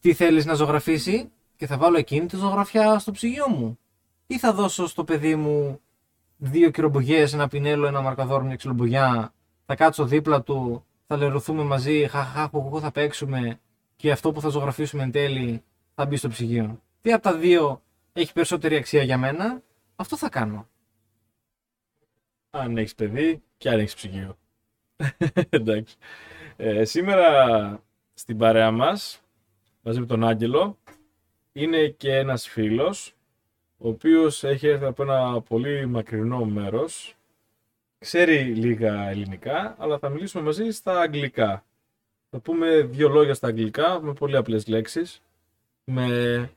[0.00, 3.78] τι θέλεις να ζωγραφίσει και θα βάλω εκείνη τη ζωγραφιά στο ψυγείο μου.
[4.26, 5.80] Ή θα δώσω στο παιδί μου
[6.36, 9.34] δύο κυρομπογιές, ένα πινέλο, ένα μαρκαδόρο, μια ξυλομπογιά,
[9.66, 13.60] θα κάτσω δίπλα του, θα λερωθούμε μαζί, χαχαχά, εγώ θα παίξουμε
[13.96, 15.62] και αυτό που θα ζωγραφίσουμε εν τέλει
[15.94, 16.80] θα μπει στο ψυγείο.
[17.00, 17.82] Τι από τα δύο
[18.12, 19.62] έχει περισσότερη αξία για μένα,
[19.96, 20.68] αυτό θα κάνω.
[22.50, 24.36] Αν έχεις παιδί και αν έχεις ψυγείο.
[25.48, 25.96] Εντάξει.
[26.56, 27.80] Ε, σήμερα
[28.14, 29.20] στην παρέα μας,
[29.82, 30.78] μαζί με τον Άγγελο,
[31.52, 33.14] είναι και ένας φίλος,
[33.78, 37.15] ο οποίος έχει έρθει από ένα πολύ μακρινό μέρος,
[37.98, 41.64] ξέρει λίγα ελληνικά, αλλά θα μιλήσουμε μαζί στα αγγλικά.
[42.30, 45.22] Θα πούμε δύο λόγια στα αγγλικά, με πολύ απλές λέξεις,
[45.84, 46.50] με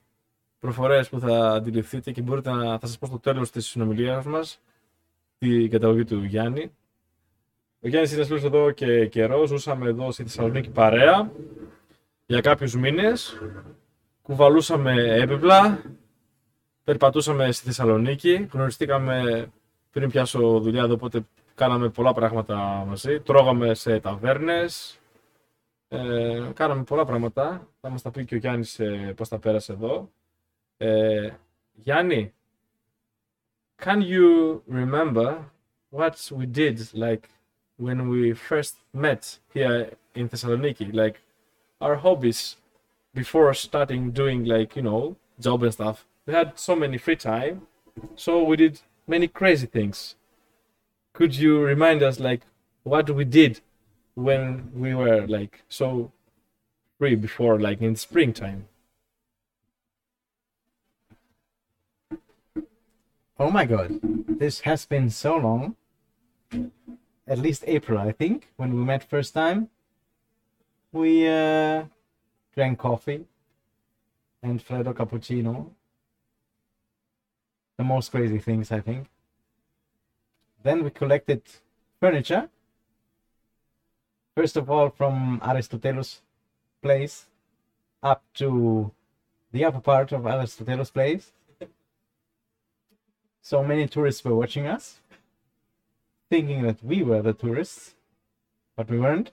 [0.60, 4.62] προφορές που θα αντιληφθείτε και μπορείτε να, θα σας πω στο τέλος της συνομιλίας μας,
[5.38, 6.72] την καταγωγή του Γιάννη.
[7.82, 11.32] Ο Γιάννης είναι φίλος εδώ και καιρό, ζούσαμε εδώ στη Θεσσαλονίκη παρέα
[12.26, 13.42] για κάποιους μήνες.
[14.22, 15.82] Κουβαλούσαμε έπιπλα,
[16.84, 19.48] περπατούσαμε στη Θεσσαλονίκη, γνωριστήκαμε
[19.92, 21.26] πριν πιάσω δουλειά εδώ, οπότε
[21.56, 23.20] κάναμε πολλά πράγματα μαζί.
[23.20, 25.00] Τρώγαμε σε ταβέρνες,
[25.88, 27.68] ε, κάναμε πολλά πράγματα.
[27.82, 30.10] Θα μας τα πει και ο Γιάννης ε, πώς τα πέρασε εδώ.
[30.78, 31.30] Ε,
[31.74, 32.34] Γιάννη,
[33.82, 35.38] can you remember
[35.92, 37.30] what we did like
[37.86, 40.94] when we first met here in Thessaloniki?
[40.94, 41.18] Like
[41.80, 42.56] our hobbies
[43.14, 46.06] before starting doing like, you know, job and stuff.
[46.26, 47.68] We had so many free time,
[48.16, 48.76] so we did
[49.10, 50.16] many crazy things.
[51.14, 52.42] Could you remind us like
[52.84, 53.62] what we did
[54.14, 56.12] when we were like so
[56.98, 58.68] free before like in springtime?
[63.40, 65.76] Oh my god, this has been so long.
[67.28, 69.70] At least April, I think, when we met first time.
[70.92, 71.86] We uh,
[72.56, 73.26] drank coffee
[74.42, 75.70] and Freddo cappuccino.
[77.80, 79.08] The most crazy things, I think.
[80.64, 81.44] Then we collected
[82.02, 82.50] furniture.
[84.36, 86.20] First of all, from Aristoteles'
[86.82, 87.28] place
[88.04, 88.92] up to
[89.54, 91.32] the upper part of Aristoteles' place.
[93.42, 95.00] So many tourists were watching us,
[96.30, 97.96] thinking that we were the tourists,
[98.76, 99.32] but we weren't.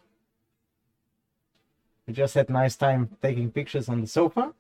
[2.06, 4.54] We just had nice time taking pictures on the sofa.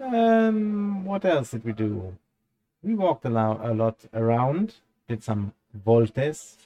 [0.00, 2.16] Um, what else did we do?
[2.82, 4.74] We walked a, lo- a lot around,
[5.08, 6.56] did some voltes.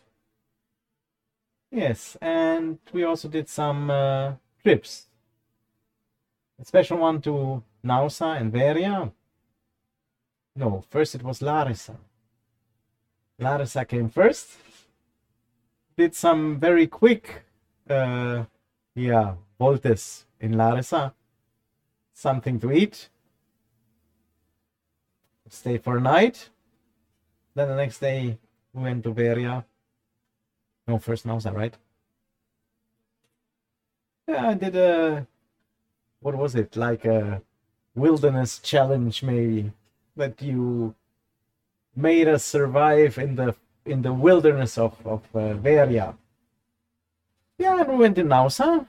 [1.71, 5.07] Yes, and we also did some uh, trips.
[6.61, 9.11] A special one to Nausa and Veria.
[10.55, 11.97] No, first it was Larissa.
[13.39, 14.59] Larissa came first.
[15.97, 17.45] Did some very quick,
[17.89, 18.45] uh,
[18.95, 21.15] yeah, voltes in Larissa.
[22.13, 23.09] Something to eat.
[25.53, 26.49] Stay for a night.
[27.55, 28.39] Then the next day
[28.73, 29.65] we went to Veria.
[30.89, 31.75] No, first Nausa, right?
[34.27, 35.27] Yeah, I did a,
[36.21, 37.43] what was it, like a
[37.95, 39.73] wilderness challenge maybe
[40.17, 40.95] that you
[41.95, 43.55] made us survive in the
[43.85, 46.17] in the wilderness of of uh, Veria.
[47.59, 48.87] Yeah, and we went to Nausa,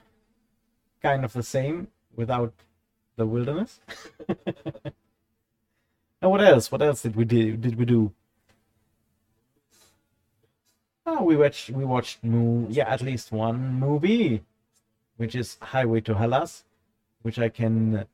[1.02, 2.54] kind of the same without
[3.16, 3.80] the wilderness.
[6.24, 6.72] and what else?
[6.72, 7.54] What else did we do?
[7.54, 8.10] Did we do?
[11.04, 14.42] Ah, we watched we watched yeah at least one movie,
[15.18, 16.64] which is Highway to Hellas,
[17.20, 18.06] which I can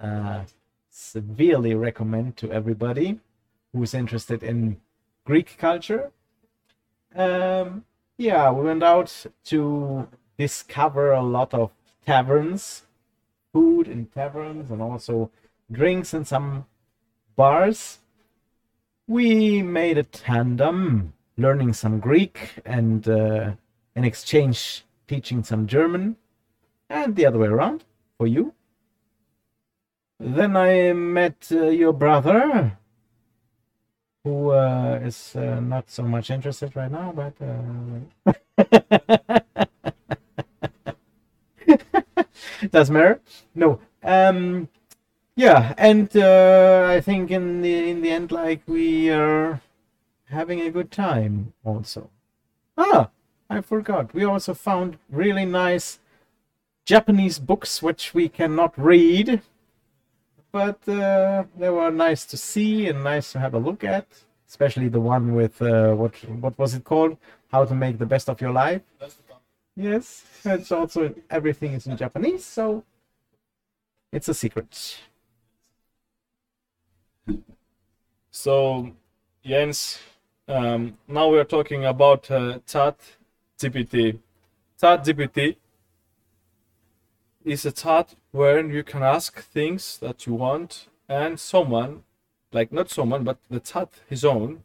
[0.00, 0.44] uh,
[0.88, 3.20] severely recommend to everybody
[3.74, 4.80] who's interested in
[5.26, 6.12] Greek culture.
[7.14, 7.84] Um,
[8.16, 11.70] yeah, we went out to discover a lot of
[12.06, 12.86] taverns,
[13.52, 15.30] food in taverns, and also
[15.70, 16.64] drinks in some
[17.36, 17.98] bars.
[19.06, 23.52] We made a tandem, learning some Greek and uh,
[23.96, 26.16] in exchange teaching some German,
[26.88, 27.84] and the other way around
[28.16, 28.54] for you.
[30.18, 32.78] Then I met uh, your brother,
[34.22, 37.34] who uh, is uh, not so much interested right now, but.
[37.40, 38.00] Uh...
[42.70, 43.20] Doesn't matter.
[43.54, 43.80] No.
[44.02, 44.68] Um.
[45.36, 49.60] Yeah, and uh, I think in the in the end, like we are
[50.28, 51.52] having a good time.
[51.64, 52.10] Also.
[52.76, 53.10] Ah,
[53.48, 54.14] I forgot.
[54.14, 55.98] We also found really nice
[56.84, 59.42] Japanese books which we cannot read
[60.52, 64.06] but uh, they were nice to see and nice to have a look at.
[64.48, 67.16] especially the one with uh, what what was it called?
[67.52, 68.82] How to make the best of your life.
[69.76, 72.84] Yes, it's also everything is in Japanese, so
[74.12, 74.98] it's a secret.
[78.30, 78.92] So,
[79.44, 79.98] Jens,
[80.48, 82.96] um, now we are talking about uh, Chat
[83.58, 84.18] GPT.
[84.80, 85.56] Chat GPT
[87.44, 92.02] is a chat where you can ask things that you want, and someone,
[92.52, 94.62] like not someone, but the chat his own,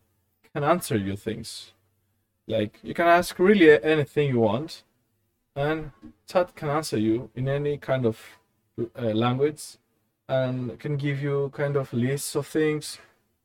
[0.54, 1.72] can answer you things.
[2.48, 4.84] Like you can ask really anything you want,
[5.56, 5.92] and
[6.28, 8.20] chat can answer you in any kind of
[8.78, 9.78] uh, language,
[10.28, 13.00] and can give you kind of lists of things.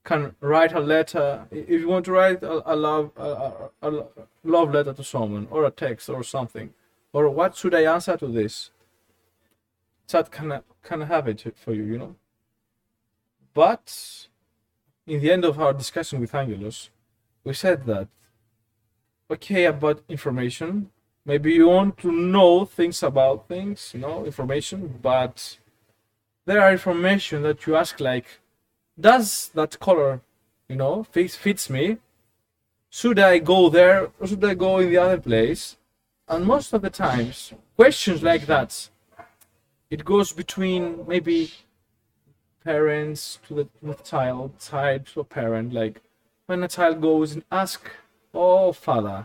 [0.04, 1.46] Can write a letter.
[1.50, 3.22] If you want to write a, a love a,
[3.82, 4.04] a, a
[4.44, 6.72] love letter to someone or a text or something
[7.12, 8.70] or what should i answer to this?
[10.08, 12.16] Chat can can have it for you you know?
[13.52, 14.28] But
[15.06, 16.90] in the end of our discussion with angelos
[17.44, 18.08] we said that
[19.30, 20.90] okay about information.
[21.26, 25.58] Maybe you want to know things about things you know information but
[26.50, 28.26] there are information that you ask like
[28.98, 30.20] does that color,
[30.68, 31.98] you know, fits fits me?
[32.90, 35.76] Should I go there or should I go in the other place?
[36.26, 38.90] And most of the times, questions like that,
[39.90, 41.52] it goes between maybe
[42.64, 45.72] parents to the with child, child to a parent.
[45.72, 46.00] Like
[46.46, 47.80] when a child goes and ask,
[48.34, 49.18] "Oh, father,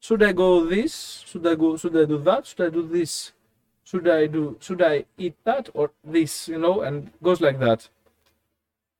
[0.00, 0.94] should I go this?
[1.28, 1.76] Should I go?
[1.76, 2.46] Should I do that?
[2.46, 3.32] Should I do this?
[3.92, 4.56] Should I do?
[4.58, 6.48] Should I eat that or this?
[6.48, 7.90] You know?" And goes like that.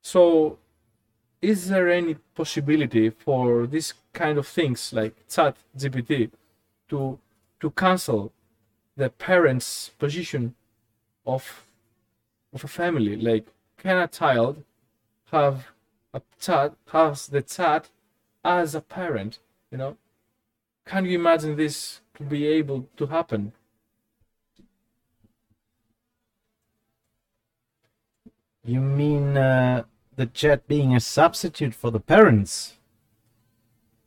[0.02, 0.58] So,
[1.40, 6.30] is there any possibility for this kind of things like Chat GPT
[6.90, 7.18] to
[7.60, 8.32] to cancel
[8.96, 10.54] the parents' position
[11.24, 11.64] of
[12.52, 13.16] of a family?
[13.16, 13.46] Like,
[13.78, 14.62] can a child
[15.30, 15.72] have
[16.12, 17.88] a chat has the chat
[18.44, 19.38] as a parent?
[19.70, 19.96] You know,
[20.84, 23.52] can you imagine this to be able to happen?
[28.64, 29.84] You mean uh,
[30.14, 32.74] the chat being a substitute for the parents?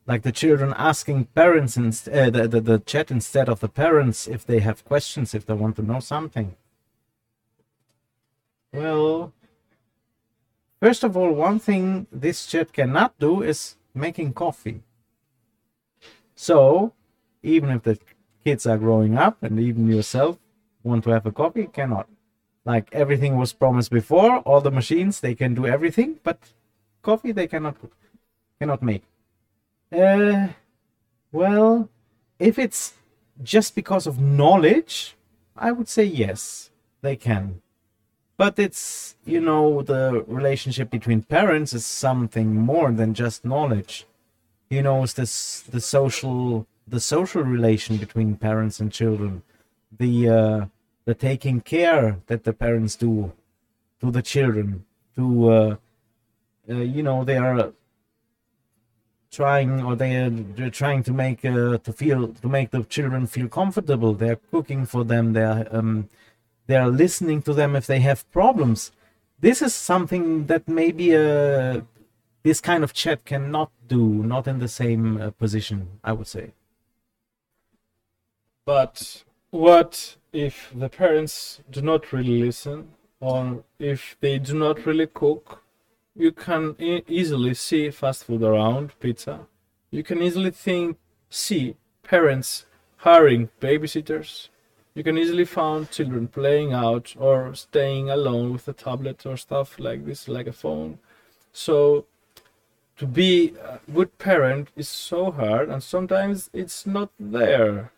[0.08, 4.28] Like the children asking parents inst- uh, the, the, the chat instead of the parents
[4.28, 6.56] if they have questions, if they want to know something.
[8.72, 9.34] Well,
[10.82, 14.84] first of all, one thing this chat cannot do is making coffee.
[16.36, 16.94] So,
[17.44, 18.00] even if the
[18.44, 20.38] kids are growing up and even yourself
[20.84, 22.08] want to have a coffee, cannot
[22.66, 24.40] like everything was promised before.
[24.40, 26.40] All the machines they can do everything but
[27.02, 27.76] coffee they cannot
[28.60, 29.04] cannot make.
[29.92, 30.48] Uh
[31.32, 31.90] well
[32.40, 32.94] if it's
[33.44, 35.16] just because of knowledge
[35.58, 36.70] i would say yes
[37.02, 37.62] they can.
[38.38, 44.06] But it's you know the relationship between parents is something more than just knowledge.
[44.70, 49.44] You know it's this the social the social relation between parents and children.
[49.98, 50.66] The uh
[51.06, 53.32] the taking care that the parents do
[54.02, 55.76] to the children to uh,
[56.70, 57.72] uh, you know they are
[59.32, 63.28] trying or they are they're trying to make uh, to feel to make the children
[63.28, 64.14] feel comfortable.
[64.14, 65.34] They're cooking for them.
[65.34, 66.10] They're um,
[66.68, 68.92] they're listening to them if they have problems.
[69.40, 71.82] This is something that maybe uh,
[72.44, 76.54] this kind of chat cannot do not in the same uh, position i would say.
[78.66, 79.24] But
[79.56, 82.90] what if the parents do not really listen?
[83.22, 85.64] Or if they do not really cook?
[86.16, 89.48] You can e- easily see fast food around pizza.
[89.92, 90.98] You can easily think
[91.30, 92.66] see parents
[92.98, 94.50] hiring babysitters.
[94.94, 99.80] You can easily find children playing out or staying alone with a tablet or stuff
[99.80, 101.00] like this like a phone.
[101.54, 102.06] So
[102.98, 107.92] to be a good parent is so hard and sometimes it's not there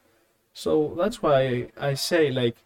[0.58, 2.58] so that's why I say, like,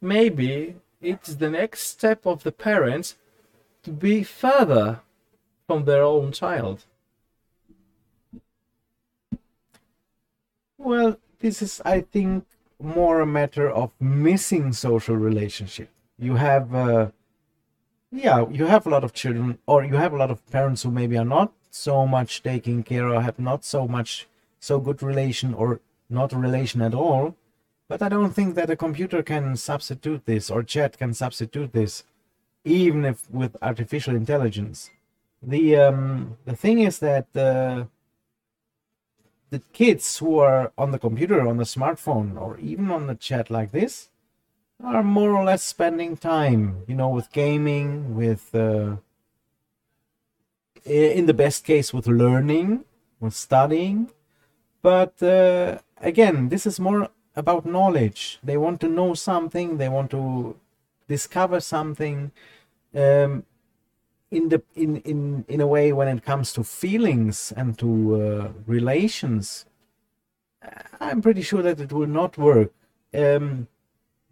[0.00, 3.16] maybe it's the next step of the parents
[3.82, 5.00] to be further
[5.66, 6.84] from their own child.
[10.78, 12.46] Well, this is, I think,
[12.80, 15.90] more a matter of missing social relationship.
[16.20, 17.08] You have, uh,
[18.12, 20.92] yeah, you have a lot of children, or you have a lot of parents who
[20.92, 24.28] maybe are not so much taking care or have not so much
[24.60, 27.36] so good relation or not a relation at all.
[27.88, 32.04] But I don't think that a computer can substitute this or chat can substitute this,
[32.64, 34.90] even if with artificial intelligence.
[35.42, 37.88] The um, the thing is that the
[39.50, 43.50] the kids who are on the computer, on the smartphone, or even on the chat
[43.50, 44.08] like this,
[44.82, 48.96] are more or less spending time, you know, with gaming, with uh,
[50.84, 52.84] in the best case with learning,
[53.20, 54.10] with studying.
[54.80, 58.38] But uh, again, this is more about knowledge.
[58.42, 59.78] They want to know something.
[59.78, 60.56] They want to
[61.08, 62.32] discover something.
[62.94, 63.44] Um,
[64.30, 67.90] in the in in in a way, when it comes to feelings and to
[68.22, 69.66] uh, relations,
[71.00, 72.72] I'm pretty sure that it will not work.
[73.14, 73.68] Um,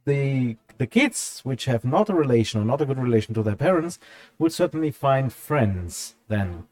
[0.04, 3.56] the the kids which have not a relation or not a good relation to their
[3.56, 3.98] parents
[4.38, 6.66] would certainly find friends then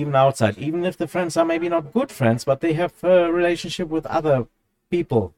[0.00, 3.32] even outside even if the friends are maybe not good friends but they have a
[3.32, 4.46] relationship with other
[4.90, 5.34] people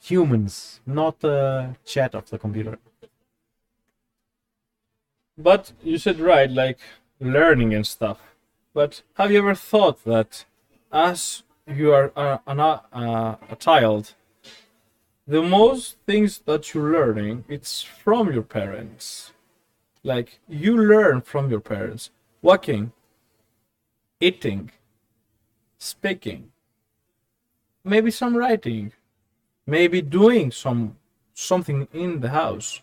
[0.00, 2.78] humans not the chat of the computer
[5.36, 6.78] But you said right, like
[7.20, 8.18] learning and stuff.
[8.72, 10.44] But have you ever thought that
[10.92, 14.14] as you are a, an, uh, a child,
[15.26, 19.32] the most things that you're learning, it's from your parents.
[20.02, 22.10] Like you learn from your parents.
[22.42, 22.92] Walking,
[24.20, 24.70] eating,
[25.78, 26.50] speaking,
[27.84, 28.92] maybe some writing,
[29.66, 30.96] maybe doing some
[31.34, 32.80] something in the house.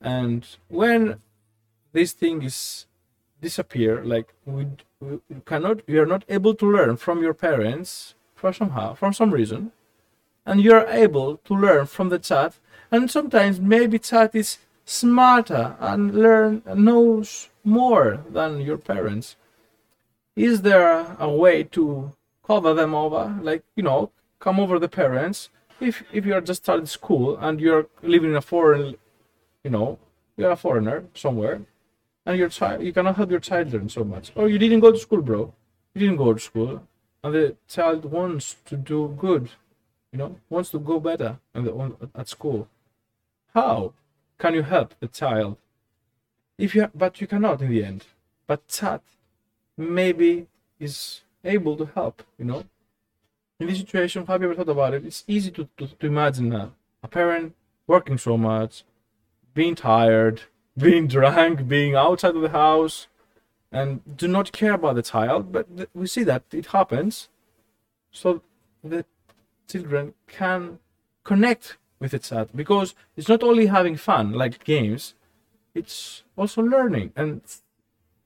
[0.00, 1.20] And when
[1.92, 2.86] this thing is
[3.40, 4.66] disappear like we,
[5.00, 9.30] we cannot you are not able to learn from your parents for somehow for some
[9.30, 9.72] reason.
[10.44, 12.54] And you are able to learn from the chat.
[12.90, 19.36] And sometimes maybe chat is smarter and learn knows more than your parents
[20.38, 22.12] is there a way to
[22.46, 23.38] cover them over?
[23.42, 25.50] Like you know come over the parents.
[25.80, 28.96] If if you are just starting school and you're living in a foreign
[29.64, 29.98] you know
[30.36, 31.60] you're a foreigner somewhere
[32.24, 34.32] and your child you cannot help your child learn so much.
[34.36, 35.52] Or you didn't go to school bro.
[35.94, 36.82] You didn't go to school
[37.24, 39.50] and the child wants to do good
[40.12, 42.68] you know wants to go better and the, at school.
[43.54, 43.92] How
[44.38, 45.56] can you help the child?
[46.56, 48.04] If you but you cannot in the end.
[48.46, 49.02] But chat
[49.78, 50.46] maybe
[50.78, 52.64] is able to help you know
[53.60, 56.52] in this situation have you ever thought about it it's easy to, to, to imagine
[56.52, 56.72] a,
[57.02, 57.54] a parent
[57.86, 58.84] working so much
[59.54, 60.42] being tired
[60.78, 63.08] being drunk, being outside of the house,
[63.72, 65.52] and do not care about the child.
[65.52, 67.28] But th- we see that it happens,
[68.10, 68.42] so
[68.82, 69.04] the
[69.68, 70.78] children can
[71.24, 75.14] connect with the child because it's not only having fun like games,
[75.74, 77.42] it's also learning and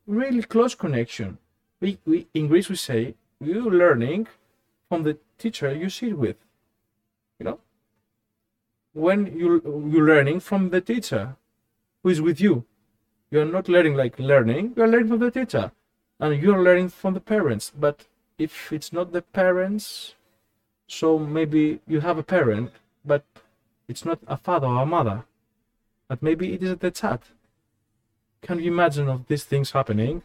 [0.07, 1.39] really close connection.
[1.83, 4.29] We, we in Greece we say you're learning
[4.89, 6.37] from the teacher you sit with.
[7.39, 7.59] You know,
[8.95, 9.61] when you
[9.93, 11.37] you're learning from the teacher
[12.03, 12.65] who is with you.
[13.31, 15.73] You're not learning like learning, you're learning from the teacher.
[16.21, 17.73] And you're learning from the parents.
[17.75, 18.07] But
[18.39, 20.15] if it's not the parents,
[20.87, 22.73] so maybe you have a parent,
[23.05, 23.25] but
[23.89, 25.25] it's not a father or a mother.
[26.09, 27.23] But maybe it is the chat.
[28.43, 30.23] Can you imagine of these things happening?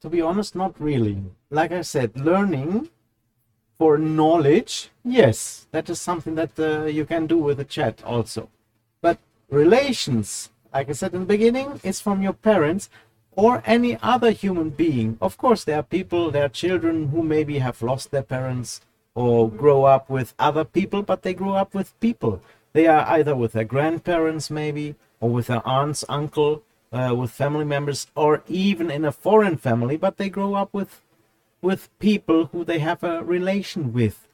[0.00, 1.22] To be honest not really.
[1.50, 2.90] Like i said learning
[3.78, 8.48] for knowledge yes that is something that uh, you can do with the chat also.
[9.00, 9.18] But
[9.50, 12.90] relations like i said in the beginning is from your parents
[13.32, 15.16] or any other human being.
[15.20, 18.80] Of course there are people there are children who maybe have lost their parents
[19.14, 22.40] or grow up with other people but they grow up with people.
[22.72, 26.62] They are either with their grandparents maybe or with their aunts uncle
[26.92, 31.02] uh, with family members or even in a foreign family but they grow up with
[31.60, 34.28] with people who they have a relation with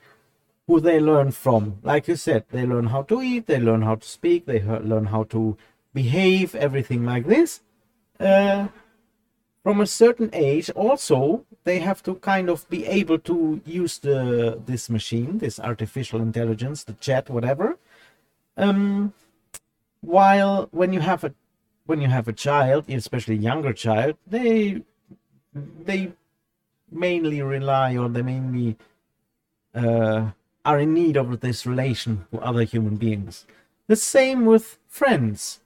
[0.67, 1.79] who they learn from.
[1.83, 5.07] Like you said they learn how to eat they learn how to speak they learn
[5.07, 5.57] how to
[5.93, 7.61] behave everything like this.
[8.21, 8.69] Uh,
[9.63, 14.61] from a certain age also they have to kind of be able to use the
[14.67, 17.79] this machine this artificial intelligence the chat whatever.
[18.57, 19.13] Um
[20.01, 21.35] while when you have a
[21.87, 24.83] when you have a child especially a younger child they
[25.55, 26.13] they
[26.91, 28.77] mainly rely or they mainly
[29.75, 30.31] uh,
[30.65, 33.47] are in need of this relation to other human beings.
[33.87, 35.61] The same with friends.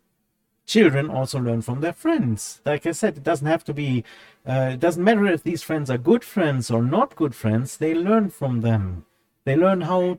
[0.66, 2.60] Children also learn from their friends.
[2.64, 4.04] Like i said it doesn't have to be
[4.46, 7.94] uh, it doesn't matter if these friends are good friends or not good friends they
[7.94, 9.06] learn from them.
[9.44, 10.18] They learn how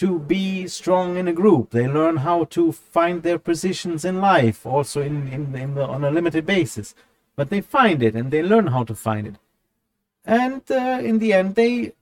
[0.00, 1.70] to be strong in a group.
[1.70, 6.04] They learn how to find their positions in life, also in, in, in the, on
[6.04, 6.94] a limited basis.
[7.36, 9.34] But they find it and they learn how to find it.
[10.24, 11.92] And uh, in the end, they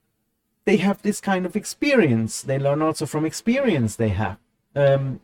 [0.63, 2.41] they have this kind of experience.
[2.41, 4.37] They learn also from experience they have.
[4.75, 5.19] Um,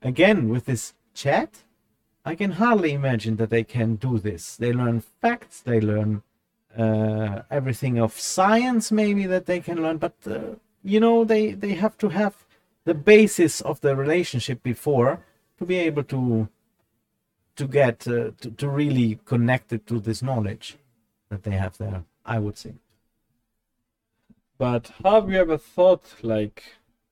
[0.00, 1.64] again, with this chat,
[2.24, 4.56] I can hardly imagine that they can do this.
[4.56, 5.60] They learn facts.
[5.60, 6.22] They learn
[6.78, 10.14] uh, everything of science, maybe that they can learn, but.
[10.26, 10.56] Uh,
[10.86, 12.34] you know they they have to have
[12.84, 15.20] the basis of the relationship before
[15.58, 16.48] to be able to
[17.56, 20.76] to get uh, to, to really connect it to this knowledge
[21.30, 22.04] that they have there.
[22.24, 22.74] I would say.
[24.58, 26.62] But have you ever thought, like,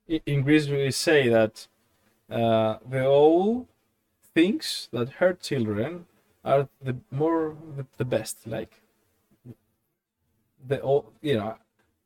[0.08, 1.68] in Greece we say that
[2.30, 3.68] uh, the all
[4.34, 6.06] things that hurt children
[6.44, 8.46] are the more the, the best.
[8.46, 8.82] Like,
[10.66, 11.56] the all you know,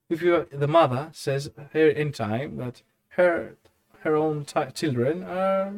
[0.08, 3.56] if you the mother says her in time that her
[4.00, 5.72] her own ti children are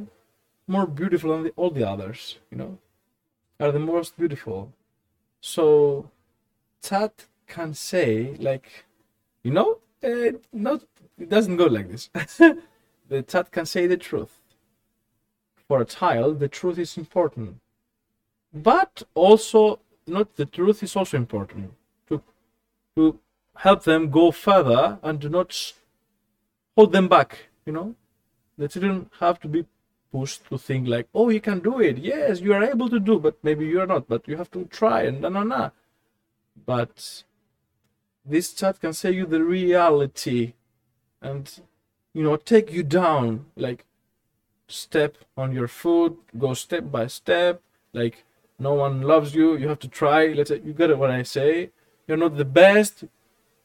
[0.67, 2.39] more beautiful than the, all the others.
[2.51, 2.79] You know,
[3.59, 4.73] are the most beautiful.
[5.41, 6.11] So
[6.89, 8.85] that can say like
[9.43, 10.83] you know, uh, not
[11.19, 12.11] it doesn't go like this.
[13.09, 14.41] the chat can say the truth.
[15.69, 17.61] For a child, the truth is important,
[18.53, 21.73] but also not the truth is also important
[22.09, 22.23] to
[22.97, 23.19] to
[23.61, 25.73] help them go further and do not
[26.77, 27.51] hold them back.
[27.67, 27.95] You know,
[28.57, 29.67] the children have to be
[30.11, 31.99] pushed to think like, oh, you can do it.
[31.99, 34.09] Yes, you are able to do, but maybe you are not.
[34.09, 35.71] But you have to try and na na na.
[36.67, 37.25] But
[38.25, 40.55] this chat can say you the reality
[41.21, 41.61] and
[42.15, 43.85] you know take you down like
[44.69, 47.61] step on your foot go step by step
[47.93, 48.25] like
[48.59, 51.71] no one loves you you have to try let's you get what i say
[52.07, 53.05] you're not the best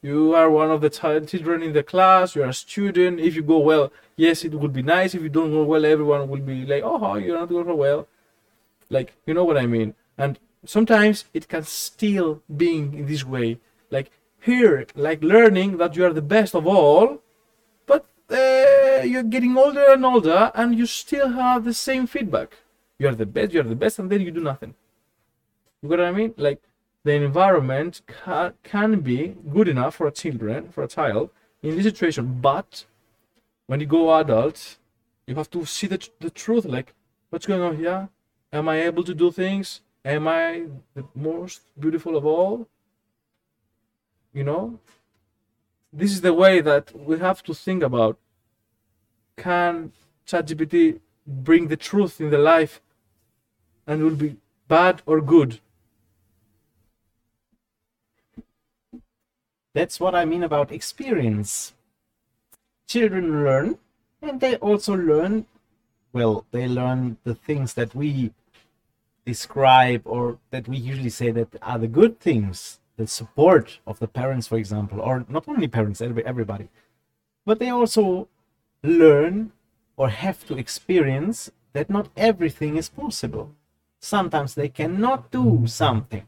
[0.06, 3.18] you are one of the child children in the class you're a student.
[3.28, 3.84] If you go well
[4.24, 5.14] yes it would be nice.
[5.14, 8.06] If you don't go well everyone will be like oh you're not going well?
[8.96, 9.94] Like you know what i mean?
[10.16, 13.58] And sometimes it can still being in this way.
[13.90, 14.10] Like
[14.48, 17.20] here like learning that you are the best of all
[17.90, 22.50] but uh, you're getting older and older and you still have the same feedback.
[22.98, 24.74] You are the best you are the best and then you do nothing.
[25.82, 26.32] You got what i mean?
[26.36, 26.62] Like
[27.06, 31.30] the environment ca- can be good enough for a children for a child
[31.62, 32.84] in this situation but
[33.68, 34.78] when you go adult
[35.26, 36.94] you have to see the, the truth like
[37.30, 38.08] what's going on here?
[38.52, 39.80] Am i able to do things?
[40.04, 42.68] Am i the most beautiful of all?
[44.32, 44.78] You know?
[45.92, 48.18] This is the way that we have to think about
[49.36, 49.92] can
[50.26, 52.80] ChatGPT bring the truth in the life
[53.86, 54.36] and will be
[54.68, 55.60] bad or good
[59.76, 61.74] That's what I mean about experience.
[62.88, 63.78] Children learn,
[64.22, 65.44] and they also learn,
[66.14, 68.32] well, they learn the things that we
[69.26, 74.08] describe or that we usually say that are the good things, the support of the
[74.08, 76.70] parents, for example, or not only parents, every- everybody.
[77.44, 78.28] But they also
[78.82, 79.52] learn
[79.98, 83.54] or have to experience that not everything is possible.
[84.00, 86.26] Sometimes they cannot do something.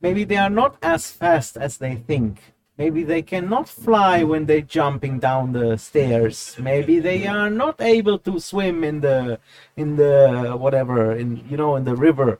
[0.00, 2.54] Maybe they are not as fast as they think.
[2.78, 6.56] Maybe they cannot fly when they're jumping down the stairs.
[6.60, 9.40] Maybe they are not able to swim in the
[9.76, 12.38] in the whatever in you know in the river.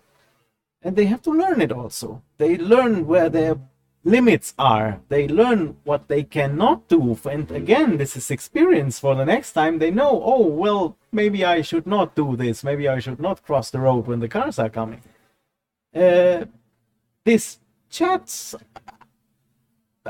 [0.80, 2.22] And they have to learn it also.
[2.38, 3.56] They learn where their
[4.04, 5.00] limits are.
[5.08, 7.18] They learn what they cannot do.
[7.28, 9.80] And again, this is experience for the next time.
[9.80, 12.62] They know, oh well, maybe I should not do this.
[12.62, 15.02] Maybe I should not cross the road when the cars are coming.
[15.92, 16.44] Uh,
[17.24, 17.58] this
[17.90, 18.54] chats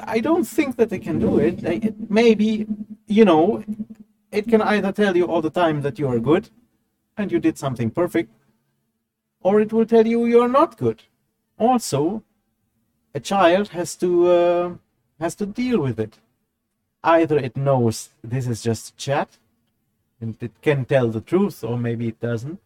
[0.06, 1.64] I don't think that they can do it.
[1.64, 2.66] It maybe,
[3.06, 3.64] you know,
[4.30, 6.50] it can either tell you all the time that you are good
[7.16, 8.30] and you did something perfect,
[9.40, 11.02] or it will tell you you're not good.
[11.58, 12.22] Also,
[13.14, 14.74] a child has to uh,
[15.20, 16.18] has to deal with it.
[17.02, 19.38] Either it knows this is just chat,
[20.20, 22.60] and it can tell the truth, or maybe it doesn't,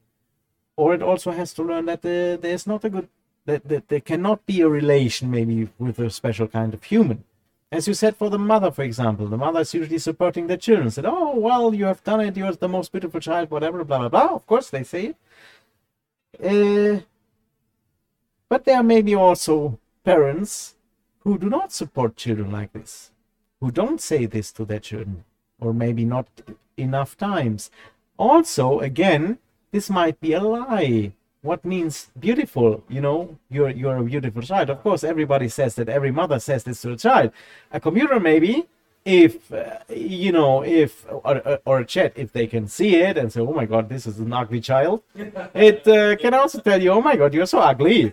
[0.76, 3.08] or it also has to learn that uh, there's not a good
[3.46, 7.24] that, that there cannot be a relation maybe with a special kind of human.
[7.70, 10.90] As you said for the mother, for example, the mother is usually supporting the children.
[10.90, 12.36] Said, "Oh well, you have done it.
[12.36, 13.50] You're the most beautiful child.
[13.50, 15.16] Whatever, blah blah blah." Of course, they say it.
[16.38, 17.00] Uh,
[18.50, 20.74] but there may be also parents
[21.20, 23.10] who do not support children like this,
[23.60, 25.24] who don't say this to their children,
[25.58, 26.26] or maybe not
[26.76, 27.70] enough times.
[28.18, 29.38] Also, again,
[29.70, 31.12] this might be a lie
[31.42, 34.70] what means beautiful you know you're you're a beautiful child.
[34.70, 37.32] Of course everybody says that every mother says this to a child.
[37.72, 38.68] A computer maybe
[39.04, 43.32] if uh, you know if or, or a chat if they can see it and
[43.32, 45.02] say oh my god this is an ugly child.
[45.54, 48.12] It uh, can also tell you oh my god you're so ugly.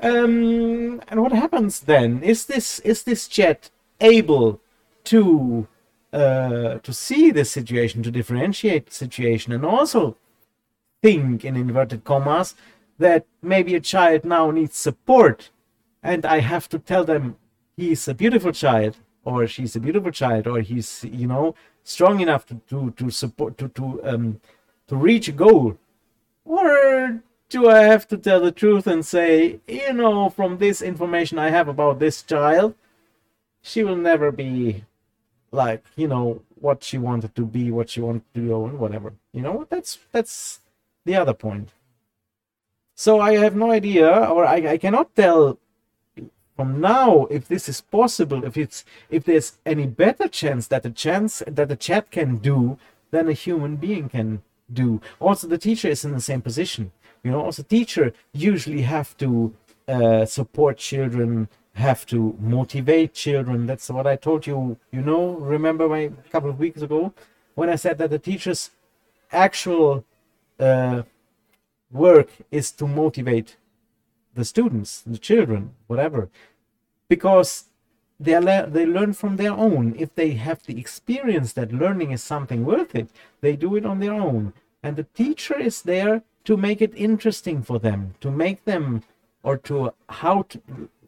[0.00, 2.22] Um and what happens then?
[2.22, 4.60] Is this is this chat able
[5.04, 5.66] to
[6.12, 10.16] uh to see the situation to differentiate the situation and also
[11.02, 12.54] think in inverted commas
[12.98, 15.50] that maybe a child now needs support
[16.02, 17.36] and i have to tell them
[17.76, 21.54] he's a beautiful child or she's a beautiful child or he's you know
[21.84, 24.40] strong enough to to, to support to to um
[24.86, 25.76] to reach a goal
[26.44, 31.38] or do I have to tell the truth and say, you know, from this information
[31.38, 32.74] I have about this child,
[33.62, 34.84] she will never be
[35.50, 39.14] like, you know, what she wanted to be, what she wanted to do, and whatever.
[39.32, 40.60] You know, that's that's
[41.08, 41.70] the other point.
[42.94, 45.58] So I have no idea, or I, I cannot tell
[46.56, 50.90] from now if this is possible, if it's if there's any better chance that a
[50.90, 52.78] chance that the chat can do
[53.10, 54.42] than a human being can
[54.82, 55.00] do.
[55.18, 56.92] Also, the teacher is in the same position.
[57.22, 59.54] You know, also teacher usually have to
[59.88, 63.66] uh, support children, have to motivate children.
[63.66, 64.76] That's what I told you.
[64.90, 65.22] You know,
[65.56, 67.14] remember my couple of weeks ago
[67.54, 68.70] when I said that the teacher's
[69.32, 70.04] actual
[70.58, 71.02] uh,
[71.90, 73.56] work is to motivate
[74.34, 76.28] the students, the children, whatever,
[77.08, 77.64] because
[78.20, 79.94] they le- they learn from their own.
[79.98, 83.08] If they have the experience that learning is something worth it,
[83.40, 84.52] they do it on their own.
[84.82, 89.02] And the teacher is there to make it interesting for them, to make them,
[89.42, 90.60] or to how to,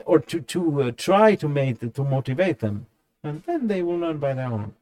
[0.05, 2.87] or to to uh, try to make to motivate them,
[3.23, 4.75] and then they will learn by their own.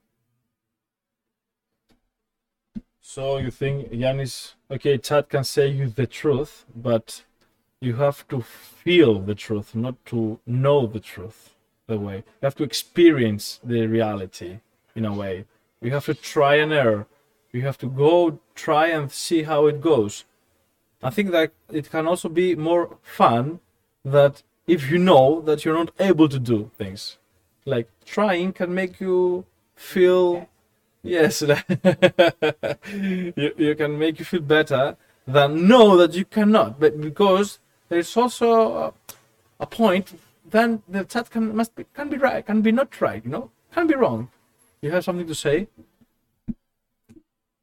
[3.11, 7.25] So you think Yanis, okay, Chad can say you the truth, but
[7.81, 11.55] you have to feel the truth, not to know the truth.
[11.87, 14.61] The way you have to experience the reality
[14.95, 15.47] in a way.
[15.81, 17.07] You have to try and error.
[17.51, 20.27] You have to go try and see how it goes.
[21.03, 23.61] I think that it can also be more fun
[24.05, 27.17] that if you know that you're not able to do things.
[27.65, 30.47] Like trying can make you feel
[31.03, 31.43] yes
[32.93, 34.97] you, you can make you feel better
[35.27, 36.81] than know that you cannot.
[36.81, 37.59] But because
[37.89, 38.93] there's also a,
[39.61, 40.19] a point
[40.51, 43.51] then the chat can must be can be right can be not right you know?
[43.73, 44.31] Can be wrong.
[44.81, 45.69] You have something to say?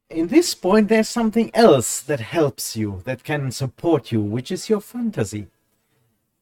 [0.08, 4.68] In this point there's something else that helps you that can support you which is
[4.68, 5.48] your fantasy.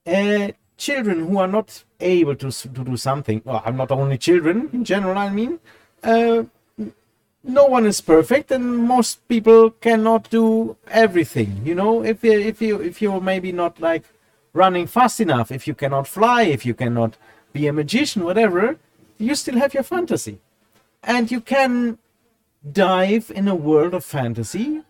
[0.07, 4.69] Uh, children who are not able to, to do something well i'm not only children
[4.73, 5.59] in general i mean
[6.03, 6.43] uh,
[7.45, 12.03] no one is perfect and most people cannot do everything you know?
[12.03, 14.05] If you if you if you're maybe not like
[14.53, 17.17] running fast enough if you cannot fly if you cannot
[17.53, 18.79] be a magician whatever
[19.19, 20.41] you still have your fantasy.
[21.03, 21.99] And you can
[22.73, 24.83] dive in a world of fantasy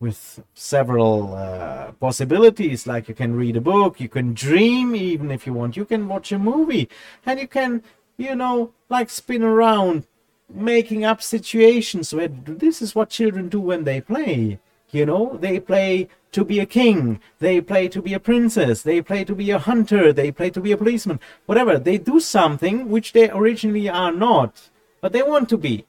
[0.00, 5.44] with several uh, possibilities like you can read a book you can dream even if
[5.44, 6.88] you want you can watch a movie
[7.26, 7.82] and you can
[8.16, 10.06] you know like spin around
[10.48, 14.58] making up situations where this is what children do when they play
[14.90, 15.36] you know?
[15.38, 19.34] They play to be a king they play to be a princess they play to
[19.34, 21.78] be a hunter they play to be a policeman whatever.
[21.78, 24.68] They do something which they originally are not
[25.00, 25.86] but they want to be.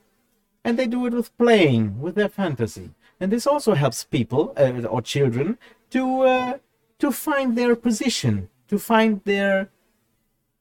[0.64, 2.92] And they do it with playing with their fantasy.
[3.20, 5.58] And this also helps people uh, or children
[5.92, 6.58] to uh,
[7.00, 9.70] to find their position to find their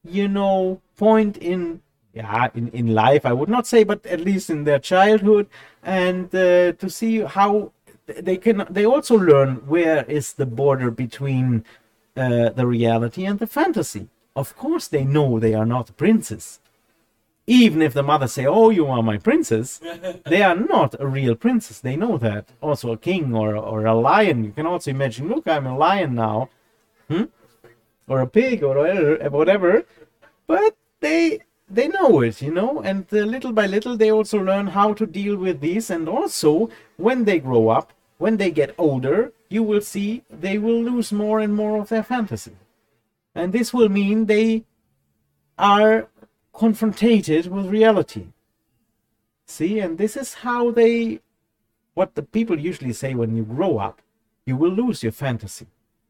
[0.05, 1.83] you know point in
[2.19, 5.47] yeah in, in life i would not say but at least in their childhood.
[5.83, 7.73] And uh, to see how
[8.07, 11.65] they can they also learn where is the border between
[12.17, 14.05] uh, the reality and the fantasy.
[14.35, 16.47] Of course they know they are not a princess
[17.47, 19.81] even if the mother say oh you are my princess
[20.33, 21.81] they are not a real princess.
[21.81, 22.45] They know that.
[22.61, 24.45] Also a king or, or a lion.
[24.45, 26.51] You can also imagine look i'm a lion now.
[27.09, 27.27] Hmm?
[28.09, 28.77] or a pig or
[29.31, 29.85] whatever.
[30.47, 31.41] But they
[31.71, 35.07] they know it you know and uh, little by little they also learn how to
[35.07, 35.91] deal with these.
[35.91, 40.83] And also when they grow up when they get older you will see they will
[40.83, 42.57] lose more and more of their fantasy.
[43.35, 44.65] And this will mean they
[45.59, 46.09] are
[46.53, 48.27] confronted with reality.
[49.47, 51.21] See and this is how they
[51.95, 54.01] what the people usually say when you grow up
[54.47, 55.67] you will lose your fantasy.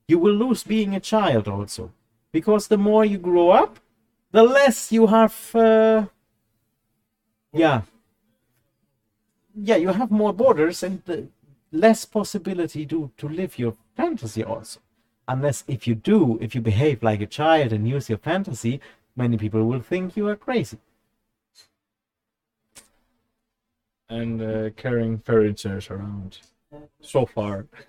[0.07, 1.91] You will lose being a child also.
[2.31, 3.81] Because the more you grow up
[4.31, 6.07] the less you have uh,
[7.53, 7.83] yeah.
[9.55, 11.29] Yeah you have more borders and the
[11.73, 14.81] less possibility to to live your fantasy also.
[15.27, 18.81] Unless if you do if you behave like a child and use your fantasy
[19.17, 20.79] many people will think you are crazy.
[24.09, 26.39] And uh, carrying furnitures around.
[27.01, 27.67] So far.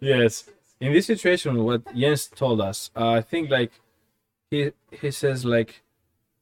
[0.00, 0.44] yes,
[0.80, 3.72] in this situation, what Jens told us, uh, I think like
[4.50, 5.82] he he says like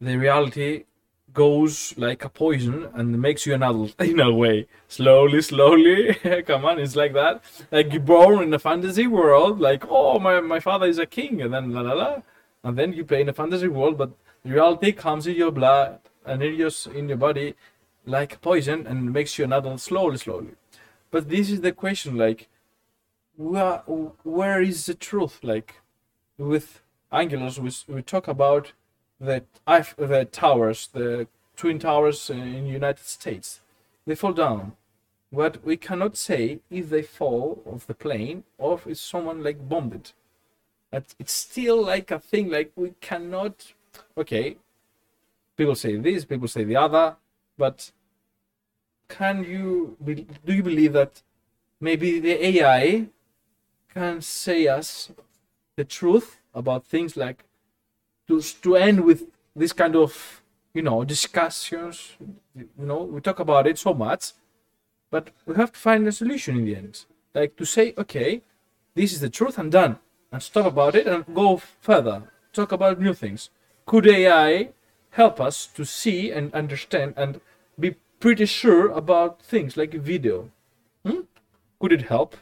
[0.01, 0.85] the reality
[1.32, 4.66] goes like a poison and makes you an adult in a way.
[4.89, 6.14] Slowly, slowly.
[6.47, 7.43] Come on, it's like that.
[7.70, 11.43] Like you're born in a fantasy world, like oh my my father is a king,
[11.43, 12.22] and then la la la,
[12.62, 14.12] and then you play in a fantasy world, but
[14.44, 17.55] reality comes in your blood and in your in your body
[18.06, 20.55] like poison and makes you an adult slowly, slowly.
[21.10, 22.48] But this is the question, like
[23.36, 23.82] where,
[24.22, 25.40] where is the truth?
[25.43, 25.81] Like
[26.39, 26.82] with
[27.14, 28.72] Angelos, we, we talk about
[29.20, 33.60] the, the towers, the twin towers in United States.
[34.06, 34.72] They fall down.
[35.32, 39.94] But we cannot say if they fall off the plane or if someone like bombed
[39.94, 40.12] it.
[40.90, 43.72] But it's still like a thing like we cannot
[44.16, 44.56] okay,
[45.56, 47.16] people say this, people say the other,
[47.58, 47.92] but
[49.08, 49.96] can you
[50.44, 51.22] do you believe that
[51.80, 53.06] maybe the AI
[53.92, 55.10] can say us
[55.76, 57.44] the truth about things like
[58.28, 59.24] to to end with
[59.55, 62.16] this kind of you know discussions.
[62.56, 64.32] You know we talk about it so much
[65.10, 67.05] but we have to find a solution in the end.
[67.35, 68.43] Like to say okay
[68.94, 69.98] this is the truth and done.
[70.32, 72.24] And stop about it and go further.
[72.52, 73.51] Talk about new things.
[73.86, 74.70] Could ai
[75.10, 77.40] help us to see and understand and
[77.78, 80.51] be pretty sure about things like video?
[81.05, 81.20] Hmm?
[81.85, 82.36] could it help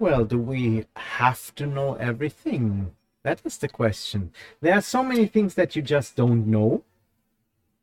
[0.00, 2.92] Well, do we have to know everything?
[3.22, 4.32] That is the question.
[4.62, 6.84] There are so many things that you just don't know.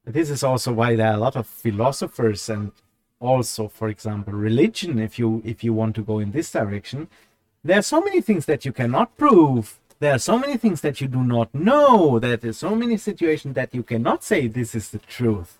[0.03, 2.71] This is also why there are a lot of philosophers and
[3.19, 7.07] also, for example, religion, if you if you want to go in this direction.
[7.63, 9.77] There are so many things that you cannot prove.
[9.99, 12.17] There are so many things that you do not know.
[12.17, 15.59] There are so many situations that you cannot say this is the truth.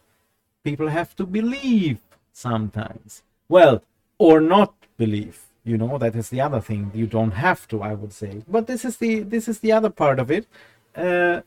[0.64, 2.00] People have to believe
[2.34, 3.22] sometimes.
[3.48, 3.84] Well,
[4.18, 7.94] or not believe you know that is the other thing you don't have to i
[7.94, 8.44] would say.
[8.48, 10.48] But this is the this is the other part of it.
[10.96, 11.42] Uh,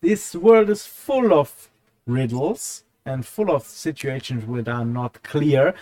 [0.00, 1.68] this world is full of
[2.06, 5.74] riddles and full of situations which are not clear.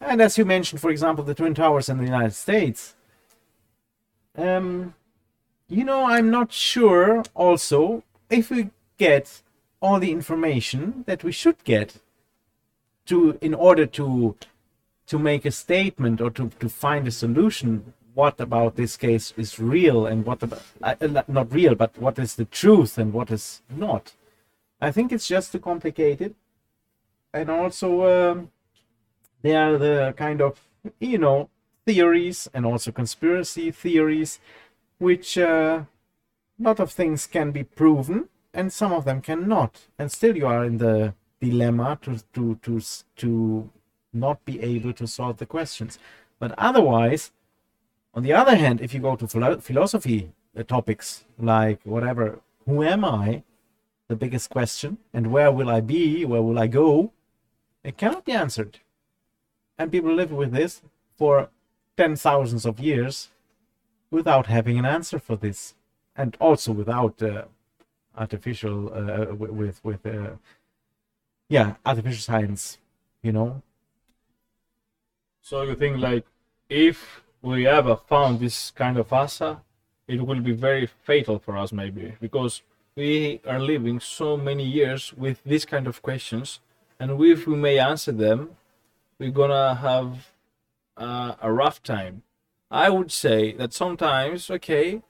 [0.00, 2.94] And as you mentioned for example the twin towers in the united states
[4.36, 4.94] um
[5.68, 9.42] you know i'm not sure also if we get
[9.80, 11.96] all the information that we should get
[13.06, 14.36] to in order to
[15.08, 19.60] to make a statement or to, to find a solution what about this case is
[19.60, 20.96] real and what about uh,
[21.28, 24.12] not real but what is the truth and what is not?
[24.80, 26.34] I think it's just too complicated.
[27.32, 28.50] And also um,
[29.42, 30.60] there are the kind of
[30.98, 31.48] you know
[31.86, 34.40] theories and also conspiracy theories
[34.98, 35.82] which uh,
[36.58, 39.86] a lot of things can be proven and some of them cannot.
[39.96, 42.82] And still you are in the dilemma to to to
[43.16, 43.70] to
[44.12, 45.98] not be able to solve the questions.
[46.38, 47.32] But otherwise,
[48.14, 52.82] on the other hand, if you go to philo- philosophy uh, topics like whatever, who
[52.82, 53.42] am I?
[54.08, 56.24] The biggest question, and where will I be?
[56.24, 57.12] Where will I go?
[57.84, 58.78] It cannot be answered.
[59.78, 60.80] And people live with this
[61.16, 61.50] for
[61.96, 63.28] ten thousands of years
[64.10, 65.74] without having an answer for this,
[66.16, 67.44] and also without uh,
[68.16, 70.30] artificial uh, with with uh,
[71.48, 72.78] yeah artificial science,
[73.22, 73.62] you know,
[75.48, 76.26] so you think like
[76.68, 79.56] if we ever found this kind of answer,
[80.06, 82.60] it will be very fatal for us maybe because
[82.96, 86.60] we are living so many years with these kind of questions,
[87.00, 88.50] and if we may answer them,
[89.18, 90.32] we're gonna have
[90.98, 92.22] uh, a rough time.
[92.70, 95.00] I would say that sometimes, okay,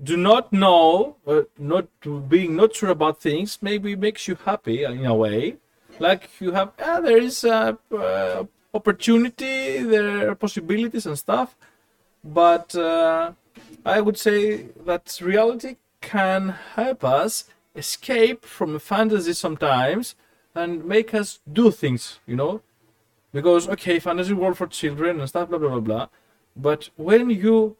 [0.00, 1.86] do not know, uh, not
[2.28, 5.56] being not sure about things, maybe makes you happy in a way.
[5.98, 11.56] Like you have, ah, there is a uh, opportunity, there are possibilities and stuff,
[12.22, 13.32] but uh,
[13.84, 17.44] I would say that reality can help us
[17.74, 20.14] escape from fantasy sometimes
[20.54, 22.62] and make us do things, you know?
[23.32, 26.08] Because, okay, fantasy world for children and stuff, blah, blah, blah, blah.
[26.56, 27.76] But when you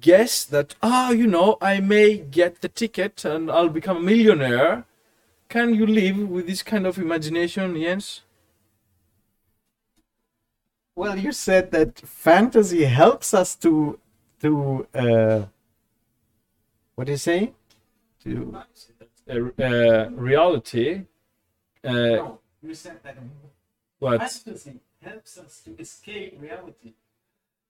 [0.00, 4.00] guess that, ah, oh, you know, I may get the ticket and I'll become a
[4.00, 4.84] millionaire,
[5.48, 8.22] can you live with this kind of imagination, Jens?
[11.00, 13.98] Well, you said that fantasy helps us to
[14.42, 15.40] to uh,
[16.94, 17.54] what do you say?
[18.24, 21.06] To uh, uh, reality.
[21.82, 23.16] Uh, no, you said that
[23.98, 24.18] what?
[24.20, 26.92] fantasy helps us to escape reality.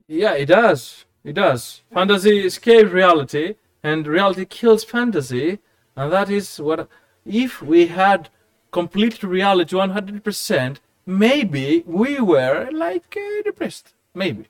[0.08, 1.04] Yeah, it does.
[1.22, 1.82] It does.
[1.94, 3.54] Fantasy escapes reality,
[3.84, 5.60] and reality kills fantasy,
[5.94, 6.88] and that is what.
[7.24, 8.28] If we had
[8.72, 10.80] complete reality, one hundred percent,
[11.10, 13.94] maybe we were like uh, depressed.
[14.14, 14.46] Maybe.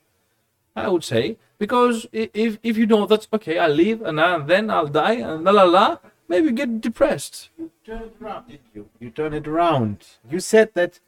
[0.77, 1.37] I would say.
[1.59, 4.19] Because if, if you know that, okay, I live and
[4.49, 7.51] then I'll die and la la la, maybe get depressed.
[7.59, 8.89] You turn it around, did you?
[8.99, 10.07] You turn it around.
[10.31, 11.01] You said that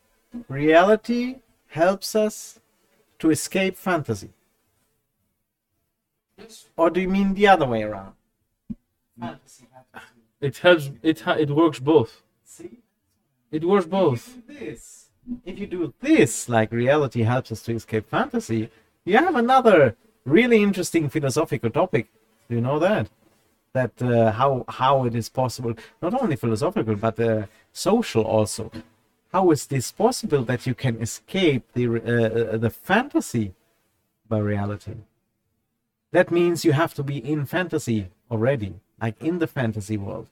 [0.49, 1.37] reality
[1.69, 2.61] helps us
[3.19, 4.31] to escape fantasy.
[6.37, 6.69] Yes.
[6.77, 8.13] Or do you mean the other way around?
[9.19, 9.69] Fantasy.
[10.41, 10.91] It helps.
[11.03, 12.23] It it works both.
[12.45, 12.81] See.
[13.51, 14.47] It works both.
[14.47, 15.02] This
[15.45, 18.71] if you do this, like reality helps us to escape fantasy,
[19.05, 22.09] you have another really interesting philosophical topic.
[22.49, 23.09] Do you know that?
[23.73, 28.71] That uh, how how it is possible, not only philosophical but uh, social also.
[29.33, 33.55] How is this possible that you can escape the uh, the fantasy
[34.29, 34.97] by reality?
[36.11, 40.27] That means you have to be in fantasy already, like in the fantasy world.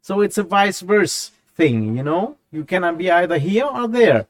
[0.00, 2.36] So it's a vice versa thing, you know.
[2.52, 4.26] You cannot be either here or there.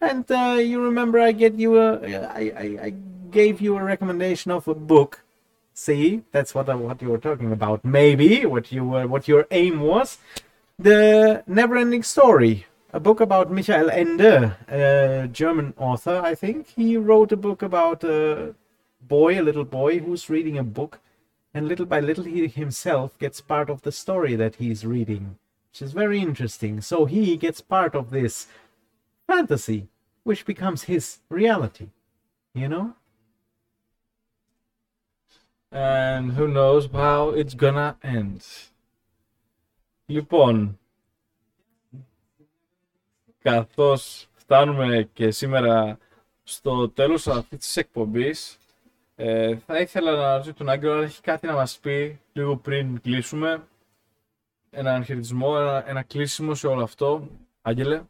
[0.00, 2.94] And uh, you remember, I get you a, I, I, I
[3.30, 5.22] gave you a recommendation of a book.
[5.74, 7.84] See, that's what I, what you were talking about.
[7.84, 10.18] Maybe what you were, what your aim was.
[10.78, 16.68] The Neverending Story, a book about Michael Ende, a German author, I think.
[16.68, 18.54] He wrote a book about a
[19.06, 21.00] boy, a little boy who's reading a book,
[21.52, 25.36] and little by little he himself gets part of the story that he's reading,
[25.70, 26.80] which is very interesting.
[26.80, 28.46] So he gets part of this
[29.26, 29.88] fantasy,
[30.24, 31.88] which becomes his reality.
[32.54, 32.94] You know?
[35.70, 38.42] And who knows how it's gonna end.
[40.06, 40.78] Λοιπόν,
[43.42, 45.98] καθώς φτάνουμε και σήμερα
[46.42, 48.58] στο τέλος αυτής της εκπομπής,
[49.16, 53.00] ε, θα ήθελα να ρωτήσω τον Άγγελο αν έχει κάτι να μας πει λίγο πριν
[53.00, 53.62] κλείσουμε.
[54.70, 57.28] Ένα χαιρετισμό, ένα, ένα κλείσιμο σε όλο αυτό.
[57.62, 58.02] Άγγελε.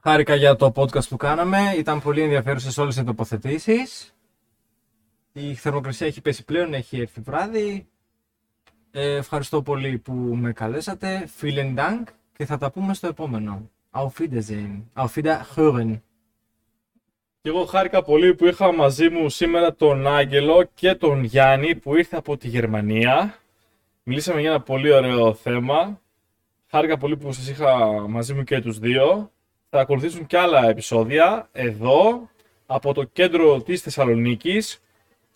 [0.00, 1.74] Χάρηκα για το podcast που κάναμε.
[1.76, 4.14] Ήταν πολύ ενδιαφέρουσες όλες οι τοποθετήσεις.
[5.32, 7.86] Η θερμοκρασία έχει πέσει πλέον, έχει έρθει βράδυ.
[8.90, 11.28] Ε, ευχαριστώ πολύ που με καλέσατε.
[11.40, 12.02] Vielen Dank
[12.36, 13.70] και θα τα πούμε στο επόμενο.
[13.90, 14.82] Auf Wiedersehen.
[14.94, 16.00] Auf Wiederhören.
[17.40, 21.96] Και εγώ χάρηκα πολύ που είχα μαζί μου σήμερα τον Άγγελο και τον Γιάννη που
[21.96, 23.38] ήρθε από τη Γερμανία.
[24.06, 26.00] Μιλήσαμε για ένα πολύ ωραίο θέμα.
[26.70, 27.76] Χάρηκα πολύ που σας είχα
[28.08, 29.32] μαζί μου και τους δύο.
[29.70, 32.28] Θα ακολουθήσουν και άλλα επεισόδια εδώ
[32.66, 34.82] από το κέντρο της Θεσσαλονίκης,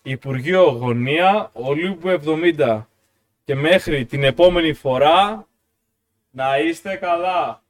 [0.01, 2.87] Υπουργείο Γωνία, Ολύμπου 70.
[3.43, 5.47] Και μέχρι την επόμενη φορά
[6.29, 7.63] να είστε καλά.